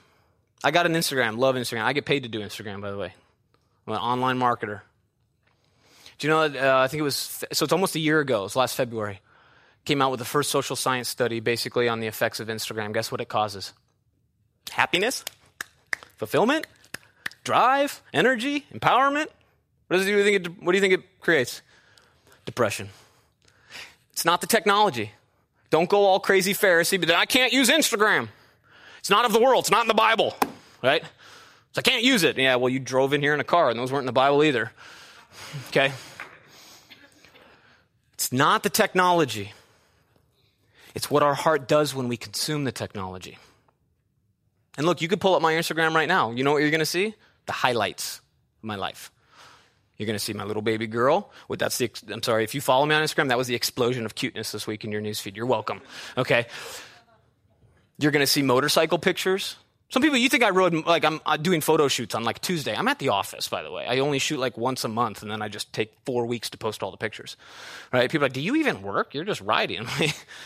I 0.64 0.70
got 0.70 0.86
an 0.86 0.94
Instagram, 0.94 1.36
love 1.36 1.56
Instagram. 1.56 1.82
I 1.82 1.92
get 1.92 2.06
paid 2.06 2.22
to 2.22 2.28
do 2.28 2.40
Instagram, 2.40 2.80
by 2.80 2.90
the 2.90 2.96
way. 2.96 3.12
I'm 3.86 3.92
an 3.92 4.00
online 4.00 4.38
marketer. 4.38 4.80
Do 6.18 6.26
you 6.26 6.32
know, 6.32 6.40
uh, 6.40 6.82
I 6.82 6.88
think 6.88 7.00
it 7.00 7.04
was, 7.04 7.44
so 7.52 7.64
it's 7.64 7.72
almost 7.72 7.94
a 7.94 8.00
year 8.00 8.18
ago, 8.20 8.40
it 8.40 8.44
was 8.44 8.56
last 8.56 8.74
February, 8.74 9.20
came 9.84 10.02
out 10.02 10.10
with 10.10 10.18
the 10.18 10.24
first 10.24 10.50
social 10.50 10.74
science 10.74 11.08
study 11.08 11.40
basically 11.40 11.88
on 11.88 12.00
the 12.00 12.08
effects 12.08 12.40
of 12.40 12.48
Instagram. 12.48 12.92
Guess 12.92 13.12
what 13.12 13.20
it 13.20 13.28
causes? 13.28 13.72
Happiness, 14.70 15.24
fulfillment, 16.16 16.66
drive, 17.44 18.02
energy, 18.12 18.66
empowerment. 18.74 19.28
What, 19.86 19.98
does 19.98 20.06
it, 20.06 20.10
do 20.10 20.16
you 20.16 20.24
think 20.24 20.46
it, 20.46 20.62
what 20.62 20.72
do 20.72 20.76
you 20.76 20.82
think 20.82 20.94
it 20.94 21.20
creates? 21.20 21.62
Depression. 22.48 22.88
It's 24.10 24.24
not 24.24 24.40
the 24.40 24.46
technology. 24.46 25.12
Don't 25.68 25.86
go 25.86 26.06
all 26.06 26.18
crazy 26.18 26.54
Pharisee, 26.54 26.98
but 26.98 27.10
I 27.10 27.26
can't 27.26 27.52
use 27.52 27.68
Instagram. 27.68 28.28
It's 29.00 29.10
not 29.10 29.26
of 29.26 29.34
the 29.34 29.38
world. 29.38 29.64
It's 29.64 29.70
not 29.70 29.82
in 29.82 29.88
the 29.88 29.92
Bible, 29.92 30.34
right? 30.82 31.02
So 31.72 31.80
I 31.80 31.82
can't 31.82 32.02
use 32.02 32.22
it. 32.22 32.38
Yeah, 32.38 32.56
well, 32.56 32.70
you 32.70 32.78
drove 32.78 33.12
in 33.12 33.20
here 33.20 33.34
in 33.34 33.40
a 33.40 33.44
car, 33.44 33.68
and 33.68 33.78
those 33.78 33.92
weren't 33.92 34.04
in 34.04 34.06
the 34.06 34.12
Bible 34.12 34.42
either. 34.42 34.72
Okay? 35.68 35.92
It's 38.14 38.32
not 38.32 38.62
the 38.62 38.70
technology, 38.70 39.52
it's 40.94 41.10
what 41.10 41.22
our 41.22 41.34
heart 41.34 41.68
does 41.68 41.94
when 41.94 42.08
we 42.08 42.16
consume 42.16 42.64
the 42.64 42.72
technology. 42.72 43.36
And 44.78 44.86
look, 44.86 45.02
you 45.02 45.08
could 45.08 45.20
pull 45.20 45.34
up 45.34 45.42
my 45.42 45.52
Instagram 45.52 45.94
right 45.94 46.08
now. 46.08 46.30
You 46.30 46.44
know 46.44 46.52
what 46.52 46.62
you're 46.62 46.70
going 46.70 46.78
to 46.78 46.86
see? 46.86 47.14
The 47.44 47.52
highlights 47.52 48.22
of 48.62 48.64
my 48.64 48.76
life. 48.76 49.10
You're 49.98 50.06
going 50.06 50.18
to 50.18 50.24
see 50.24 50.32
my 50.32 50.44
little 50.44 50.62
baby 50.62 50.86
girl. 50.86 51.30
With 51.48 51.58
that's 51.58 51.76
the, 51.78 51.90
I'm 52.12 52.22
sorry, 52.22 52.44
if 52.44 52.54
you 52.54 52.60
follow 52.60 52.86
me 52.86 52.94
on 52.94 53.02
Instagram, 53.02 53.28
that 53.28 53.38
was 53.38 53.48
the 53.48 53.56
explosion 53.56 54.06
of 54.06 54.14
cuteness 54.14 54.52
this 54.52 54.66
week 54.66 54.84
in 54.84 54.92
your 54.92 55.02
newsfeed. 55.02 55.36
You're 55.36 55.46
welcome. 55.46 55.80
Okay. 56.16 56.46
You're 57.98 58.12
going 58.12 58.22
to 58.22 58.26
see 58.26 58.42
motorcycle 58.42 58.98
pictures. 58.98 59.56
Some 59.90 60.02
people, 60.02 60.18
you 60.18 60.28
think 60.28 60.44
I 60.44 60.50
rode, 60.50 60.86
like, 60.86 61.04
I'm 61.04 61.20
uh, 61.26 61.36
doing 61.36 61.60
photo 61.60 61.88
shoots 61.88 62.14
on 62.14 62.22
like 62.22 62.40
Tuesday. 62.40 62.76
I'm 62.76 62.86
at 62.86 63.00
the 63.00 63.08
office, 63.08 63.48
by 63.48 63.62
the 63.62 63.72
way. 63.72 63.86
I 63.86 63.98
only 63.98 64.20
shoot 64.20 64.38
like 64.38 64.56
once 64.56 64.84
a 64.84 64.88
month, 64.88 65.22
and 65.22 65.30
then 65.30 65.42
I 65.42 65.48
just 65.48 65.72
take 65.72 65.92
four 66.04 66.26
weeks 66.26 66.50
to 66.50 66.58
post 66.58 66.82
all 66.82 66.92
the 66.92 66.96
pictures. 66.96 67.36
Right? 67.92 68.08
People 68.08 68.24
are 68.24 68.28
like, 68.28 68.34
do 68.34 68.40
you 68.40 68.54
even 68.56 68.82
work? 68.82 69.14
You're 69.14 69.24
just 69.24 69.40
riding. 69.40 69.86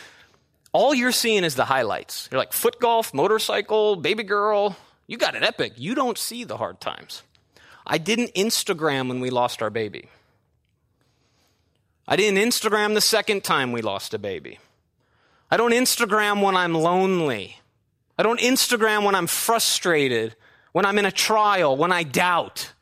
all 0.71 0.95
you're 0.95 1.11
seeing 1.11 1.43
is 1.43 1.55
the 1.55 1.65
highlights. 1.65 2.27
You're 2.31 2.39
like 2.39 2.53
foot 2.53 2.79
golf, 2.79 3.13
motorcycle, 3.13 3.97
baby 3.97 4.23
girl. 4.23 4.77
You 5.05 5.17
got 5.17 5.35
it 5.35 5.43
epic. 5.43 5.73
You 5.75 5.93
don't 5.93 6.17
see 6.17 6.43
the 6.43 6.57
hard 6.57 6.79
times. 6.79 7.21
I 7.85 7.97
didn't 7.97 8.33
Instagram 8.33 9.09
when 9.09 9.19
we 9.19 9.29
lost 9.29 9.61
our 9.61 9.69
baby. 9.69 10.09
I 12.07 12.15
didn't 12.15 12.39
Instagram 12.39 12.93
the 12.93 13.01
second 13.01 13.43
time 13.43 13.71
we 13.71 13.81
lost 13.81 14.13
a 14.13 14.19
baby. 14.19 14.59
I 15.49 15.57
don't 15.57 15.71
Instagram 15.71 16.41
when 16.43 16.55
I'm 16.55 16.73
lonely. 16.73 17.59
I 18.17 18.23
don't 18.23 18.39
Instagram 18.39 19.03
when 19.03 19.15
I'm 19.15 19.27
frustrated, 19.27 20.35
when 20.71 20.85
I'm 20.85 20.97
in 20.97 21.05
a 21.05 21.11
trial, 21.11 21.77
when 21.77 21.91
I 21.91 22.03
doubt. 22.03 22.73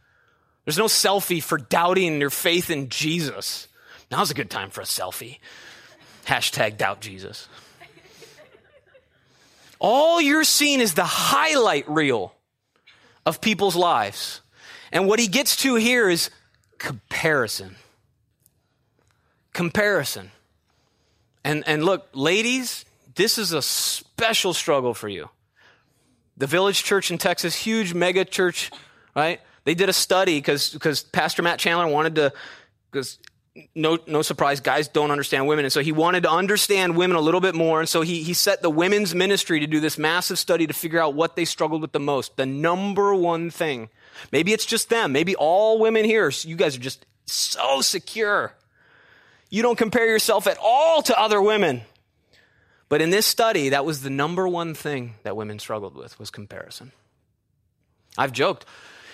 There's 0.66 0.78
no 0.78 0.86
selfie 0.86 1.42
for 1.42 1.58
doubting 1.58 2.20
your 2.20 2.30
faith 2.30 2.70
in 2.70 2.90
Jesus. 2.90 3.68
Now's 4.12 4.32
a 4.32 4.34
good 4.34 4.50
time 4.50 4.70
for 4.70 4.82
a 4.82 4.86
selfie. 4.86 5.40
Hashtag 6.26 6.78
doubt 6.78 7.02
Jesus. 7.02 7.48
All 9.80 10.22
you're 10.22 10.44
seeing 10.44 10.80
is 10.80 10.94
the 10.94 11.04
highlight 11.04 11.90
reel 11.90 12.36
of 13.26 13.42
people's 13.42 13.76
lives. 13.76 14.42
And 14.92 15.08
what 15.08 15.20
he 15.20 15.28
gets 15.28 15.56
to 15.58 15.76
here 15.76 16.10
is 16.10 16.30
comparison. 16.78 17.76
Comparison. 19.54 20.32
And, 21.44 21.64
and 21.68 21.84
look, 21.84 22.08
ladies, 22.14 22.86
this 23.16 23.38
is 23.38 23.54
a 23.54 23.62
special 23.62 24.54
struggle 24.54 24.94
for 24.94 25.08
you. 25.08 25.30
The 26.38 26.48
Village 26.48 26.84
Church 26.84 27.12
in 27.12 27.18
Texas, 27.18 27.56
huge 27.56 27.94
mega 27.94 28.26
church, 28.26 28.72
right? 29.16 29.40
They 29.64 29.76
did 29.76 29.90
a 29.90 29.94
study 29.94 30.40
because 30.40 31.04
Pastor 31.12 31.42
Matt 31.42 31.60
Chandler 31.60 31.88
wanted 31.88 32.16
to, 32.16 32.34
because 32.90 33.20
no, 33.76 34.00
no 34.08 34.22
surprise, 34.22 34.60
guys 34.60 34.88
don't 34.88 35.12
understand 35.12 35.48
women. 35.48 35.66
And 35.66 35.72
so 35.72 35.82
he 35.82 35.92
wanted 35.92 36.24
to 36.24 36.32
understand 36.32 36.96
women 36.96 37.18
a 37.18 37.22
little 37.22 37.42
bit 37.42 37.54
more. 37.54 37.80
And 37.80 37.90
so 37.90 38.02
he, 38.02 38.24
he 38.24 38.34
set 38.34 38.62
the 38.62 38.70
women's 38.70 39.14
ministry 39.14 39.60
to 39.60 39.68
do 39.68 39.80
this 39.80 39.98
massive 39.98 40.40
study 40.40 40.68
to 40.68 40.74
figure 40.74 41.00
out 41.00 41.14
what 41.14 41.36
they 41.36 41.46
struggled 41.46 41.82
with 41.82 41.92
the 41.92 42.00
most. 42.00 42.38
The 42.38 42.46
number 42.46 43.14
one 43.14 43.50
thing. 43.50 43.90
Maybe 44.32 44.54
it's 44.54 44.66
just 44.66 44.90
them. 44.90 45.12
Maybe 45.12 45.36
all 45.36 45.80
women 45.80 46.06
here, 46.06 46.32
you 46.44 46.56
guys 46.56 46.76
are 46.76 46.80
just 46.80 47.06
so 47.26 47.82
secure. 47.82 48.54
You 49.50 49.62
don't 49.62 49.78
compare 49.78 50.08
yourself 50.08 50.48
at 50.48 50.58
all 50.62 51.02
to 51.04 51.20
other 51.20 51.42
women. 51.42 51.82
But 52.90 53.02
in 53.02 53.10
this 53.10 53.26
study, 53.26 53.70
that 53.70 53.86
was 53.86 54.02
the 54.02 54.10
number 54.10 54.48
one 54.48 54.74
thing 54.74 55.16
that 55.24 55.36
women 55.36 55.60
struggled 55.60 55.96
with 55.96 56.20
was 56.20 56.30
comparison. 56.30 56.92
I've 58.18 58.34
joked. 58.34 58.66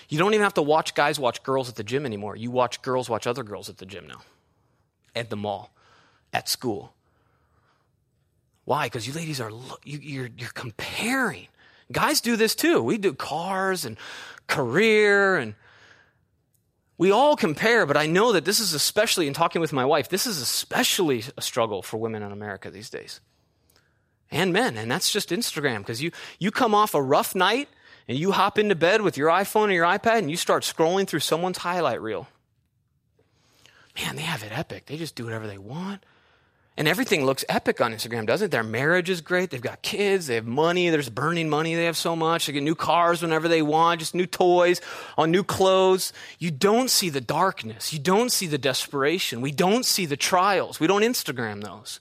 You 0.10 0.18
don't 0.18 0.34
even 0.34 0.44
have 0.44 0.56
to 0.56 0.62
watch 0.62 0.96
guys 0.96 1.20
watch 1.20 1.44
girls 1.44 1.70
at 1.70 1.76
the 1.76 1.84
gym 1.84 2.06
anymore. 2.06 2.36
You 2.36 2.50
watch 2.50 2.82
girls 2.82 3.10
watch 3.10 3.28
other 3.28 3.44
girls 3.44 3.70
at 3.70 3.78
the 3.78 3.86
gym 3.86 4.08
now, 4.08 4.22
at 5.16 5.30
the 5.30 5.36
mall, 5.36 5.74
at 6.34 6.48
school. 6.48 6.94
Why? 8.66 8.88
Because 8.88 9.08
you 9.08 9.14
ladies 9.14 9.40
are 9.40 9.52
you, 9.84 10.00
you're, 10.00 10.30
you're 10.38 10.50
comparing. 10.50 11.48
Guys 11.92 12.20
do 12.20 12.36
this 12.36 12.56
too. 12.56 12.82
We 12.82 12.98
do 12.98 13.14
cars 13.14 13.86
and 13.86 13.98
career 14.48 15.36
and 15.38 15.56
we 16.98 17.12
all 17.12 17.36
compare, 17.36 17.86
but 17.86 17.96
I 17.96 18.08
know 18.08 18.32
that 18.34 18.44
this 18.44 18.60
is 18.60 18.74
especially, 18.74 19.28
in 19.28 19.34
talking 19.34 19.62
with 19.62 19.72
my 19.72 19.86
wife, 19.86 20.10
this 20.10 20.26
is 20.26 20.42
especially 20.42 21.24
a 21.38 21.42
struggle 21.42 21.84
for 21.84 21.98
women 21.98 22.24
in 22.24 22.32
America 22.32 22.72
these 22.72 22.90
days. 22.90 23.22
And 24.32 24.52
men, 24.52 24.78
and 24.78 24.90
that's 24.90 25.12
just 25.12 25.30
Instagram, 25.30 25.80
because 25.80 26.02
you, 26.02 26.12
you 26.40 26.50
come 26.50 26.74
off 26.74 26.96
a 26.96 27.02
rough 27.02 27.36
night 27.36 27.70
and 28.08 28.18
you 28.18 28.32
hop 28.32 28.58
into 28.58 28.74
bed 28.74 29.02
with 29.02 29.16
your 29.16 29.30
iPhone 29.30 29.68
or 29.68 29.74
your 29.74 29.86
iPad 29.86 30.20
and 30.20 30.32
you 30.32 30.38
start 30.38 30.64
scrolling 30.64 31.08
through 31.08 31.20
someone's 31.20 31.60
highlight 31.60 32.02
reel. 32.02 32.28
Man, 33.96 34.16
they 34.16 34.24
have 34.24 34.44
it 34.44 34.58
epic. 34.58 34.88
They 34.88 34.98
just 34.98 35.16
do 35.16 35.26
whatever 35.26 35.48
they 35.48 35.58
want. 35.58 36.04
And 36.78 36.88
everything 36.88 37.26
looks 37.26 37.44
epic 37.50 37.82
on 37.82 37.92
Instagram, 37.92 38.28
doesn't 38.28 38.46
it? 38.46 38.52
Their 38.52 38.62
marriage 38.62 39.10
is 39.10 39.22
great. 39.22 39.50
They've 39.50 39.60
got 39.60 39.82
kids. 39.82 40.28
They 40.28 40.36
have 40.36 40.46
money. 40.46 40.92
There's 40.92 41.10
burning 41.10 41.50
money. 41.50 41.74
They 41.74 41.86
have 41.86 41.98
so 41.98 42.16
much. 42.16 42.46
They 42.46 42.54
get 42.54 42.62
new 42.62 42.76
cars 42.76 43.24
whenever 43.24 43.48
they 43.48 43.64
want, 43.64 44.00
just 44.00 44.14
new 44.14 44.28
toys 44.28 44.80
on 45.18 45.32
new 45.32 45.44
clothes. 45.44 46.14
You 46.38 46.52
don't 46.52 46.92
see 46.92 47.10
the 47.10 47.20
darkness. 47.20 47.94
You 47.94 48.00
don't 48.00 48.32
see 48.32 48.46
the 48.46 48.60
desperation. 48.60 49.42
We 49.42 49.52
don't 49.52 49.86
see 49.86 50.06
the 50.06 50.16
trials. 50.16 50.80
We 50.80 50.86
don't 50.86 51.02
Instagram 51.02 51.64
those. 51.64 52.00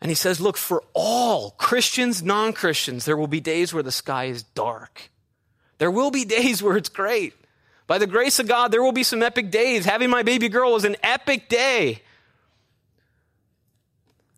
And 0.00 0.10
he 0.10 0.16
says, 0.16 0.40
Look, 0.40 0.56
for 0.56 0.82
all 0.94 1.52
Christians, 1.52 2.24
non 2.24 2.52
Christians, 2.52 3.04
there 3.04 3.16
will 3.16 3.28
be 3.28 3.40
days 3.40 3.72
where 3.72 3.84
the 3.84 3.92
sky 3.92 4.24
is 4.24 4.42
dark. 4.42 5.10
There 5.78 5.92
will 5.92 6.10
be 6.10 6.24
days 6.36 6.60
where 6.60 6.76
it's 6.76 6.88
great. 6.88 7.34
By 7.86 7.98
the 7.98 8.08
grace 8.08 8.40
of 8.40 8.48
God, 8.48 8.72
there 8.72 8.82
will 8.82 8.90
be 8.90 9.04
some 9.04 9.22
epic 9.22 9.52
days. 9.52 9.84
Having 9.84 10.10
my 10.10 10.24
baby 10.24 10.48
girl 10.48 10.72
was 10.72 10.84
an 10.84 10.96
epic 11.04 11.48
day. 11.48 12.02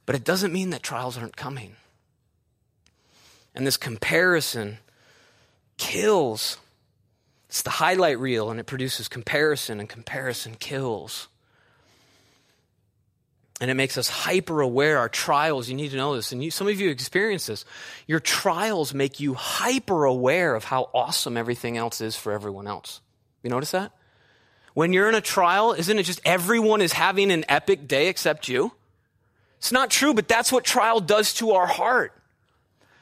But 0.09 0.15
it 0.15 0.25
doesn't 0.25 0.55
mean 0.55 0.71
that 0.71 0.83
trials 0.83 1.19
aren't 1.19 1.37
coming. 1.37 1.77
And 3.55 3.67
this 3.67 3.77
comparison 3.77 4.79
kills. 5.77 6.57
It's 7.51 7.61
the 7.61 7.69
highlight 7.69 8.19
reel, 8.19 8.51
and 8.51 8.59
it 8.59 8.65
produces 8.65 9.07
comparison, 9.07 9.81
and 9.81 9.87
comparison 9.87 10.55
kills. 10.59 11.29
And 13.61 13.71
it 13.71 13.75
makes 13.75 13.99
us 13.99 14.09
hyper 14.09 14.63
aware. 14.63 14.97
Our 14.97 15.11
trials, 15.11 15.69
you 15.69 15.75
need 15.75 15.91
to 15.91 15.99
know 15.99 16.17
this. 16.17 16.33
And 16.33 16.43
you, 16.43 16.51
some 16.51 16.69
of 16.69 16.81
you 16.81 16.89
experience 16.89 17.45
this. 17.45 17.67
Your 18.07 18.21
trials 18.21 18.95
make 18.95 19.21
you 19.21 19.35
hyper 19.35 20.07
aware 20.07 20.55
of 20.55 20.65
how 20.65 20.89
awesome 20.95 21.37
everything 21.37 21.77
else 21.77 22.01
is 22.01 22.17
for 22.17 22.33
everyone 22.33 22.67
else. 22.67 23.03
You 23.43 23.51
notice 23.51 23.73
that? 23.73 23.93
When 24.73 24.95
you're 24.95 25.11
in 25.11 25.15
a 25.15 25.21
trial, 25.21 25.75
isn't 25.75 25.99
it 25.99 26.05
just 26.05 26.23
everyone 26.25 26.81
is 26.81 26.95
having 26.95 27.31
an 27.31 27.45
epic 27.47 27.87
day 27.87 28.09
except 28.09 28.49
you? 28.49 28.73
It's 29.59 29.73
not 29.73 29.91
true, 29.91 30.15
but 30.15 30.29
that's 30.29 30.51
what 30.51 30.65
trial 30.65 31.01
does 31.01 31.35
to 31.35 31.53
our 31.53 31.67
heart. 31.67 32.13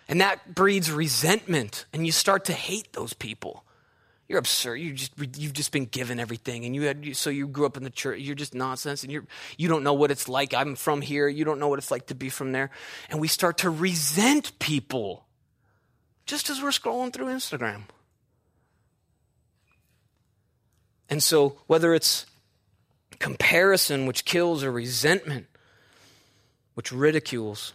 And 0.09 0.21
that 0.21 0.55
breeds 0.55 0.91
resentment, 0.91 1.85
and 1.93 2.07
you 2.07 2.13
start 2.13 2.47
to 2.47 2.53
hate 2.53 2.93
those 2.93 3.13
people. 3.13 3.65
You're 4.29 4.39
absurd. 4.39 4.77
You 4.77 4.93
just 4.93 5.13
you've 5.39 5.53
just 5.53 5.71
been 5.71 5.85
given 5.85 6.19
everything, 6.19 6.65
and 6.65 6.75
you 6.75 6.83
had 6.83 7.17
so 7.17 7.31
you 7.31 7.47
grew 7.47 7.67
up 7.67 7.77
in 7.77 7.85
the 7.85 7.91
church. 7.91 8.21
You're 8.21 8.35
just 8.35 8.55
nonsense, 8.55 9.03
and 9.03 9.13
you're 9.13 9.25
you 9.57 9.69
don't 9.69 9.85
know 9.85 9.95
what 9.95 10.11
it's 10.11 10.29
like. 10.29 10.53
I'm 10.53 10.75
from 10.75 11.01
here. 11.01 11.29
You 11.29 11.45
don't 11.45 11.61
know 11.61 11.69
what 11.69 11.79
it's 11.79 11.91
like 11.91 12.07
to 12.07 12.15
be 12.15 12.29
from 12.29 12.53
there, 12.53 12.71
and 13.09 13.21
we 13.21 13.29
start 13.29 13.59
to 13.59 13.71
resent 13.71 14.59
people, 14.59 15.27
just 16.25 16.51
as 16.51 16.61
we're 16.61 16.71
scrolling 16.71 17.13
through 17.13 17.27
Instagram. 17.27 17.83
And 21.09 21.23
so, 21.23 21.59
whether 21.69 21.95
it's 21.95 22.27
comparison, 23.21 24.07
which 24.07 24.25
kills, 24.25 24.65
or 24.65 24.73
resentment, 24.73 25.47
which 26.77 26.93
ridicules, 26.93 27.73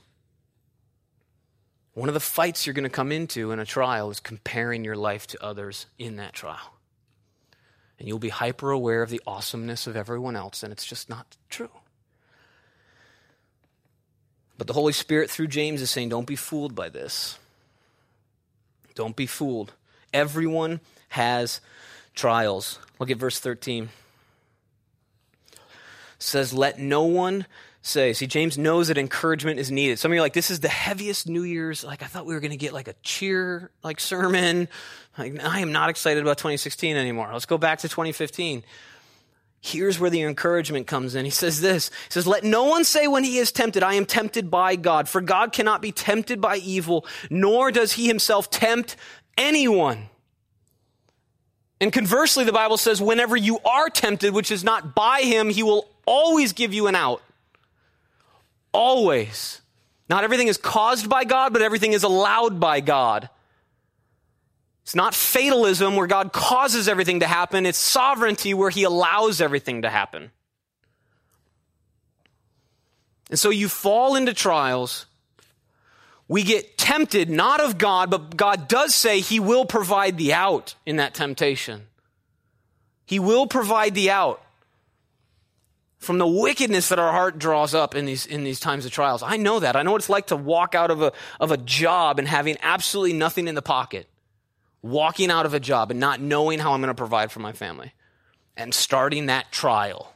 one 1.95 2.07
of 2.07 2.13
the 2.13 2.19
fights 2.19 2.67
you're 2.67 2.75
going 2.75 2.83
to 2.83 2.89
come 2.89 3.11
into 3.11 3.51
in 3.51 3.57
a 3.57 3.65
trial 3.65 4.11
is 4.11 4.19
comparing 4.19 4.85
your 4.85 4.95
life 4.95 5.25
to 5.25 5.43
others 5.43 5.87
in 5.97 6.17
that 6.17 6.33
trial. 6.33 6.75
And 7.97 8.07
you'll 8.07 8.19
be 8.19 8.29
hyper 8.29 8.69
aware 8.69 9.01
of 9.01 9.09
the 9.09 9.19
awesomeness 9.25 9.87
of 9.87 9.97
everyone 9.97 10.35
else, 10.35 10.61
and 10.61 10.71
it's 10.71 10.85
just 10.85 11.09
not 11.09 11.35
true. 11.49 11.71
But 14.55 14.67
the 14.67 14.73
Holy 14.73 14.93
Spirit, 14.93 15.31
through 15.31 15.47
James, 15.47 15.81
is 15.81 15.89
saying, 15.89 16.09
don't 16.09 16.27
be 16.27 16.35
fooled 16.35 16.75
by 16.75 16.89
this. 16.89 17.39
Don't 18.93 19.15
be 19.15 19.25
fooled. 19.25 19.73
Everyone 20.13 20.79
has 21.09 21.59
trials. 22.13 22.77
Look 22.99 23.09
at 23.09 23.17
verse 23.17 23.39
13. 23.39 23.89
It 25.51 25.59
says, 26.19 26.53
Let 26.53 26.77
no 26.77 27.03
one 27.05 27.47
say. 27.81 28.13
See, 28.13 28.27
James 28.27 28.57
knows 28.57 28.87
that 28.87 28.97
encouragement 28.97 29.59
is 29.59 29.71
needed. 29.71 29.99
Some 29.99 30.11
of 30.11 30.15
you 30.15 30.21
are 30.21 30.23
like, 30.23 30.33
this 30.33 30.51
is 30.51 30.59
the 30.59 30.69
heaviest 30.69 31.27
New 31.27 31.43
Year's. 31.43 31.83
Like, 31.83 32.03
I 32.03 32.05
thought 32.05 32.25
we 32.25 32.33
were 32.33 32.39
going 32.39 32.51
to 32.51 32.57
get 32.57 32.73
like 32.73 32.87
a 32.87 32.93
cheer, 33.03 33.71
like 33.83 33.99
sermon. 33.99 34.67
Like, 35.17 35.43
I 35.43 35.59
am 35.59 35.71
not 35.71 35.89
excited 35.89 36.21
about 36.21 36.37
2016 36.37 36.95
anymore. 36.95 37.29
Let's 37.31 37.45
go 37.45 37.57
back 37.57 37.79
to 37.79 37.89
2015. 37.89 38.63
Here's 39.63 39.99
where 39.99 40.09
the 40.09 40.23
encouragement 40.23 40.87
comes 40.87 41.13
in. 41.13 41.23
He 41.23 41.31
says 41.31 41.61
this. 41.61 41.89
He 41.89 42.11
says, 42.11 42.25
let 42.25 42.43
no 42.43 42.63
one 42.63 42.83
say 42.83 43.07
when 43.07 43.23
he 43.23 43.37
is 43.37 43.51
tempted, 43.51 43.83
I 43.83 43.93
am 43.93 44.05
tempted 44.05 44.49
by 44.49 44.75
God. 44.75 45.07
For 45.07 45.21
God 45.21 45.51
cannot 45.51 45.83
be 45.83 45.91
tempted 45.91 46.41
by 46.41 46.57
evil, 46.57 47.05
nor 47.29 47.71
does 47.71 47.93
he 47.93 48.07
himself 48.07 48.49
tempt 48.49 48.95
anyone. 49.37 50.09
And 51.79 51.93
conversely, 51.93 52.43
the 52.43 52.51
Bible 52.51 52.77
says, 52.77 53.01
whenever 53.01 53.35
you 53.35 53.59
are 53.59 53.89
tempted, 53.89 54.33
which 54.33 54.51
is 54.51 54.63
not 54.63 54.95
by 54.95 55.21
him, 55.21 55.49
he 55.49 55.61
will 55.61 55.87
always 56.05 56.53
give 56.53 56.73
you 56.73 56.87
an 56.87 56.95
out. 56.95 57.21
Always. 58.73 59.61
Not 60.09 60.23
everything 60.23 60.47
is 60.47 60.57
caused 60.57 61.09
by 61.09 61.23
God, 61.23 61.53
but 61.53 61.61
everything 61.61 61.93
is 61.93 62.03
allowed 62.03 62.59
by 62.59 62.81
God. 62.81 63.29
It's 64.83 64.95
not 64.95 65.13
fatalism 65.13 65.95
where 65.95 66.07
God 66.07 66.33
causes 66.33 66.87
everything 66.87 67.21
to 67.21 67.27
happen, 67.27 67.65
it's 67.65 67.77
sovereignty 67.77 68.53
where 68.53 68.69
He 68.69 68.83
allows 68.83 69.39
everything 69.39 69.83
to 69.83 69.89
happen. 69.89 70.31
And 73.29 73.39
so 73.39 73.49
you 73.49 73.69
fall 73.69 74.15
into 74.15 74.33
trials. 74.33 75.05
We 76.27 76.43
get 76.43 76.77
tempted, 76.77 77.29
not 77.29 77.59
of 77.61 77.77
God, 77.77 78.09
but 78.09 78.35
God 78.35 78.67
does 78.67 78.95
say 78.95 79.19
He 79.19 79.39
will 79.39 79.65
provide 79.65 80.17
the 80.17 80.33
out 80.33 80.75
in 80.85 80.97
that 80.97 81.13
temptation. 81.13 81.87
He 83.05 83.19
will 83.19 83.47
provide 83.47 83.95
the 83.95 84.11
out. 84.11 84.41
From 86.01 86.17
the 86.17 86.27
wickedness 86.27 86.89
that 86.89 86.97
our 86.97 87.11
heart 87.11 87.37
draws 87.37 87.75
up 87.75 87.93
in 87.93 88.05
these, 88.05 88.25
in 88.25 88.43
these 88.43 88.59
times 88.59 88.85
of 88.85 88.91
trials. 88.91 89.21
I 89.21 89.37
know 89.37 89.59
that. 89.59 89.75
I 89.75 89.83
know 89.83 89.91
what 89.91 90.01
it's 90.01 90.09
like 90.09 90.27
to 90.27 90.35
walk 90.35 90.73
out 90.73 90.89
of 90.89 91.03
a, 91.03 91.13
of 91.39 91.51
a 91.51 91.57
job 91.57 92.17
and 92.17 92.27
having 92.27 92.57
absolutely 92.63 93.13
nothing 93.13 93.47
in 93.47 93.53
the 93.53 93.61
pocket. 93.61 94.07
Walking 94.81 95.29
out 95.29 95.45
of 95.45 95.53
a 95.53 95.59
job 95.59 95.91
and 95.91 95.99
not 95.99 96.19
knowing 96.19 96.57
how 96.57 96.73
I'm 96.73 96.81
going 96.81 96.87
to 96.87 96.95
provide 96.95 97.31
for 97.31 97.39
my 97.39 97.51
family. 97.51 97.93
And 98.57 98.73
starting 98.73 99.27
that 99.27 99.51
trial. 99.51 100.11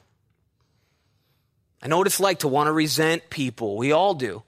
I 1.84 1.88
know 1.88 2.00
what 2.00 2.08
it's 2.08 2.20
like 2.20 2.40
to 2.40 2.48
want 2.48 2.66
to 2.66 2.72
resent 2.72 3.30
people. 3.30 3.78
We 3.78 3.92
all 3.92 4.16
do. 4.16 4.42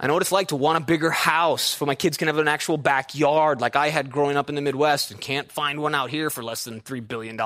I 0.00 0.08
know 0.08 0.14
what 0.14 0.22
it's 0.22 0.32
like 0.32 0.48
to 0.48 0.56
want 0.56 0.82
a 0.82 0.84
bigger 0.84 1.12
house 1.12 1.62
so 1.62 1.86
my 1.86 1.94
kids 1.94 2.16
can 2.16 2.26
have 2.26 2.38
an 2.38 2.48
actual 2.48 2.76
backyard 2.76 3.60
like 3.60 3.76
I 3.76 3.90
had 3.90 4.10
growing 4.10 4.36
up 4.36 4.48
in 4.48 4.56
the 4.56 4.62
Midwest 4.62 5.12
and 5.12 5.20
can't 5.20 5.50
find 5.50 5.80
one 5.80 5.94
out 5.94 6.10
here 6.10 6.28
for 6.28 6.42
less 6.42 6.64
than 6.64 6.80
$3 6.80 7.06
billion. 7.06 7.40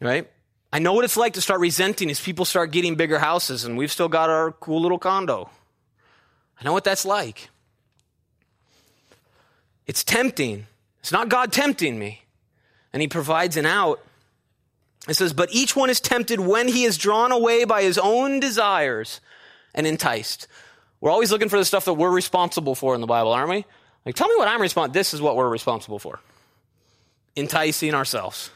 Right? 0.00 0.28
I 0.72 0.78
know 0.78 0.92
what 0.92 1.04
it's 1.04 1.16
like 1.16 1.34
to 1.34 1.40
start 1.40 1.60
resenting 1.60 2.10
as 2.10 2.20
people 2.20 2.44
start 2.44 2.70
getting 2.70 2.94
bigger 2.94 3.18
houses 3.18 3.64
and 3.64 3.76
we've 3.76 3.90
still 3.90 4.08
got 4.08 4.30
our 4.30 4.52
cool 4.52 4.80
little 4.80 4.98
condo. 4.98 5.50
I 6.60 6.64
know 6.64 6.72
what 6.72 6.84
that's 6.84 7.04
like. 7.04 7.50
It's 9.86 10.04
tempting. 10.04 10.66
It's 11.00 11.10
not 11.10 11.28
God 11.28 11.52
tempting 11.52 11.98
me. 11.98 12.22
And 12.92 13.02
He 13.02 13.08
provides 13.08 13.56
an 13.56 13.66
out. 13.66 14.00
It 15.08 15.14
says, 15.14 15.32
But 15.32 15.48
each 15.52 15.74
one 15.74 15.90
is 15.90 16.00
tempted 16.00 16.38
when 16.38 16.68
he 16.68 16.84
is 16.84 16.98
drawn 16.98 17.32
away 17.32 17.64
by 17.64 17.82
his 17.82 17.98
own 17.98 18.38
desires 18.38 19.20
and 19.74 19.86
enticed. 19.86 20.46
We're 21.00 21.10
always 21.10 21.32
looking 21.32 21.48
for 21.48 21.58
the 21.58 21.64
stuff 21.64 21.86
that 21.86 21.94
we're 21.94 22.10
responsible 22.10 22.74
for 22.74 22.94
in 22.94 23.00
the 23.00 23.06
Bible, 23.06 23.32
aren't 23.32 23.48
we? 23.48 23.64
Like, 24.04 24.14
tell 24.14 24.28
me 24.28 24.34
what 24.36 24.48
I'm 24.48 24.60
responsible. 24.60 24.92
This 24.92 25.14
is 25.14 25.22
what 25.22 25.36
we're 25.36 25.48
responsible 25.48 25.98
for. 25.98 26.20
Enticing 27.36 27.94
ourselves 27.94 28.50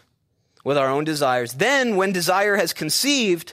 with 0.65 0.79
our 0.79 0.89
own 0.89 1.05
desires. 1.05 1.55
Then, 1.55 1.95
when 1.95 2.13
desire 2.13 2.57
has 2.57 2.73
conceived, 2.73 3.53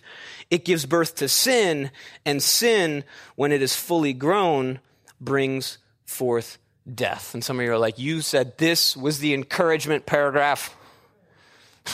it 0.50 0.66
gives 0.66 0.86
birth 0.86 1.16
to 1.16 1.28
sin, 1.28 1.92
and 2.26 2.42
sin, 2.42 3.04
when 3.36 3.52
it 3.52 3.62
is 3.62 3.76
fully 3.76 4.14
grown, 4.14 4.80
brings 5.20 5.78
forth 6.06 6.58
death. 6.92 7.34
And 7.34 7.44
some 7.44 7.60
of 7.60 7.66
you 7.66 7.72
are 7.72 7.78
like, 7.78 8.00
You 8.00 8.22
said 8.22 8.58
this 8.58 8.98
was 8.98 9.20
the 9.20 9.34
encouragement 9.34 10.06
paragraph. 10.06 10.76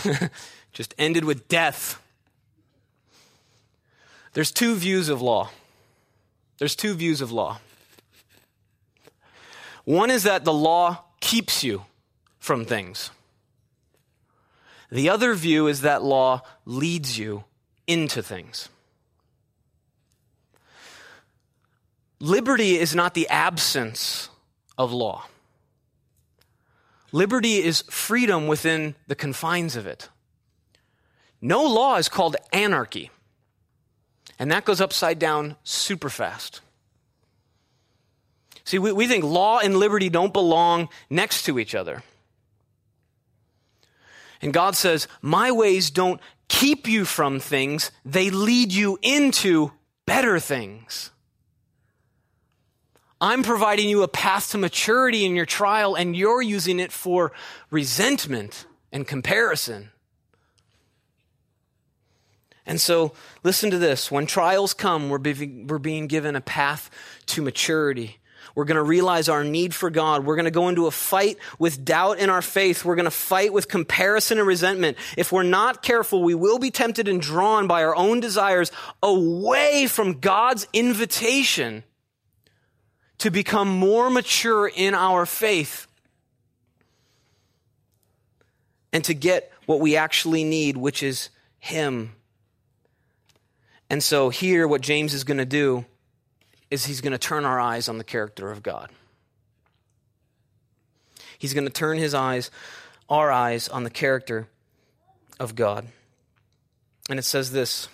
Just 0.71 0.93
ended 0.97 1.25
with 1.25 1.47
death. 1.47 2.01
There's 4.33 4.51
two 4.51 4.75
views 4.75 5.09
of 5.09 5.21
law. 5.21 5.49
There's 6.59 6.75
two 6.75 6.93
views 6.93 7.21
of 7.21 7.31
law. 7.31 7.59
One 9.83 10.11
is 10.11 10.23
that 10.23 10.43
the 10.43 10.53
law 10.53 11.03
keeps 11.19 11.63
you 11.63 11.83
from 12.39 12.65
things. 12.65 13.09
The 14.89 15.09
other 15.09 15.33
view 15.33 15.67
is 15.67 15.81
that 15.81 16.03
law 16.03 16.41
leads 16.65 17.17
you 17.17 17.43
into 17.85 18.23
things. 18.23 18.69
Liberty 22.19 22.77
is 22.77 22.95
not 22.95 23.13
the 23.13 23.27
absence 23.29 24.29
of 24.77 24.91
law. 24.91 25.25
Liberty 27.11 27.57
is 27.57 27.83
freedom 27.89 28.47
within 28.47 28.95
the 29.07 29.15
confines 29.15 29.75
of 29.75 29.87
it. 29.87 30.09
No 31.41 31.63
law 31.63 31.97
is 31.97 32.09
called 32.09 32.35
anarchy. 32.51 33.11
And 34.39 34.51
that 34.51 34.65
goes 34.65 34.81
upside 34.81 35.19
down 35.19 35.55
super 35.63 36.09
fast. 36.09 36.61
See, 38.65 38.79
we, 38.79 38.91
we 38.91 39.07
think 39.07 39.23
law 39.23 39.59
and 39.59 39.77
liberty 39.77 40.09
don't 40.09 40.33
belong 40.33 40.89
next 41.09 41.43
to 41.43 41.57
each 41.59 41.73
other. 41.73 42.03
And 44.41 44.53
God 44.53 44.75
says, 44.75 45.07
My 45.21 45.51
ways 45.51 45.89
don't 45.89 46.21
keep 46.47 46.87
you 46.87 47.05
from 47.05 47.39
things, 47.39 47.91
they 48.05 48.29
lead 48.29 48.71
you 48.71 48.97
into 49.01 49.71
better 50.05 50.39
things. 50.39 51.11
I'm 53.19 53.41
providing 53.41 53.89
you 53.89 54.03
a 54.03 54.07
path 54.07 54.51
to 54.51 54.57
maturity 54.57 55.25
in 55.25 55.35
your 55.35 55.47
trial, 55.47 55.95
and 55.95 56.15
you're 56.15 56.41
using 56.41 56.79
it 56.79 56.91
for 56.91 57.31
resentment 57.71 58.67
and 58.91 59.07
comparison. 59.07 59.89
And 62.65 62.79
so, 62.79 63.13
listen 63.43 63.71
to 63.71 63.77
this. 63.77 64.11
When 64.11 64.27
trials 64.27 64.73
come, 64.73 65.09
we're, 65.09 65.17
be- 65.17 65.65
we're 65.67 65.79
being 65.79 66.07
given 66.07 66.35
a 66.35 66.41
path 66.41 66.91
to 67.27 67.41
maturity. 67.41 68.19
We're 68.57 68.65
going 68.65 68.77
to 68.77 68.81
realize 68.81 69.29
our 69.29 69.43
need 69.43 69.75
for 69.75 69.91
God. 69.91 70.25
We're 70.25 70.35
going 70.35 70.45
to 70.45 70.51
go 70.51 70.67
into 70.67 70.87
a 70.87 70.91
fight 70.91 71.37
with 71.59 71.85
doubt 71.85 72.17
in 72.17 72.31
our 72.31 72.41
faith. 72.41 72.83
We're 72.83 72.95
going 72.95 73.05
to 73.05 73.11
fight 73.11 73.53
with 73.53 73.67
comparison 73.67 74.39
and 74.39 74.47
resentment. 74.47 74.97
If 75.15 75.31
we're 75.31 75.43
not 75.43 75.83
careful, 75.83 76.23
we 76.23 76.33
will 76.33 76.57
be 76.57 76.71
tempted 76.71 77.07
and 77.07 77.21
drawn 77.21 77.67
by 77.67 77.83
our 77.83 77.95
own 77.95 78.19
desires 78.19 78.71
away 79.03 79.85
from 79.85 80.21
God's 80.21 80.67
invitation 80.73 81.83
to 83.19 83.29
become 83.29 83.67
more 83.67 84.09
mature 84.09 84.67
in 84.67 84.95
our 84.95 85.27
faith 85.27 85.85
and 88.91 89.03
to 89.03 89.13
get 89.13 89.51
what 89.67 89.81
we 89.81 89.97
actually 89.97 90.43
need, 90.43 90.77
which 90.77 91.03
is 91.03 91.29
Him. 91.59 92.13
And 93.87 94.01
so, 94.01 94.29
here, 94.29 94.67
what 94.67 94.81
James 94.81 95.13
is 95.13 95.23
going 95.23 95.37
to 95.37 95.45
do 95.45 95.85
is 96.69 96.85
he's 96.85 97.01
going 97.01 97.11
to 97.11 97.17
turn 97.17 97.45
our 97.45 97.59
eyes 97.59 97.87
on 97.87 97.97
the 97.97 98.03
character 98.03 98.51
of 98.51 98.63
God. 98.63 98.89
He's 101.37 101.53
going 101.53 101.65
to 101.65 101.71
turn 101.71 101.97
his 101.97 102.13
eyes, 102.13 102.49
our 103.09 103.31
eyes, 103.31 103.69
on 103.69 103.83
the 103.83 103.89
character 103.89 104.47
of 105.39 105.55
God. 105.55 105.87
And 107.09 107.19
it 107.19 107.23
says 107.23 107.51
this. 107.51 107.87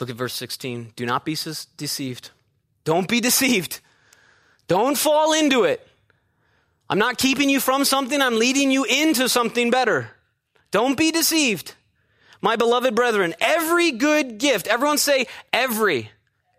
Look 0.00 0.10
at 0.10 0.16
verse 0.16 0.34
16. 0.34 0.92
Do 0.94 1.06
not 1.06 1.24
be 1.24 1.36
deceived. 1.76 2.30
Don't 2.84 3.08
be 3.08 3.20
deceived. 3.20 3.80
Don't 4.68 4.98
fall 4.98 5.32
into 5.32 5.64
it. 5.64 5.86
I'm 6.88 6.98
not 6.98 7.18
keeping 7.18 7.50
you 7.50 7.58
from 7.58 7.84
something, 7.84 8.20
I'm 8.20 8.38
leading 8.38 8.70
you 8.70 8.84
into 8.84 9.28
something 9.28 9.70
better. 9.70 10.10
Don't 10.70 10.96
be 10.96 11.10
deceived. 11.10 11.74
My 12.40 12.56
beloved 12.56 12.94
brethren, 12.94 13.34
every 13.40 13.92
good 13.92 14.38
gift, 14.38 14.66
everyone 14.66 14.98
say 14.98 15.26
every, 15.52 16.10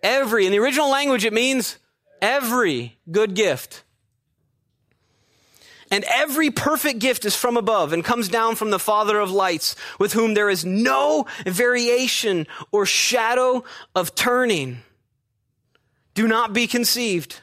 every. 0.01 0.45
In 0.45 0.51
the 0.51 0.59
original 0.59 0.89
language, 0.89 1.25
it 1.25 1.33
means 1.33 1.77
every 2.21 2.97
good 3.09 3.33
gift. 3.33 3.83
And 5.89 6.03
every 6.03 6.51
perfect 6.51 6.99
gift 6.99 7.23
is 7.23 7.35
from 7.35 7.55
above 7.55 7.93
and 7.93 8.03
comes 8.03 8.27
down 8.27 8.55
from 8.55 8.71
the 8.71 8.79
Father 8.79 9.19
of 9.19 9.31
lights, 9.31 9.75
with 9.99 10.13
whom 10.13 10.33
there 10.33 10.49
is 10.49 10.65
no 10.65 11.25
variation 11.45 12.45
or 12.71 12.85
shadow 12.85 13.63
of 13.95 14.13
turning. 14.13 14.79
Do 16.13 16.27
not 16.27 16.51
be 16.51 16.67
conceived. 16.67 17.41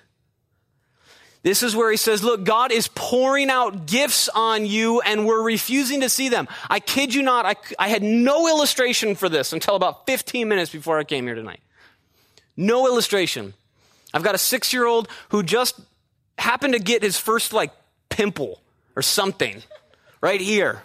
This 1.45 1.63
is 1.63 1.77
where 1.77 1.91
he 1.91 1.99
says, 1.99 2.25
Look, 2.25 2.43
God 2.43 2.73
is 2.73 2.89
pouring 2.89 3.51
out 3.51 3.85
gifts 3.85 4.31
on 4.31 4.65
you 4.65 5.03
and 5.03 5.27
we're 5.27 5.43
refusing 5.43 6.01
to 6.01 6.09
see 6.09 6.31
them. 6.31 6.49
I 6.71 6.81
kid 6.81 7.15
you 7.15 7.23
not, 7.23 7.45
I, 7.45 7.55
I 7.79 7.89
had 7.89 8.03
no 8.03 8.49
illustration 8.49 9.15
for 9.15 9.29
this 9.29 9.53
until 9.53 9.77
about 9.77 10.07
15 10.07 10.49
minutes 10.49 10.73
before 10.73 10.99
I 10.99 11.05
came 11.05 11.27
here 11.27 11.35
tonight. 11.35 11.61
No 12.57 12.87
illustration. 12.87 13.53
I've 14.15 14.23
got 14.23 14.35
a 14.35 14.39
six 14.39 14.73
year 14.73 14.87
old 14.87 15.07
who 15.29 15.43
just 15.43 15.79
happened 16.39 16.73
to 16.73 16.81
get 16.81 17.03
his 17.03 17.19
first 17.19 17.53
like 17.53 17.73
pimple 18.09 18.59
or 18.97 19.03
something 19.03 19.63
right 20.23 20.41
here. 20.41 20.83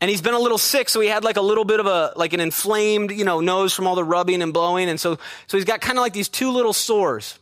And 0.00 0.10
he's 0.10 0.22
been 0.22 0.34
a 0.34 0.38
little 0.38 0.58
sick, 0.58 0.88
so 0.88 0.98
he 0.98 1.08
had 1.08 1.22
like 1.22 1.36
a 1.36 1.42
little 1.42 1.64
bit 1.64 1.78
of 1.78 1.86
a, 1.86 2.12
like 2.16 2.32
an 2.32 2.40
inflamed, 2.40 3.12
you 3.12 3.24
know, 3.24 3.40
nose 3.40 3.72
from 3.72 3.86
all 3.86 3.94
the 3.94 4.02
rubbing 4.02 4.42
and 4.42 4.52
blowing. 4.52 4.88
And 4.88 4.98
so, 4.98 5.18
so 5.46 5.58
he's 5.58 5.66
got 5.66 5.80
kind 5.80 5.96
of 5.96 6.02
like 6.02 6.14
these 6.14 6.28
two 6.28 6.50
little 6.50 6.72
sores. 6.72 7.38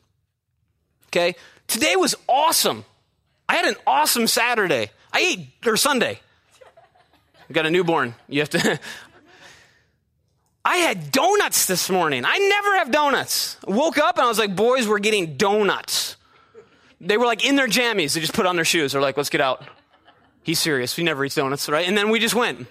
Okay? 1.07 1.37
Today 1.69 1.97
was 1.97 2.15
awesome. 2.29 2.85
I 3.49 3.57
had 3.57 3.67
an 3.67 3.77
awesome 3.87 4.27
Saturday. 4.27 4.91
I 5.13 5.21
ate, 5.21 5.67
or 5.67 5.77
Sunday. 5.77 6.21
I 7.49 7.53
got 7.53 7.67
a 7.67 7.71
newborn. 7.71 8.15
You 8.29 8.41
have 8.41 8.51
to. 8.51 8.81
I 10.65 10.77
had 10.79 11.13
donuts 11.13 11.67
this 11.67 11.89
morning. 11.89 12.25
I 12.27 12.37
never 12.37 12.77
have 12.77 12.91
donuts. 12.91 13.57
I 13.67 13.71
woke 13.71 13.97
up 13.97 14.17
and 14.17 14.25
I 14.25 14.29
was 14.29 14.39
like, 14.39 14.55
boys, 14.55 14.87
we're 14.87 14.99
getting 14.99 15.37
donuts. 15.37 16.17
They 17.01 17.17
were 17.17 17.25
like 17.25 17.47
in 17.47 17.57
their 17.57 17.69
jammies. 17.69 18.15
They 18.15 18.21
just 18.21 18.35
put 18.35 18.45
on 18.45 18.57
their 18.57 18.67
shoes. 18.67 18.93
They're 18.93 19.01
like, 19.01 19.17
let's 19.17 19.31
get 19.31 19.41
out. 19.41 19.65
He's 20.43 20.59
serious. 20.59 20.95
He 20.95 21.03
never 21.03 21.25
eats 21.25 21.37
donuts, 21.37 21.69
right? 21.69 21.87
And 21.87 21.97
then 21.97 22.11
we 22.11 22.19
just 22.19 22.35
went. 22.35 22.67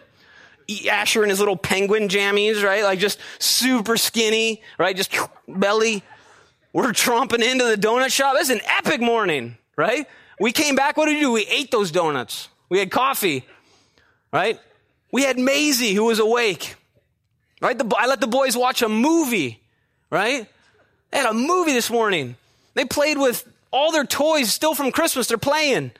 Asher 0.91 1.23
in 1.23 1.29
his 1.29 1.39
little 1.39 1.55
penguin 1.55 2.09
jammies, 2.09 2.61
right? 2.61 2.83
Like 2.83 2.99
just 2.99 3.19
super 3.39 3.97
skinny, 3.97 4.61
right? 4.77 4.95
Just 4.95 5.15
belly. 5.47 6.03
We're 6.77 6.91
tromping 6.91 7.43
into 7.43 7.65
the 7.65 7.75
donut 7.75 8.11
shop. 8.11 8.35
It's 8.37 8.51
an 8.51 8.61
epic 8.63 9.01
morning, 9.01 9.57
right? 9.75 10.05
We 10.39 10.51
came 10.51 10.75
back. 10.75 10.95
What 10.95 11.07
did 11.07 11.15
we 11.15 11.21
do? 11.21 11.31
We 11.31 11.47
ate 11.47 11.71
those 11.71 11.89
donuts. 11.89 12.49
We 12.69 12.77
had 12.77 12.91
coffee, 12.91 13.47
right? 14.31 14.59
We 15.11 15.23
had 15.23 15.39
Maisie 15.39 15.95
who 15.95 16.03
was 16.03 16.19
awake, 16.19 16.75
right? 17.63 17.75
The, 17.75 17.91
I 17.97 18.05
let 18.05 18.21
the 18.21 18.27
boys 18.27 18.55
watch 18.55 18.83
a 18.83 18.89
movie, 18.89 19.59
right? 20.11 20.47
They 21.09 21.17
had 21.17 21.25
a 21.25 21.33
movie 21.33 21.73
this 21.73 21.89
morning. 21.89 22.35
They 22.75 22.85
played 22.85 23.17
with 23.17 23.51
all 23.71 23.91
their 23.91 24.05
toys 24.05 24.53
still 24.53 24.75
from 24.75 24.91
Christmas. 24.91 25.25
They're 25.25 25.39
playing. 25.39 25.93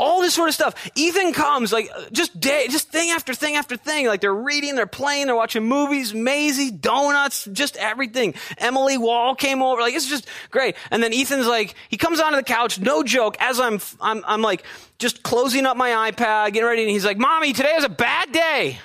All 0.00 0.22
this 0.22 0.34
sort 0.34 0.48
of 0.48 0.54
stuff. 0.54 0.90
Ethan 0.94 1.32
comes 1.32 1.72
like 1.72 1.90
uh, 1.94 2.06
just 2.10 2.40
day, 2.40 2.66
just 2.68 2.88
thing 2.88 3.10
after 3.10 3.34
thing 3.34 3.56
after 3.56 3.76
thing. 3.76 4.06
Like 4.06 4.22
they're 4.22 4.34
reading, 4.34 4.74
they're 4.74 4.86
playing, 4.86 5.26
they're 5.26 5.36
watching 5.36 5.64
movies, 5.64 6.14
Maisie, 6.14 6.70
donuts, 6.70 7.44
just 7.52 7.76
everything. 7.76 8.34
Emily 8.58 8.96
Wall 8.96 9.34
came 9.34 9.62
over. 9.62 9.80
Like 9.80 9.94
it's 9.94 10.08
just 10.08 10.26
great. 10.50 10.74
And 10.90 11.02
then 11.02 11.12
Ethan's 11.12 11.46
like, 11.46 11.74
he 11.90 11.98
comes 11.98 12.18
onto 12.18 12.36
the 12.36 12.42
couch, 12.42 12.80
no 12.80 13.02
joke, 13.02 13.36
as 13.40 13.60
I'm, 13.60 13.78
I'm, 14.00 14.24
I'm 14.26 14.42
like 14.42 14.64
just 14.98 15.22
closing 15.22 15.66
up 15.66 15.76
my 15.76 16.10
iPad, 16.10 16.52
getting 16.54 16.64
ready. 16.64 16.82
And 16.82 16.90
he's 16.90 17.04
like, 17.04 17.18
mommy, 17.18 17.52
today 17.52 17.72
was 17.76 17.84
a 17.84 17.90
bad 17.90 18.32
day. 18.32 18.78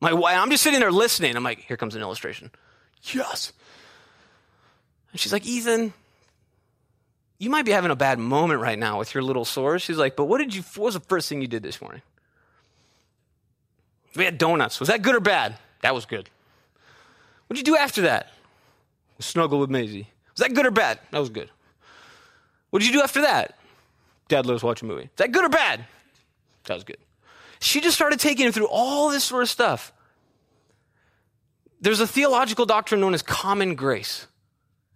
My 0.00 0.14
wife, 0.14 0.36
I'm 0.36 0.50
just 0.50 0.64
sitting 0.64 0.80
there 0.80 0.90
listening. 0.90 1.36
I'm 1.36 1.44
like, 1.44 1.60
here 1.60 1.76
comes 1.76 1.94
an 1.94 2.00
illustration. 2.00 2.50
Yes. 3.12 3.52
And 5.12 5.20
she's 5.20 5.32
like, 5.32 5.46
Ethan, 5.46 5.92
you 7.42 7.50
might 7.50 7.64
be 7.64 7.72
having 7.72 7.90
a 7.90 7.96
bad 7.96 8.20
moment 8.20 8.60
right 8.60 8.78
now 8.78 9.00
with 9.00 9.14
your 9.14 9.22
little 9.24 9.44
sores. 9.44 9.82
She's 9.82 9.96
like, 9.96 10.14
but 10.14 10.26
what 10.26 10.38
did 10.38 10.54
you, 10.54 10.62
what 10.76 10.84
was 10.84 10.94
the 10.94 11.00
first 11.00 11.28
thing 11.28 11.42
you 11.42 11.48
did 11.48 11.64
this 11.64 11.80
morning? 11.80 12.00
We 14.14 14.24
had 14.24 14.38
donuts. 14.38 14.78
Was 14.78 14.88
that 14.88 15.02
good 15.02 15.16
or 15.16 15.20
bad? 15.20 15.56
That 15.80 15.92
was 15.92 16.06
good. 16.06 16.30
What 17.48 17.56
did 17.56 17.66
you 17.66 17.74
do 17.74 17.76
after 17.76 18.02
that? 18.02 18.28
Snuggle 19.18 19.58
with 19.58 19.70
Maisie. 19.70 20.06
Was 20.36 20.46
that 20.46 20.54
good 20.54 20.66
or 20.66 20.70
bad? 20.70 21.00
That 21.10 21.18
was 21.18 21.30
good. 21.30 21.50
What 22.70 22.78
did 22.78 22.86
you 22.86 22.94
do 22.94 23.02
after 23.02 23.22
that? 23.22 23.58
Dad 24.28 24.46
let 24.46 24.54
us 24.54 24.62
watch 24.62 24.82
a 24.82 24.84
movie. 24.84 25.02
Is 25.02 25.10
that 25.16 25.32
good 25.32 25.44
or 25.44 25.48
bad? 25.48 25.84
That 26.66 26.74
was 26.74 26.84
good. 26.84 26.98
She 27.58 27.80
just 27.80 27.96
started 27.96 28.20
taking 28.20 28.46
him 28.46 28.52
through 28.52 28.68
all 28.68 29.10
this 29.10 29.24
sort 29.24 29.42
of 29.42 29.48
stuff. 29.48 29.92
There's 31.80 31.98
a 31.98 32.06
theological 32.06 32.66
doctrine 32.66 33.00
known 33.00 33.14
as 33.14 33.22
common 33.22 33.74
grace. 33.74 34.28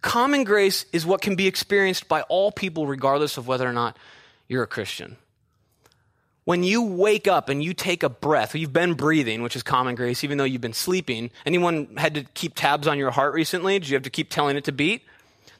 Common 0.01 0.43
grace 0.43 0.85
is 0.93 1.05
what 1.05 1.21
can 1.21 1.35
be 1.35 1.47
experienced 1.47 2.07
by 2.07 2.21
all 2.23 2.51
people, 2.51 2.87
regardless 2.87 3.37
of 3.37 3.47
whether 3.47 3.67
or 3.67 3.73
not 3.73 3.97
you're 4.47 4.63
a 4.63 4.67
Christian. 4.67 5.17
When 6.45 6.63
you 6.63 6.81
wake 6.81 7.27
up 7.27 7.49
and 7.49 7.61
you 7.61 7.73
take 7.73 8.03
a 8.03 8.09
breath, 8.09 8.55
you've 8.55 8.71
been 8.71 8.93
breathing, 8.93 9.41
which 9.41 9.55
is 9.57 9.63
common 9.63 9.95
grace, 9.95 10.23
even 10.23 10.37
though 10.37 10.45
you've 10.45 10.61
been 10.61 10.71
sleeping. 10.71 11.29
Anyone 11.45 11.97
had 11.97 12.13
to 12.13 12.23
keep 12.35 12.53
tabs 12.55 12.87
on 12.87 12.97
your 12.97 13.11
heart 13.11 13.33
recently? 13.33 13.79
Did 13.79 13.89
you 13.89 13.95
have 13.95 14.03
to 14.03 14.09
keep 14.09 14.29
telling 14.29 14.55
it 14.55 14.63
to 14.63 14.71
beat? 14.71 15.03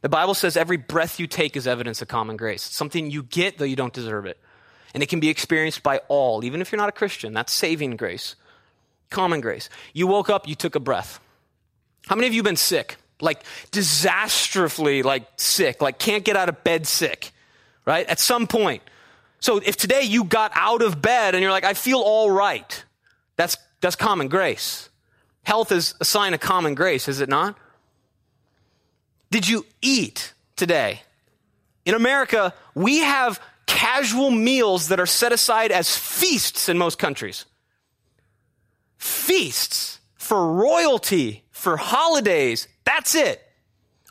The 0.01 0.09
Bible 0.09 0.33
says 0.33 0.55
every 0.55 0.77
breath 0.77 1.19
you 1.19 1.27
take 1.27 1.57
is 1.57 1.67
evidence 1.67 2.01
of 2.01 2.07
common 2.07 2.37
grace. 2.37 2.67
It's 2.67 2.75
something 2.75 3.11
you 3.11 3.23
get, 3.23 3.57
though 3.57 3.65
you 3.65 3.75
don't 3.75 3.91
deserve 3.91 4.25
it. 4.25 4.37
And 4.93 5.03
it 5.03 5.09
can 5.09 5.19
be 5.19 5.27
experienced 5.27 5.83
by 5.83 5.97
all, 6.07 6.45
even 6.45 6.61
if 6.61 6.71
you're 6.71 6.77
not 6.77 6.87
a 6.87 6.93
Christian. 6.93 7.33
That's 7.33 7.51
saving 7.51 7.97
grace. 7.97 8.35
Common 9.09 9.41
grace. 9.41 9.69
You 9.93 10.07
woke 10.07 10.29
up, 10.29 10.47
you 10.47 10.55
took 10.55 10.75
a 10.75 10.79
breath. 10.79 11.19
How 12.05 12.15
many 12.15 12.27
of 12.27 12.33
you 12.33 12.43
been 12.43 12.55
sick? 12.55 12.95
Like 13.21 13.43
disastrously 13.71 15.03
like 15.03 15.27
sick, 15.37 15.81
like 15.81 15.99
can't 15.99 16.23
get 16.23 16.35
out 16.35 16.49
of 16.49 16.63
bed 16.63 16.87
sick, 16.87 17.31
right? 17.85 18.05
At 18.07 18.19
some 18.19 18.47
point. 18.47 18.83
So 19.39 19.57
if 19.57 19.77
today 19.77 20.03
you 20.03 20.23
got 20.23 20.51
out 20.55 20.81
of 20.81 21.01
bed 21.01 21.35
and 21.35 21.41
you're 21.41 21.51
like, 21.51 21.63
I 21.63 21.73
feel 21.73 21.99
all 21.99 22.29
right, 22.31 22.83
that's, 23.35 23.57
that's 23.81 23.95
common 23.95 24.27
grace. 24.27 24.89
Health 25.43 25.71
is 25.71 25.95
a 25.99 26.05
sign 26.05 26.33
of 26.33 26.39
common 26.39 26.75
grace, 26.75 27.07
is 27.07 27.21
it 27.21 27.29
not? 27.29 27.57
Did 29.31 29.47
you 29.47 29.65
eat 29.81 30.33
today? 30.55 31.01
In 31.85 31.93
America, 31.93 32.53
we 32.75 32.99
have 32.99 33.39
casual 33.65 34.31
meals 34.31 34.89
that 34.89 34.99
are 34.99 35.05
set 35.05 35.31
aside 35.31 35.71
as 35.71 35.95
feasts 35.95 36.67
in 36.67 36.77
most 36.77 36.97
countries. 36.97 37.45
Feasts 38.97 39.99
for 40.15 40.51
royalty, 40.51 41.43
for 41.57 41.77
holidays, 41.77 42.67
that's 42.85 43.15
it. 43.15 43.41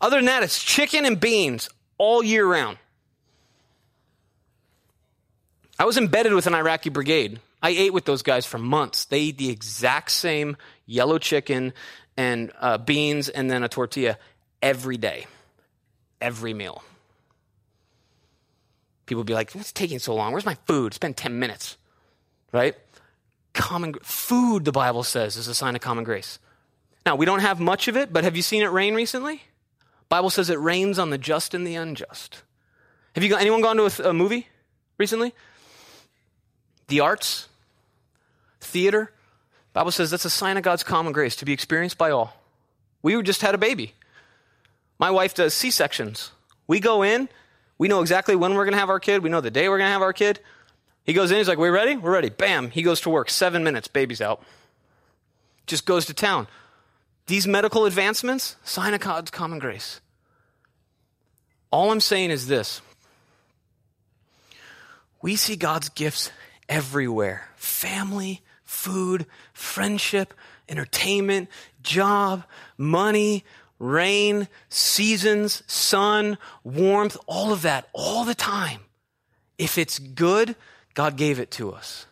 Other 0.00 0.16
than 0.16 0.26
that, 0.26 0.42
it's 0.42 0.62
chicken 0.62 1.06
and 1.06 1.18
beans 1.18 1.68
all 1.98 2.22
year 2.22 2.46
round. 2.46 2.78
I 5.78 5.84
was 5.84 5.96
embedded 5.96 6.32
with 6.32 6.46
an 6.46 6.54
Iraqi 6.54 6.90
brigade. 6.90 7.40
I 7.62 7.70
ate 7.70 7.92
with 7.92 8.04
those 8.04 8.22
guys 8.22 8.46
for 8.46 8.58
months. 8.58 9.06
They 9.06 9.20
eat 9.20 9.38
the 9.38 9.50
exact 9.50 10.10
same 10.10 10.56
yellow 10.86 11.18
chicken 11.18 11.72
and 12.16 12.52
uh, 12.60 12.78
beans 12.78 13.28
and 13.28 13.50
then 13.50 13.62
a 13.62 13.68
tortilla 13.68 14.18
every 14.62 14.96
day, 14.96 15.26
every 16.20 16.54
meal. 16.54 16.82
People 19.06 19.24
be 19.24 19.34
like, 19.34 19.52
What's 19.52 19.72
taking 19.72 19.98
so 19.98 20.14
long? 20.14 20.32
Where's 20.32 20.46
my 20.46 20.56
food? 20.66 20.88
It's 20.88 20.98
been 20.98 21.14
10 21.14 21.38
minutes, 21.38 21.76
right? 22.52 22.74
Common 23.52 23.94
food, 24.02 24.64
the 24.64 24.72
Bible 24.72 25.02
says, 25.02 25.36
is 25.36 25.48
a 25.48 25.54
sign 25.54 25.74
of 25.74 25.80
common 25.80 26.04
grace. 26.04 26.38
Now, 27.06 27.14
we 27.14 27.24
don't 27.24 27.38
have 27.38 27.60
much 27.60 27.86
of 27.86 27.96
it, 27.96 28.12
but 28.12 28.24
have 28.24 28.34
you 28.34 28.42
seen 28.42 28.62
it 28.62 28.66
rain 28.66 28.96
recently? 28.96 29.44
Bible 30.08 30.28
says 30.28 30.50
it 30.50 30.58
rains 30.58 30.98
on 30.98 31.10
the 31.10 31.18
just 31.18 31.54
and 31.54 31.64
the 31.64 31.76
unjust. 31.76 32.42
Have 33.14 33.22
you 33.22 33.34
anyone 33.36 33.60
gone 33.60 33.76
to 33.76 33.84
a, 33.84 34.10
a 34.10 34.12
movie 34.12 34.48
recently? 34.98 35.32
The 36.88 37.00
arts, 37.00 37.48
theater. 38.60 39.12
Bible 39.72 39.92
says 39.92 40.10
that's 40.10 40.24
a 40.24 40.30
sign 40.30 40.56
of 40.56 40.64
God's 40.64 40.82
common 40.82 41.12
grace 41.12 41.36
to 41.36 41.44
be 41.44 41.52
experienced 41.52 41.96
by 41.96 42.10
all. 42.10 42.36
We 43.02 43.22
just 43.22 43.40
had 43.40 43.54
a 43.54 43.58
baby. 43.58 43.94
My 44.98 45.10
wife 45.10 45.34
does 45.34 45.54
C 45.54 45.70
sections. 45.70 46.32
We 46.66 46.80
go 46.80 47.02
in, 47.02 47.28
we 47.78 47.86
know 47.86 48.00
exactly 48.00 48.34
when 48.34 48.54
we're 48.54 48.64
going 48.64 48.74
to 48.74 48.80
have 48.80 48.90
our 48.90 49.00
kid, 49.00 49.22
we 49.22 49.30
know 49.30 49.40
the 49.40 49.50
day 49.50 49.68
we're 49.68 49.78
going 49.78 49.88
to 49.88 49.92
have 49.92 50.02
our 50.02 50.12
kid. 50.12 50.40
He 51.04 51.12
goes 51.12 51.30
in, 51.30 51.36
he's 51.38 51.46
like, 51.46 51.58
We 51.58 51.68
ready? 51.68 51.96
We're 51.96 52.12
ready. 52.12 52.30
Bam. 52.30 52.70
He 52.70 52.82
goes 52.82 53.00
to 53.02 53.10
work. 53.10 53.30
Seven 53.30 53.62
minutes, 53.62 53.86
baby's 53.86 54.20
out. 54.20 54.42
Just 55.66 55.86
goes 55.86 56.06
to 56.06 56.14
town. 56.14 56.48
These 57.26 57.46
medical 57.46 57.86
advancements, 57.86 58.56
sign 58.64 58.94
of 58.94 59.00
God's 59.00 59.30
common 59.30 59.58
grace. 59.58 60.00
All 61.70 61.90
I'm 61.90 62.00
saying 62.00 62.30
is 62.30 62.46
this 62.46 62.80
we 65.20 65.36
see 65.36 65.56
God's 65.56 65.88
gifts 65.88 66.30
everywhere 66.68 67.48
family, 67.56 68.42
food, 68.64 69.26
friendship, 69.52 70.32
entertainment, 70.68 71.48
job, 71.82 72.44
money, 72.78 73.44
rain, 73.78 74.48
seasons, 74.68 75.62
sun, 75.66 76.38
warmth, 76.64 77.16
all 77.26 77.52
of 77.52 77.62
that, 77.62 77.88
all 77.92 78.24
the 78.24 78.34
time. 78.34 78.80
If 79.58 79.78
it's 79.78 79.98
good, 79.98 80.54
God 80.94 81.16
gave 81.16 81.40
it 81.40 81.50
to 81.52 81.72
us. 81.72 82.06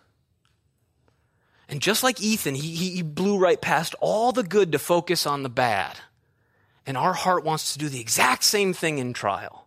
And 1.69 1.81
just 1.81 2.03
like 2.03 2.21
Ethan, 2.21 2.55
he, 2.55 2.75
he 2.75 3.03
blew 3.03 3.39
right 3.39 3.61
past 3.61 3.95
all 4.01 4.33
the 4.33 4.43
good 4.43 4.73
to 4.73 4.79
focus 4.79 5.27
on 5.27 5.43
the 5.43 5.49
bad. 5.49 5.99
And 6.87 6.97
our 6.97 7.15
heart 7.15 7.45
wants 7.45 7.73
to 7.73 7.79
do 7.79 7.89
the 7.89 8.01
exact 8.01 8.45
same 8.45 8.75
thing 8.75 8.99
in 8.99 9.13
trial. 9.13 9.67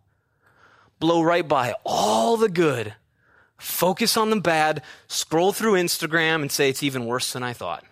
Blow 1.00 1.22
right 1.22 1.46
by 1.46 1.74
all 1.84 2.36
the 2.36 2.48
good, 2.48 2.94
focus 3.56 4.16
on 4.16 4.30
the 4.30 4.40
bad, 4.40 4.82
scroll 5.08 5.52
through 5.52 5.74
Instagram 5.74 6.42
and 6.42 6.52
say 6.52 6.68
it's 6.68 6.82
even 6.82 7.06
worse 7.06 7.32
than 7.32 7.42
I 7.42 7.52
thought. 7.52 7.84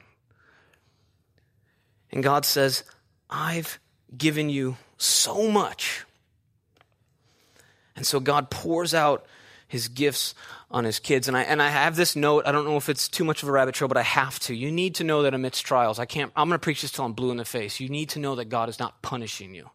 And 2.11 2.23
God 2.23 2.45
says, 2.45 2.85
I've 3.29 3.79
given 4.17 4.49
you 4.49 4.77
so 4.97 5.51
much. 5.51 6.05
And 7.97 8.07
so 8.07 8.21
God 8.21 8.51
pours 8.51 8.95
out 8.95 9.27
his 9.69 9.89
gifts 9.89 10.35
on 10.71 10.85
his 10.85 10.99
kids. 10.99 11.29
And 11.29 11.37
I, 11.37 11.43
and 11.43 11.63
I 11.63 11.69
have 11.69 11.97
this 11.97 12.17
note. 12.17 12.47
I 12.47 12.53
don't 12.53 12.65
know 12.65 12.77
if 12.77 12.89
it's 12.89 13.09
too 13.09 13.25
much 13.25 13.43
of 13.43 13.49
a 13.49 13.53
rabbit 13.53 13.75
trail, 13.75 13.89
but 13.89 13.97
I 13.97 14.03
have 14.03 14.39
to. 14.41 14.55
You 14.55 14.71
need 14.71 14.95
to 14.97 15.05
know 15.05 15.23
that 15.23 15.35
amidst 15.35 15.65
trials, 15.65 15.99
I 15.99 16.05
can't, 16.05 16.33
I'm 16.37 16.49
going 16.49 16.59
to 16.59 16.63
preach 16.63 16.83
this 16.83 16.91
till 16.91 17.05
I'm 17.05 17.13
blue 17.13 17.31
in 17.31 17.37
the 17.37 17.45
face. 17.45 17.81
You 17.81 17.89
need 17.89 18.11
to 18.11 18.19
know 18.19 18.35
that 18.37 18.47
God 18.47 18.69
is 18.69 18.79
not 18.79 19.03
punishing 19.03 19.55
you. 19.55 19.71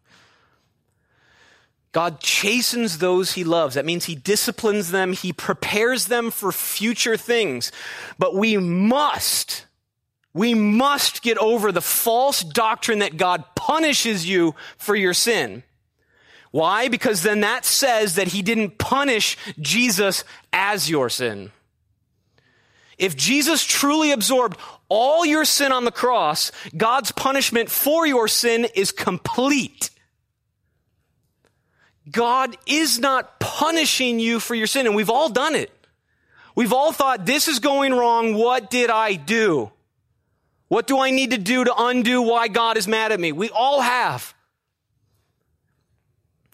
God 1.92 2.20
chastens 2.20 2.98
those 2.98 3.32
he 3.32 3.44
loves. 3.44 3.74
That 3.74 3.84
means 3.84 4.06
he 4.06 4.14
disciplines 4.14 4.90
them, 4.90 5.12
he 5.12 5.32
prepares 5.32 6.06
them 6.06 6.30
for 6.30 6.50
future 6.50 7.18
things. 7.18 7.70
But 8.18 8.34
we 8.34 8.56
must, 8.56 9.66
we 10.32 10.54
must 10.54 11.22
get 11.22 11.36
over 11.36 11.70
the 11.70 11.82
false 11.82 12.42
doctrine 12.42 13.00
that 13.00 13.18
God 13.18 13.44
punishes 13.54 14.26
you 14.26 14.54
for 14.78 14.96
your 14.96 15.12
sin. 15.12 15.64
Why? 16.52 16.88
Because 16.88 17.22
then 17.22 17.40
that 17.40 17.64
says 17.64 18.14
that 18.14 18.28
he 18.28 18.42
didn't 18.42 18.78
punish 18.78 19.36
Jesus 19.58 20.22
as 20.52 20.88
your 20.88 21.08
sin. 21.08 21.50
If 22.98 23.16
Jesus 23.16 23.64
truly 23.64 24.12
absorbed 24.12 24.58
all 24.88 25.26
your 25.26 25.46
sin 25.46 25.72
on 25.72 25.84
the 25.84 25.90
cross, 25.90 26.52
God's 26.76 27.10
punishment 27.10 27.70
for 27.70 28.06
your 28.06 28.28
sin 28.28 28.68
is 28.76 28.92
complete. 28.92 29.90
God 32.10 32.56
is 32.66 32.98
not 32.98 33.40
punishing 33.40 34.20
you 34.20 34.38
for 34.38 34.54
your 34.54 34.66
sin, 34.66 34.86
and 34.86 34.94
we've 34.94 35.10
all 35.10 35.30
done 35.30 35.54
it. 35.54 35.70
We've 36.54 36.72
all 36.72 36.92
thought, 36.92 37.24
this 37.24 37.48
is 37.48 37.60
going 37.60 37.94
wrong. 37.94 38.34
What 38.34 38.70
did 38.70 38.90
I 38.90 39.14
do? 39.14 39.72
What 40.68 40.86
do 40.86 40.98
I 40.98 41.10
need 41.10 41.30
to 41.30 41.38
do 41.38 41.64
to 41.64 41.74
undo 41.76 42.20
why 42.20 42.48
God 42.48 42.76
is 42.76 42.86
mad 42.86 43.10
at 43.10 43.18
me? 43.20 43.32
We 43.32 43.48
all 43.48 43.80
have. 43.80 44.34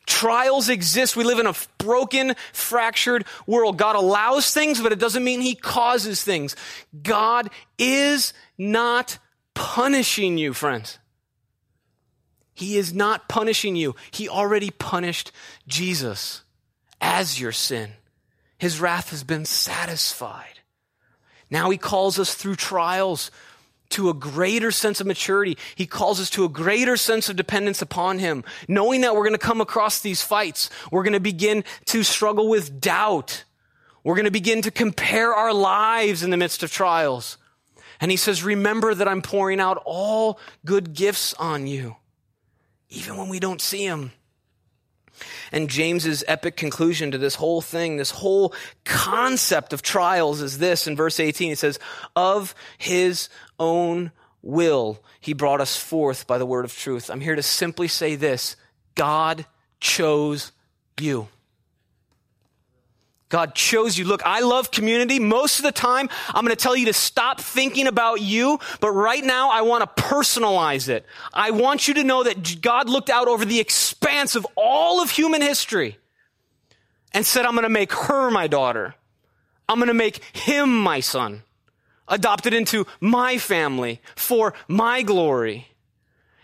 Trials 0.09 0.71
exist. 0.71 1.17
We 1.17 1.25
live 1.25 1.39
in 1.39 1.47
a 1.47 1.55
broken, 1.77 2.35
fractured 2.55 3.27
world. 3.47 3.77
God 3.77 3.95
allows 3.95 4.55
things, 4.55 4.81
but 4.81 4.91
it 4.91 4.99
doesn't 4.99 5.23
mean 5.23 5.43
He 5.43 5.55
causes 5.55 6.25
things. 6.25 6.57
God 7.03 7.51
is 7.77 8.33
not 8.57 9.19
punishing 9.53 10.39
you, 10.39 10.55
friends. 10.55 10.99
He 12.55 12.79
is 12.79 12.95
not 12.95 13.29
punishing 13.29 13.77
you. 13.77 13.97
He 14.11 14.31
already 14.31 14.71
punished 14.71 15.31
Jesus 15.67 16.43
as 17.03 17.39
your 17.39 17.53
sin. 17.53 17.91
His 18.57 18.81
wrath 18.81 19.11
has 19.11 19.25
been 19.25 19.45
satisfied. 19.45 20.61
Now 21.51 21.69
he 21.69 21.77
calls 21.77 22.19
us 22.19 22.35
through 22.35 22.57
trials 22.57 23.31
to 23.91 24.11
a 24.11 24.15
greater 24.15 24.71
sense 24.71 25.01
of 25.01 25.07
maturity. 25.07 25.57
He 25.75 25.87
calls 25.87 26.21
us 26.21 26.31
to 26.31 26.45
a 26.45 26.49
greater 26.49 26.97
sense 26.97 27.29
of 27.29 27.37
dependence 27.37 27.83
upon 27.83 28.19
Him, 28.19 28.45
knowing 28.67 29.01
that 29.01 29.15
we're 29.15 29.23
going 29.23 29.33
to 29.33 29.39
come 29.39 29.61
across 29.61 30.01
these 30.01 30.23
fights. 30.23 30.71
We're 30.91 31.03
going 31.03 31.13
to 31.15 31.21
begin 31.21 31.65
to 31.87 32.03
struggle 32.03 32.49
with 32.49 32.81
doubt. 32.81 33.45
We're 34.05 34.15
going 34.15 34.27
to 34.27 34.31
begin 34.31 34.63
to 34.63 34.71
compare 34.71 35.35
our 35.35 35.53
lives 35.53 36.23
in 36.23 36.31
the 36.31 36.37
midst 36.37 36.63
of 36.63 36.73
trials. 36.73 37.39
And 38.01 38.11
He 38.11 38.17
says, 38.17 38.45
remember 38.45 38.95
that 38.95 39.09
I'm 39.09 39.23
pouring 39.23 39.61
out 39.61 39.83
all 39.85 40.39
good 40.65 40.95
gifts 40.95 41.35
on 41.35 41.67
you, 41.67 41.97
even 42.91 43.17
when 43.17 43.29
we 43.29 43.41
don't 43.41 43.61
see 43.61 43.89
them. 43.89 44.13
And 45.53 45.69
James's 45.69 46.25
epic 46.27 46.57
conclusion 46.57 47.11
to 47.11 47.19
this 47.19 47.37
whole 47.37 47.61
thing, 47.61 47.97
this 47.97 48.11
whole 48.11 48.55
concept 48.85 49.73
of 49.73 49.83
trials 49.83 50.41
is 50.41 50.59
this 50.59 50.87
in 50.87 50.97
verse 50.97 51.21
18. 51.21 51.51
He 51.51 51.55
says, 51.55 51.79
of 52.17 52.55
his 52.77 53.29
own 53.59 54.13
will, 54.43 55.03
he 55.21 55.33
brought 55.33 55.61
us 55.61 55.77
forth 55.77 56.27
by 56.27 56.39
the 56.39 56.47
word 56.47 56.65
of 56.65 56.75
truth. 56.77 57.11
I'm 57.11 57.21
here 57.21 57.37
to 57.37 57.43
simply 57.43 57.89
say 57.89 58.17
this. 58.17 58.57
God 58.95 59.47
chose 59.81 60.53
you. 61.01 61.29
God 63.29 63.55
chose 63.55 63.99
you. 63.99 64.05
Look, 64.07 64.23
I 64.25 64.41
love 64.41 64.71
community. 64.71 65.19
Most 65.19 65.59
of 65.59 65.65
the 65.65 65.73
time, 65.73 66.09
I'm 66.29 66.45
going 66.45 66.57
to 66.57 66.63
tell 66.63 66.75
you 66.75 66.87
to 66.87 66.95
stop 66.95 67.41
thinking 67.41 67.87
about 67.87 68.23
you, 68.23 68.59
but 68.81 68.91
right 68.91 69.23
now, 69.23 69.51
I 69.51 69.61
want 69.63 69.85
to 69.85 70.03
personalize 70.03 70.89
it. 70.89 71.05
I 71.35 71.51
want 71.51 71.89
you 71.89 71.95
to 71.95 72.05
know 72.05 72.23
that 72.23 72.63
God 72.63 72.89
looked 72.89 73.11
out 73.11 73.29
over 73.29 73.45
the 73.45 73.61
expanse 73.61 74.35
of 74.35 74.47
all 74.57 75.03
of 75.03 75.11
human 75.11 75.43
history 75.43 75.99
and 77.13 77.27
said, 77.27 77.45
I'm 77.45 77.53
going 77.53 77.65
to 77.65 77.69
make 77.69 77.93
her 77.93 78.31
my 78.31 78.47
daughter. 78.47 78.95
I'm 79.69 79.79
going 79.79 79.89
to 79.89 79.95
make 79.95 80.25
him 80.35 80.83
my 80.83 81.01
son, 81.01 81.43
adopted 82.07 82.55
into 82.55 82.87
my 83.01 83.37
family 83.37 84.01
for 84.17 84.55
my 84.67 85.03
glory. 85.03 85.69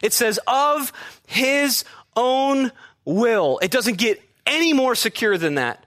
It 0.03 0.12
says, 0.12 0.39
of 0.47 0.93
his 1.26 1.85
own 2.14 2.72
will. 3.07 3.59
It 3.62 3.70
doesn't 3.70 3.97
get 3.97 4.22
any 4.47 4.74
more 4.74 4.95
secure 4.95 5.39
than 5.39 5.55
that. 5.55 5.84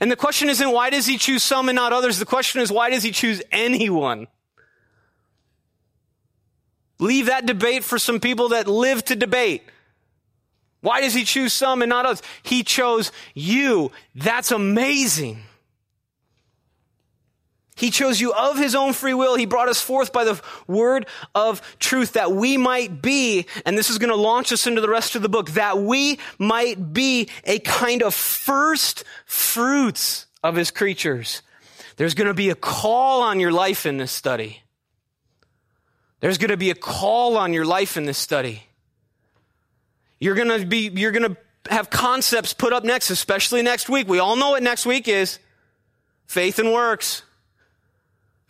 And 0.00 0.10
the 0.10 0.16
question 0.16 0.48
isn't 0.48 0.70
why 0.70 0.90
does 0.90 1.06
he 1.06 1.18
choose 1.18 1.42
some 1.42 1.68
and 1.68 1.76
not 1.76 1.92
others? 1.92 2.18
The 2.18 2.26
question 2.26 2.60
is 2.60 2.72
why 2.72 2.90
does 2.90 3.02
he 3.02 3.12
choose 3.12 3.42
anyone? 3.52 4.26
Leave 6.98 7.26
that 7.26 7.46
debate 7.46 7.84
for 7.84 7.98
some 7.98 8.20
people 8.20 8.50
that 8.50 8.66
live 8.66 9.04
to 9.06 9.16
debate. 9.16 9.62
Why 10.80 11.00
does 11.02 11.12
he 11.12 11.24
choose 11.24 11.52
some 11.52 11.82
and 11.82 11.90
not 11.90 12.06
others? 12.06 12.22
He 12.42 12.62
chose 12.62 13.12
you. 13.34 13.92
That's 14.14 14.50
amazing. 14.50 15.42
He 17.80 17.90
chose 17.90 18.20
you 18.20 18.34
of 18.34 18.58
his 18.58 18.74
own 18.74 18.92
free 18.92 19.14
will. 19.14 19.36
He 19.36 19.46
brought 19.46 19.70
us 19.70 19.80
forth 19.80 20.12
by 20.12 20.24
the 20.24 20.38
word 20.66 21.06
of 21.34 21.62
truth 21.78 22.12
that 22.12 22.30
we 22.30 22.58
might 22.58 23.00
be, 23.00 23.46
and 23.64 23.76
this 23.76 23.88
is 23.88 23.96
going 23.96 24.10
to 24.10 24.16
launch 24.16 24.52
us 24.52 24.66
into 24.66 24.82
the 24.82 24.88
rest 24.88 25.16
of 25.16 25.22
the 25.22 25.30
book, 25.30 25.52
that 25.52 25.78
we 25.78 26.18
might 26.38 26.92
be 26.92 27.30
a 27.44 27.58
kind 27.58 28.02
of 28.02 28.14
first 28.14 29.04
fruits 29.24 30.26
of 30.44 30.56
his 30.56 30.70
creatures. 30.70 31.40
There's 31.96 32.12
going 32.12 32.28
to 32.28 32.34
be 32.34 32.50
a 32.50 32.54
call 32.54 33.22
on 33.22 33.40
your 33.40 33.50
life 33.50 33.86
in 33.86 33.96
this 33.96 34.12
study. 34.12 34.62
There's 36.20 36.36
going 36.36 36.50
to 36.50 36.58
be 36.58 36.68
a 36.68 36.74
call 36.74 37.38
on 37.38 37.54
your 37.54 37.64
life 37.64 37.96
in 37.96 38.04
this 38.04 38.18
study. 38.18 38.62
You're 40.18 40.34
going 40.34 40.60
to 40.60 40.66
be, 40.66 40.90
you're 40.90 41.12
going 41.12 41.34
to 41.34 41.72
have 41.72 41.88
concepts 41.88 42.52
put 42.52 42.74
up 42.74 42.84
next, 42.84 43.08
especially 43.08 43.62
next 43.62 43.88
week. 43.88 44.06
We 44.06 44.18
all 44.18 44.36
know 44.36 44.50
what 44.50 44.62
next 44.62 44.84
week 44.84 45.08
is. 45.08 45.38
Faith 46.26 46.58
and 46.58 46.74
works. 46.74 47.22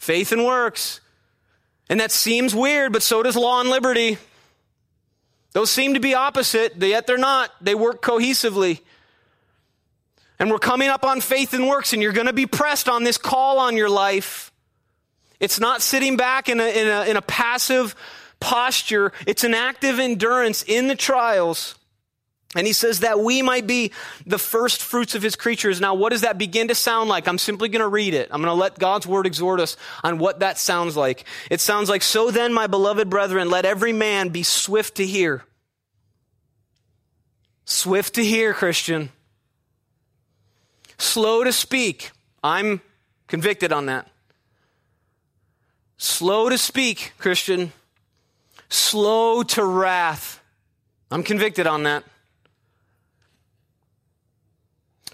Faith 0.01 0.33
and 0.33 0.47
works. 0.47 1.03
And 1.91 2.01
that 2.01 2.11
seems 2.11 2.55
weird, 2.55 2.93
but 2.93 3.03
so 3.03 3.23
does 3.23 3.37
law 3.37 3.61
and 3.61 3.69
liberty. 3.69 4.17
Those 5.53 5.71
seem 5.71 5.93
to 5.95 6.01
be 6.01 6.15
opposite, 6.15 6.75
yet 6.79 7.07
they're 7.07 7.19
not. 7.19 7.51
They 7.61 7.75
work 7.75 8.01
cohesively. 8.01 8.81
And 10.39 10.51
we're 10.51 10.59
coming 10.59 10.89
up 10.89 11.05
on 11.05 11.21
faith 11.21 11.53
and 11.53 11.69
works, 11.69 11.93
and 11.93 12.03
you're 12.03 12.13
going 12.13 12.29
to 12.29 12.33
be 12.33 12.47
pressed 12.47 12.89
on 12.89 13.05
this 13.05 13.19
call 13.19 13.59
on 13.59 13.77
your 13.77 13.91
life. 13.91 14.51
It's 15.39 15.61
not 15.61 15.83
sitting 15.83 16.17
back 16.17 16.49
in 16.49 16.61
a, 16.61 16.67
in 16.67 16.89
a, 16.89 17.11
in 17.11 17.17
a 17.19 17.23
passive 17.23 17.95
posture, 18.41 19.13
it's 19.27 19.45
an 19.45 19.53
active 19.53 19.99
endurance 19.99 20.65
in 20.67 20.89
the 20.89 20.97
trials. 20.97 21.75
And 22.57 22.67
he 22.67 22.73
says 22.73 23.01
that 23.01 23.21
we 23.21 23.43
might 23.43 23.69
be 23.69 23.93
the 24.27 24.39
first 24.39 24.83
fruits 24.83 25.15
of 25.15 25.23
his 25.23 25.37
creatures. 25.37 25.81
Now, 25.81 25.95
what 25.95 26.11
does 26.11 26.23
that 26.23 26.37
begin 26.37 26.67
to 26.69 26.75
sound 26.75 27.09
like? 27.09 27.29
I'm 27.29 27.39
simply 27.39 27.69
going 27.69 27.81
to 27.81 27.89
read 27.89 28.13
it. 28.13 28.29
I'm 28.33 28.43
going 28.43 28.53
to 28.53 28.61
let 28.61 28.77
God's 28.77 29.07
word 29.07 29.25
exhort 29.25 29.61
us 29.61 29.77
on 30.03 30.19
what 30.19 30.41
that 30.41 30.59
sounds 30.59 30.97
like. 30.97 31.25
It 31.49 31.61
sounds 31.61 31.89
like, 31.89 32.03
So 32.03 32.33
then, 32.33 32.53
my 32.53 32.67
beloved 32.67 33.09
brethren, 33.09 33.51
let 33.51 33.65
every 33.65 33.93
man 33.93 34.31
be 34.31 34.43
swift 34.43 34.97
to 34.97 35.07
hear. 35.07 35.45
Swift 37.65 38.15
to 38.15 38.25
hear, 38.25 38.53
Christian. 38.53 39.11
Slow 40.99 41.45
to 41.45 41.53
speak. 41.53 42.11
I'm 42.43 42.81
convicted 43.29 43.73
on 43.73 43.87
that. 43.87 44.09
Slow 45.99 46.49
to 46.49 46.59
speak, 46.59 47.13
Christian. 47.19 47.73
Slow 48.69 49.45
to 49.45 49.65
wrath. 49.65 50.41
I'm 51.13 51.23
convicted 51.23 51.69
on 51.69 51.85
that. 51.85 52.03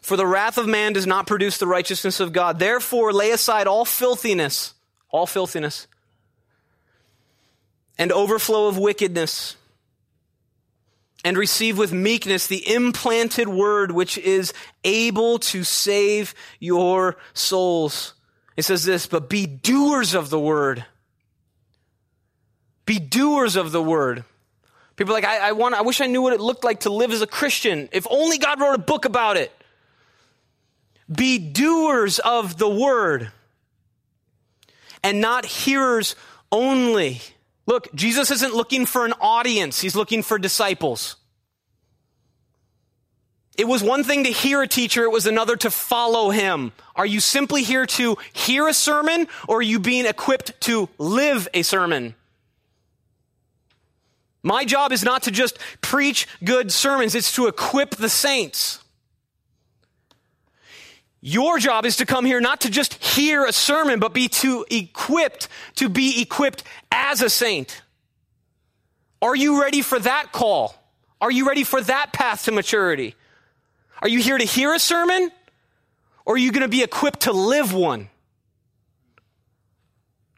For 0.06 0.16
the 0.16 0.24
wrath 0.24 0.56
of 0.56 0.68
man 0.68 0.92
does 0.92 1.04
not 1.04 1.26
produce 1.26 1.58
the 1.58 1.66
righteousness 1.66 2.20
of 2.20 2.32
God. 2.32 2.60
Therefore, 2.60 3.12
lay 3.12 3.32
aside 3.32 3.66
all 3.66 3.84
filthiness, 3.84 4.72
all 5.10 5.26
filthiness, 5.26 5.88
and 7.98 8.12
overflow 8.12 8.68
of 8.68 8.78
wickedness, 8.78 9.56
and 11.24 11.36
receive 11.36 11.76
with 11.76 11.92
meekness 11.92 12.46
the 12.46 12.72
implanted 12.72 13.48
word 13.48 13.90
which 13.90 14.16
is 14.16 14.52
able 14.84 15.40
to 15.40 15.64
save 15.64 16.36
your 16.60 17.16
souls. 17.34 18.14
It 18.56 18.62
says 18.62 18.84
this, 18.84 19.08
but 19.08 19.28
be 19.28 19.44
doers 19.44 20.14
of 20.14 20.30
the 20.30 20.38
word. 20.38 20.84
Be 22.84 23.00
doers 23.00 23.56
of 23.56 23.72
the 23.72 23.82
word. 23.82 24.22
People 24.94 25.14
are 25.14 25.20
like, 25.20 25.24
I, 25.28 25.48
I 25.48 25.52
want, 25.52 25.74
I 25.74 25.82
wish 25.82 26.00
I 26.00 26.06
knew 26.06 26.22
what 26.22 26.32
it 26.32 26.40
looked 26.40 26.62
like 26.62 26.78
to 26.82 26.90
live 26.90 27.10
as 27.10 27.22
a 27.22 27.26
Christian. 27.26 27.88
If 27.90 28.06
only 28.08 28.38
God 28.38 28.60
wrote 28.60 28.76
a 28.76 28.78
book 28.78 29.04
about 29.04 29.36
it. 29.36 29.50
Be 31.12 31.38
doers 31.38 32.18
of 32.18 32.58
the 32.58 32.68
word 32.68 33.30
and 35.02 35.20
not 35.20 35.44
hearers 35.44 36.16
only. 36.50 37.20
Look, 37.66 37.94
Jesus 37.94 38.30
isn't 38.30 38.54
looking 38.54 38.86
for 38.86 39.04
an 39.04 39.14
audience, 39.20 39.80
he's 39.80 39.96
looking 39.96 40.22
for 40.22 40.38
disciples. 40.38 41.16
It 43.56 43.66
was 43.66 43.82
one 43.82 44.04
thing 44.04 44.24
to 44.24 44.30
hear 44.30 44.62
a 44.62 44.68
teacher, 44.68 45.04
it 45.04 45.12
was 45.12 45.26
another 45.26 45.56
to 45.56 45.70
follow 45.70 46.30
him. 46.30 46.72
Are 46.94 47.06
you 47.06 47.20
simply 47.20 47.62
here 47.62 47.86
to 47.86 48.16
hear 48.32 48.68
a 48.68 48.74
sermon 48.74 49.28
or 49.48 49.58
are 49.58 49.62
you 49.62 49.78
being 49.78 50.06
equipped 50.06 50.60
to 50.62 50.88
live 50.98 51.48
a 51.54 51.62
sermon? 51.62 52.14
My 54.42 54.64
job 54.64 54.92
is 54.92 55.02
not 55.02 55.22
to 55.24 55.30
just 55.30 55.58
preach 55.80 56.28
good 56.44 56.70
sermons, 56.70 57.14
it's 57.14 57.32
to 57.34 57.46
equip 57.46 57.96
the 57.96 58.08
saints. 58.08 58.80
Your 61.28 61.58
job 61.58 61.84
is 61.86 61.96
to 61.96 62.06
come 62.06 62.24
here 62.24 62.40
not 62.40 62.60
to 62.60 62.70
just 62.70 63.02
hear 63.02 63.46
a 63.46 63.52
sermon, 63.52 63.98
but 63.98 64.14
be 64.14 64.28
to 64.28 64.64
equipped, 64.70 65.48
to 65.74 65.88
be 65.88 66.22
equipped 66.22 66.62
as 66.92 67.20
a 67.20 67.28
saint. 67.28 67.82
Are 69.20 69.34
you 69.34 69.60
ready 69.60 69.82
for 69.82 69.98
that 69.98 70.30
call? 70.30 70.72
Are 71.20 71.32
you 71.32 71.48
ready 71.48 71.64
for 71.64 71.80
that 71.80 72.12
path 72.12 72.44
to 72.44 72.52
maturity? 72.52 73.16
Are 74.00 74.08
you 74.08 74.20
here 74.20 74.38
to 74.38 74.44
hear 74.44 74.72
a 74.72 74.78
sermon? 74.78 75.32
Or 76.24 76.34
are 76.34 76.38
you 76.38 76.52
going 76.52 76.62
to 76.62 76.68
be 76.68 76.84
equipped 76.84 77.22
to 77.22 77.32
live 77.32 77.74
one? 77.74 78.08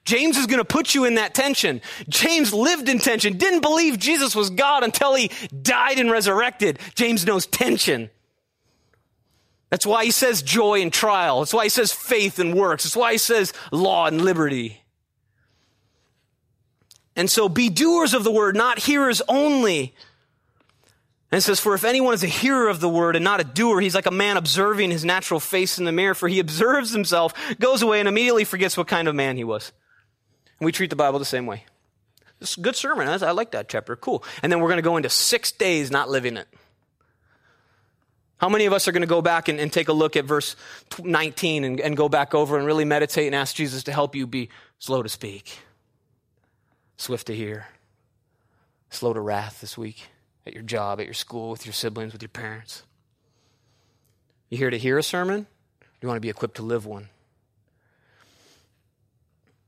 James 0.06 0.38
is 0.38 0.46
going 0.46 0.56
to 0.56 0.64
put 0.64 0.94
you 0.94 1.04
in 1.04 1.16
that 1.16 1.34
tension. 1.34 1.82
James 2.08 2.54
lived 2.54 2.88
in 2.88 2.98
tension, 2.98 3.36
didn't 3.36 3.60
believe 3.60 3.98
Jesus 3.98 4.34
was 4.34 4.48
God 4.48 4.84
until 4.84 5.14
he 5.14 5.30
died 5.60 5.98
and 5.98 6.10
resurrected. 6.10 6.78
James 6.94 7.26
knows 7.26 7.44
tension. 7.44 8.08
That's 9.70 9.86
why 9.86 10.04
he 10.04 10.10
says 10.10 10.42
joy 10.42 10.80
and 10.80 10.92
trial. 10.92 11.40
That's 11.40 11.52
why 11.52 11.64
he 11.64 11.68
says 11.68 11.92
faith 11.92 12.38
and 12.38 12.54
works. 12.54 12.84
That's 12.84 12.96
why 12.96 13.12
he 13.12 13.18
says 13.18 13.52
law 13.70 14.06
and 14.06 14.22
liberty. 14.22 14.82
And 17.14 17.30
so 17.30 17.48
be 17.48 17.68
doers 17.68 18.14
of 18.14 18.24
the 18.24 18.30
word, 18.30 18.56
not 18.56 18.78
hearers 18.78 19.20
only. 19.28 19.94
And 21.30 21.38
it 21.38 21.42
says, 21.42 21.60
For 21.60 21.74
if 21.74 21.84
anyone 21.84 22.14
is 22.14 22.22
a 22.22 22.28
hearer 22.28 22.68
of 22.68 22.80
the 22.80 22.88
word 22.88 23.16
and 23.16 23.24
not 23.24 23.40
a 23.40 23.44
doer, 23.44 23.80
he's 23.80 23.94
like 23.94 24.06
a 24.06 24.10
man 24.10 24.36
observing 24.36 24.90
his 24.90 25.04
natural 25.04 25.40
face 25.40 25.78
in 25.78 25.84
the 25.84 25.92
mirror, 25.92 26.14
for 26.14 26.28
he 26.28 26.38
observes 26.38 26.92
himself, 26.92 27.34
goes 27.58 27.82
away, 27.82 27.98
and 27.98 28.08
immediately 28.08 28.44
forgets 28.44 28.76
what 28.76 28.86
kind 28.86 29.08
of 29.08 29.14
man 29.14 29.36
he 29.36 29.44
was. 29.44 29.72
And 30.58 30.64
we 30.64 30.72
treat 30.72 30.90
the 30.90 30.96
Bible 30.96 31.18
the 31.18 31.24
same 31.24 31.44
way. 31.44 31.64
It's 32.40 32.56
a 32.56 32.60
good 32.60 32.76
sermon. 32.76 33.08
I 33.08 33.32
like 33.32 33.50
that 33.50 33.68
chapter. 33.68 33.96
Cool. 33.96 34.22
And 34.42 34.50
then 34.50 34.60
we're 34.60 34.68
going 34.68 34.78
to 34.78 34.82
go 34.82 34.96
into 34.96 35.10
six 35.10 35.52
days 35.52 35.90
not 35.90 36.08
living 36.08 36.36
it. 36.36 36.46
How 38.38 38.48
many 38.48 38.66
of 38.66 38.72
us 38.72 38.86
are 38.86 38.92
going 38.92 39.02
to 39.02 39.08
go 39.08 39.20
back 39.20 39.48
and, 39.48 39.58
and, 39.58 39.72
take 39.72 39.88
a 39.88 39.92
look 39.92 40.16
at 40.16 40.24
verse 40.24 40.54
19 41.02 41.64
and, 41.64 41.80
and 41.80 41.96
go 41.96 42.08
back 42.08 42.34
over 42.34 42.56
and 42.56 42.64
really 42.64 42.84
meditate 42.84 43.26
and 43.26 43.34
ask 43.34 43.56
Jesus 43.56 43.82
to 43.84 43.92
help 43.92 44.14
you 44.14 44.26
be 44.28 44.48
slow 44.78 45.02
to 45.02 45.08
speak, 45.08 45.58
swift 46.96 47.26
to 47.26 47.34
hear, 47.34 47.66
slow 48.90 49.12
to 49.12 49.20
wrath 49.20 49.60
this 49.60 49.76
week 49.76 50.06
at 50.46 50.54
your 50.54 50.62
job, 50.62 51.00
at 51.00 51.06
your 51.06 51.14
school, 51.14 51.50
with 51.50 51.66
your 51.66 51.72
siblings, 51.72 52.12
with 52.12 52.22
your 52.22 52.28
parents? 52.28 52.84
You 54.50 54.58
here 54.58 54.70
to 54.70 54.78
hear 54.78 54.98
a 54.98 55.02
sermon? 55.02 55.48
You 56.00 56.06
want 56.06 56.16
to 56.16 56.22
be 56.22 56.30
equipped 56.30 56.56
to 56.56 56.62
live 56.62 56.86
one? 56.86 57.08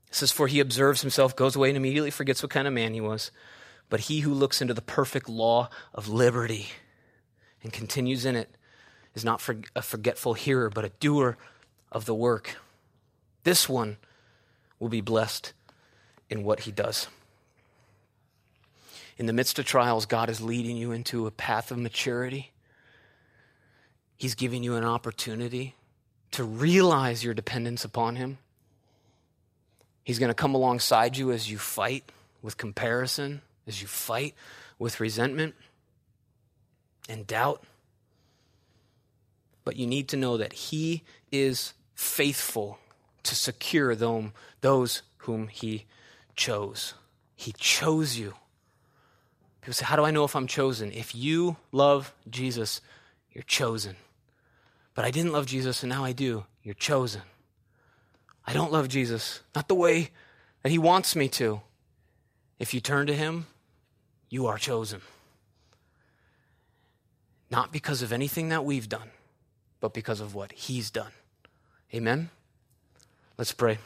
It 0.09 0.15
says, 0.15 0.31
For 0.31 0.47
he 0.47 0.61
observes 0.61 1.01
himself, 1.01 1.35
goes 1.35 1.57
away, 1.57 1.71
and 1.71 1.77
immediately 1.77 2.11
forgets 2.11 2.41
what 2.41 2.51
kind 2.51 2.69
of 2.69 2.75
man 2.75 2.95
he 2.95 3.01
was. 3.01 3.33
But 3.89 4.01
he 4.01 4.21
who 4.21 4.33
looks 4.33 4.63
into 4.63 4.75
the 4.75 4.81
perfect 4.81 5.29
law 5.29 5.71
of 5.93 6.09
liberty 6.09 6.69
and 7.65 7.73
continues 7.73 8.25
in 8.25 8.37
it 8.37 8.57
is 9.15 9.25
not 9.25 9.43
a 9.75 9.83
forgetful 9.83 10.35
hearer, 10.35 10.71
but 10.71 10.85
a 10.85 10.91
doer 11.01 11.37
of 11.91 12.05
the 12.05 12.15
work. 12.15 12.57
This 13.45 13.69
one 13.69 13.97
will 14.79 14.89
be 14.89 15.01
blessed 15.01 15.53
in 16.29 16.45
what 16.45 16.61
he 16.61 16.73
does. 16.73 17.09
In 19.21 19.27
the 19.27 19.33
midst 19.35 19.59
of 19.59 19.67
trials, 19.67 20.07
God 20.07 20.31
is 20.31 20.41
leading 20.41 20.79
you 20.79 20.93
into 20.93 21.27
a 21.27 21.31
path 21.31 21.71
of 21.71 21.77
maturity. 21.77 22.53
He's 24.17 24.35
giving 24.35 24.63
you 24.63 24.77
an 24.77 24.85
opportunity 24.85 25.75
to 26.31 26.45
realize 26.45 27.23
your 27.23 27.35
dependence 27.35 27.85
upon 27.85 28.17
Him. 28.17 28.39
He's 30.05 30.19
going 30.19 30.31
to 30.31 30.35
come 30.35 30.55
alongside 30.55 31.17
you 31.17 31.33
as 31.33 31.51
you 31.51 31.59
fight 31.59 32.05
with 32.41 32.57
comparison, 32.57 33.43
as 33.67 33.83
you 33.83 33.89
fight 33.89 34.35
with 34.79 35.01
resentment 35.01 35.55
and 37.09 37.27
doubt. 37.27 37.63
But 39.65 39.77
you 39.77 39.87
need 39.87 40.09
to 40.09 40.17
know 40.17 40.37
that 40.37 40.53
He 40.53 41.03
is 41.31 41.75
faithful 41.95 42.79
to 43.23 43.35
secure 43.35 43.95
them, 43.95 44.33
those 44.61 45.03
whom 45.19 45.49
He 45.49 45.87
chose. 46.37 46.95
He 47.37 47.53
chose 47.53 48.19
you. 48.19 48.35
People 49.61 49.75
say, 49.75 49.85
How 49.85 49.97
do 49.97 50.05
I 50.05 50.11
know 50.11 50.25
if 50.25 50.35
I'm 50.35 50.47
chosen? 50.47 50.93
If 50.93 51.15
you 51.15 51.57
love 51.73 52.15
Jesus, 52.29 52.81
you're 53.33 53.43
chosen. 53.45 53.97
But 54.95 55.05
I 55.05 55.11
didn't 55.11 55.33
love 55.33 55.47
Jesus 55.47 55.83
and 55.83 55.91
now 55.91 56.05
I 56.05 56.13
do. 56.13 56.45
You're 56.63 56.75
chosen. 56.75 57.23
I 58.47 58.53
don't 58.53 58.73
love 58.73 58.89
Jesus, 58.89 59.41
not 59.55 59.69
the 59.69 59.75
way 59.75 60.11
that 60.63 60.71
He 60.71 60.79
wants 60.79 61.15
me 61.15 61.29
to. 61.29 61.61
If 62.59 62.75
you 62.75 62.81
turn 62.81 63.07
to 63.07 63.15
Him, 63.15 63.47
you 64.29 64.47
are 64.47 64.59
chosen. 64.59 65.01
Not 67.51 67.73
because 67.73 68.03
of 68.03 68.13
anything 68.13 68.49
that 68.51 68.65
we've 68.65 68.89
done, 68.89 69.11
but 69.81 69.95
because 69.95 70.21
of 70.21 70.35
what 70.35 70.53
He's 70.53 70.91
done. 70.91 71.13
Amen? 71.95 72.31
Let's 73.37 73.53
pray. 73.53 73.79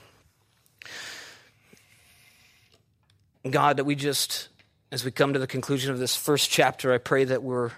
God, 3.48 3.76
that 3.76 3.84
we 3.84 3.94
just, 3.94 4.48
as 4.90 5.04
we 5.04 5.10
come 5.10 5.32
to 5.32 5.38
the 5.38 5.46
conclusion 5.46 5.92
of 5.92 5.98
this 5.98 6.16
first 6.16 6.50
chapter, 6.50 6.92
I 6.92 6.98
pray 6.98 7.24
that 7.24 7.42
we're 7.42 7.70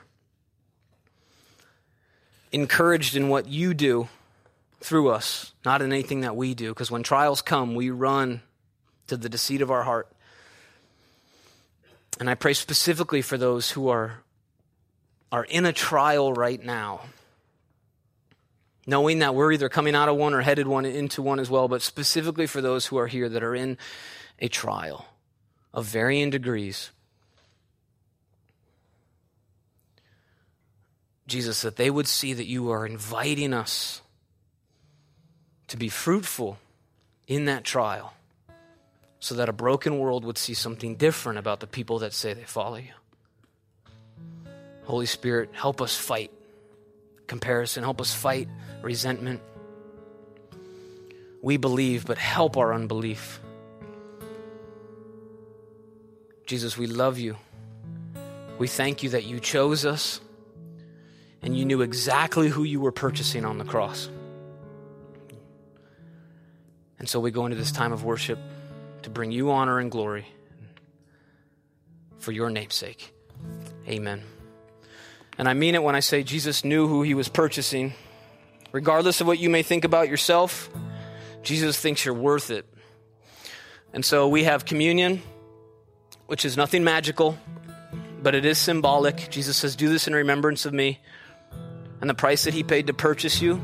encouraged 2.52 3.16
in 3.16 3.28
what 3.28 3.48
you 3.48 3.74
do 3.74 4.08
through 4.80 5.10
us, 5.10 5.52
not 5.64 5.82
in 5.82 5.92
anything 5.92 6.20
that 6.20 6.36
we 6.36 6.54
do. 6.54 6.68
Because 6.70 6.90
when 6.90 7.02
trials 7.02 7.42
come, 7.42 7.74
we 7.74 7.90
run 7.90 8.40
to 9.08 9.16
the 9.16 9.28
deceit 9.28 9.60
of 9.60 9.70
our 9.70 9.82
heart. 9.82 10.08
And 12.18 12.30
I 12.30 12.34
pray 12.34 12.54
specifically 12.54 13.20
for 13.20 13.36
those 13.36 13.72
who 13.72 13.88
are, 13.88 14.22
are 15.30 15.44
in 15.44 15.66
a 15.66 15.72
trial 15.72 16.32
right 16.32 16.62
now, 16.62 17.02
knowing 18.86 19.18
that 19.18 19.34
we're 19.34 19.52
either 19.52 19.68
coming 19.68 19.94
out 19.94 20.08
of 20.08 20.16
one 20.16 20.32
or 20.32 20.40
headed 20.40 20.66
one 20.66 20.84
into 20.84 21.20
one 21.20 21.40
as 21.40 21.50
well, 21.50 21.68
but 21.68 21.82
specifically 21.82 22.46
for 22.46 22.60
those 22.60 22.86
who 22.86 22.96
are 22.96 23.08
here 23.08 23.28
that 23.28 23.42
are 23.42 23.54
in 23.54 23.76
a 24.38 24.48
trial 24.48 25.06
of 25.74 25.84
varying 25.84 26.30
degrees. 26.30 26.90
Jesus, 31.26 31.62
that 31.62 31.76
they 31.76 31.90
would 31.90 32.06
see 32.06 32.32
that 32.32 32.46
you 32.46 32.70
are 32.70 32.86
inviting 32.86 33.52
us 33.52 34.00
to 35.66 35.76
be 35.76 35.88
fruitful 35.88 36.58
in 37.26 37.46
that 37.46 37.64
trial 37.64 38.14
so 39.18 39.34
that 39.34 39.48
a 39.48 39.52
broken 39.52 39.98
world 39.98 40.24
would 40.24 40.38
see 40.38 40.54
something 40.54 40.94
different 40.94 41.38
about 41.38 41.58
the 41.58 41.66
people 41.66 41.98
that 41.98 42.12
say 42.12 42.32
they 42.32 42.44
follow 42.44 42.76
you. 42.76 42.92
Holy 44.84 45.06
Spirit, 45.06 45.50
help 45.52 45.82
us 45.82 45.96
fight 45.96 46.30
comparison, 47.26 47.82
help 47.82 48.00
us 48.00 48.14
fight 48.14 48.48
resentment. 48.82 49.40
We 51.42 51.56
believe, 51.56 52.06
but 52.06 52.18
help 52.18 52.56
our 52.56 52.72
unbelief. 52.72 53.40
Jesus, 56.46 56.78
we 56.78 56.86
love 56.86 57.18
you. 57.18 57.36
We 58.58 58.68
thank 58.68 59.02
you 59.02 59.10
that 59.10 59.24
you 59.24 59.40
chose 59.40 59.84
us 59.84 60.20
and 61.42 61.56
you 61.56 61.64
knew 61.64 61.82
exactly 61.82 62.48
who 62.48 62.62
you 62.62 62.80
were 62.80 62.92
purchasing 62.92 63.44
on 63.44 63.58
the 63.58 63.64
cross. 63.64 64.08
And 66.98 67.08
so 67.08 67.20
we 67.20 67.30
go 67.30 67.44
into 67.46 67.56
this 67.56 67.72
time 67.72 67.92
of 67.92 68.04
worship 68.04 68.38
to 69.02 69.10
bring 69.10 69.30
you 69.30 69.50
honor 69.50 69.78
and 69.78 69.90
glory 69.90 70.26
for 72.18 72.32
your 72.32 72.50
namesake. 72.50 73.12
Amen. 73.86 74.22
And 75.38 75.48
I 75.48 75.54
mean 75.54 75.74
it 75.74 75.82
when 75.82 75.94
I 75.94 76.00
say 76.00 76.22
Jesus 76.22 76.64
knew 76.64 76.88
who 76.88 77.02
he 77.02 77.14
was 77.14 77.28
purchasing. 77.28 77.92
Regardless 78.72 79.20
of 79.20 79.26
what 79.26 79.38
you 79.38 79.50
may 79.50 79.62
think 79.62 79.84
about 79.84 80.08
yourself, 80.08 80.70
Jesus 81.42 81.78
thinks 81.78 82.04
you're 82.04 82.14
worth 82.14 82.50
it. 82.50 82.66
And 83.92 84.04
so 84.04 84.28
we 84.28 84.44
have 84.44 84.64
communion, 84.64 85.22
which 86.26 86.44
is 86.44 86.56
nothing 86.56 86.84
magical, 86.84 87.38
but 88.22 88.34
it 88.34 88.44
is 88.44 88.58
symbolic. 88.58 89.30
Jesus 89.30 89.56
says, 89.56 89.76
Do 89.76 89.88
this 89.88 90.06
in 90.08 90.14
remembrance 90.14 90.66
of 90.66 90.72
me 90.72 91.00
and 92.00 92.10
the 92.10 92.14
price 92.14 92.44
that 92.44 92.54
he 92.54 92.62
paid 92.62 92.88
to 92.88 92.94
purchase 92.94 93.40
you. 93.40 93.60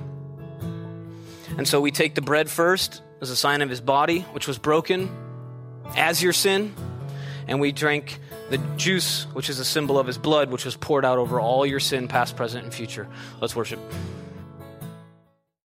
And 1.58 1.68
so 1.68 1.80
we 1.80 1.90
take 1.90 2.14
the 2.14 2.22
bread 2.22 2.48
first 2.48 3.02
as 3.20 3.30
a 3.30 3.36
sign 3.36 3.60
of 3.62 3.68
his 3.68 3.80
body, 3.80 4.20
which 4.32 4.46
was 4.46 4.58
broken 4.58 5.10
as 5.96 6.22
your 6.22 6.32
sin, 6.32 6.74
and 7.48 7.60
we 7.60 7.72
drink 7.72 8.18
the 8.50 8.58
juice, 8.76 9.24
which 9.32 9.48
is 9.50 9.58
a 9.58 9.64
symbol 9.64 9.98
of 9.98 10.06
his 10.06 10.18
blood, 10.18 10.50
which 10.50 10.64
was 10.64 10.76
poured 10.76 11.04
out 11.04 11.18
over 11.18 11.40
all 11.40 11.64
your 11.66 11.80
sin, 11.80 12.08
past, 12.08 12.36
present, 12.36 12.64
and 12.64 12.72
future. 12.72 13.08
Let's 13.40 13.56
worship. 13.56 13.80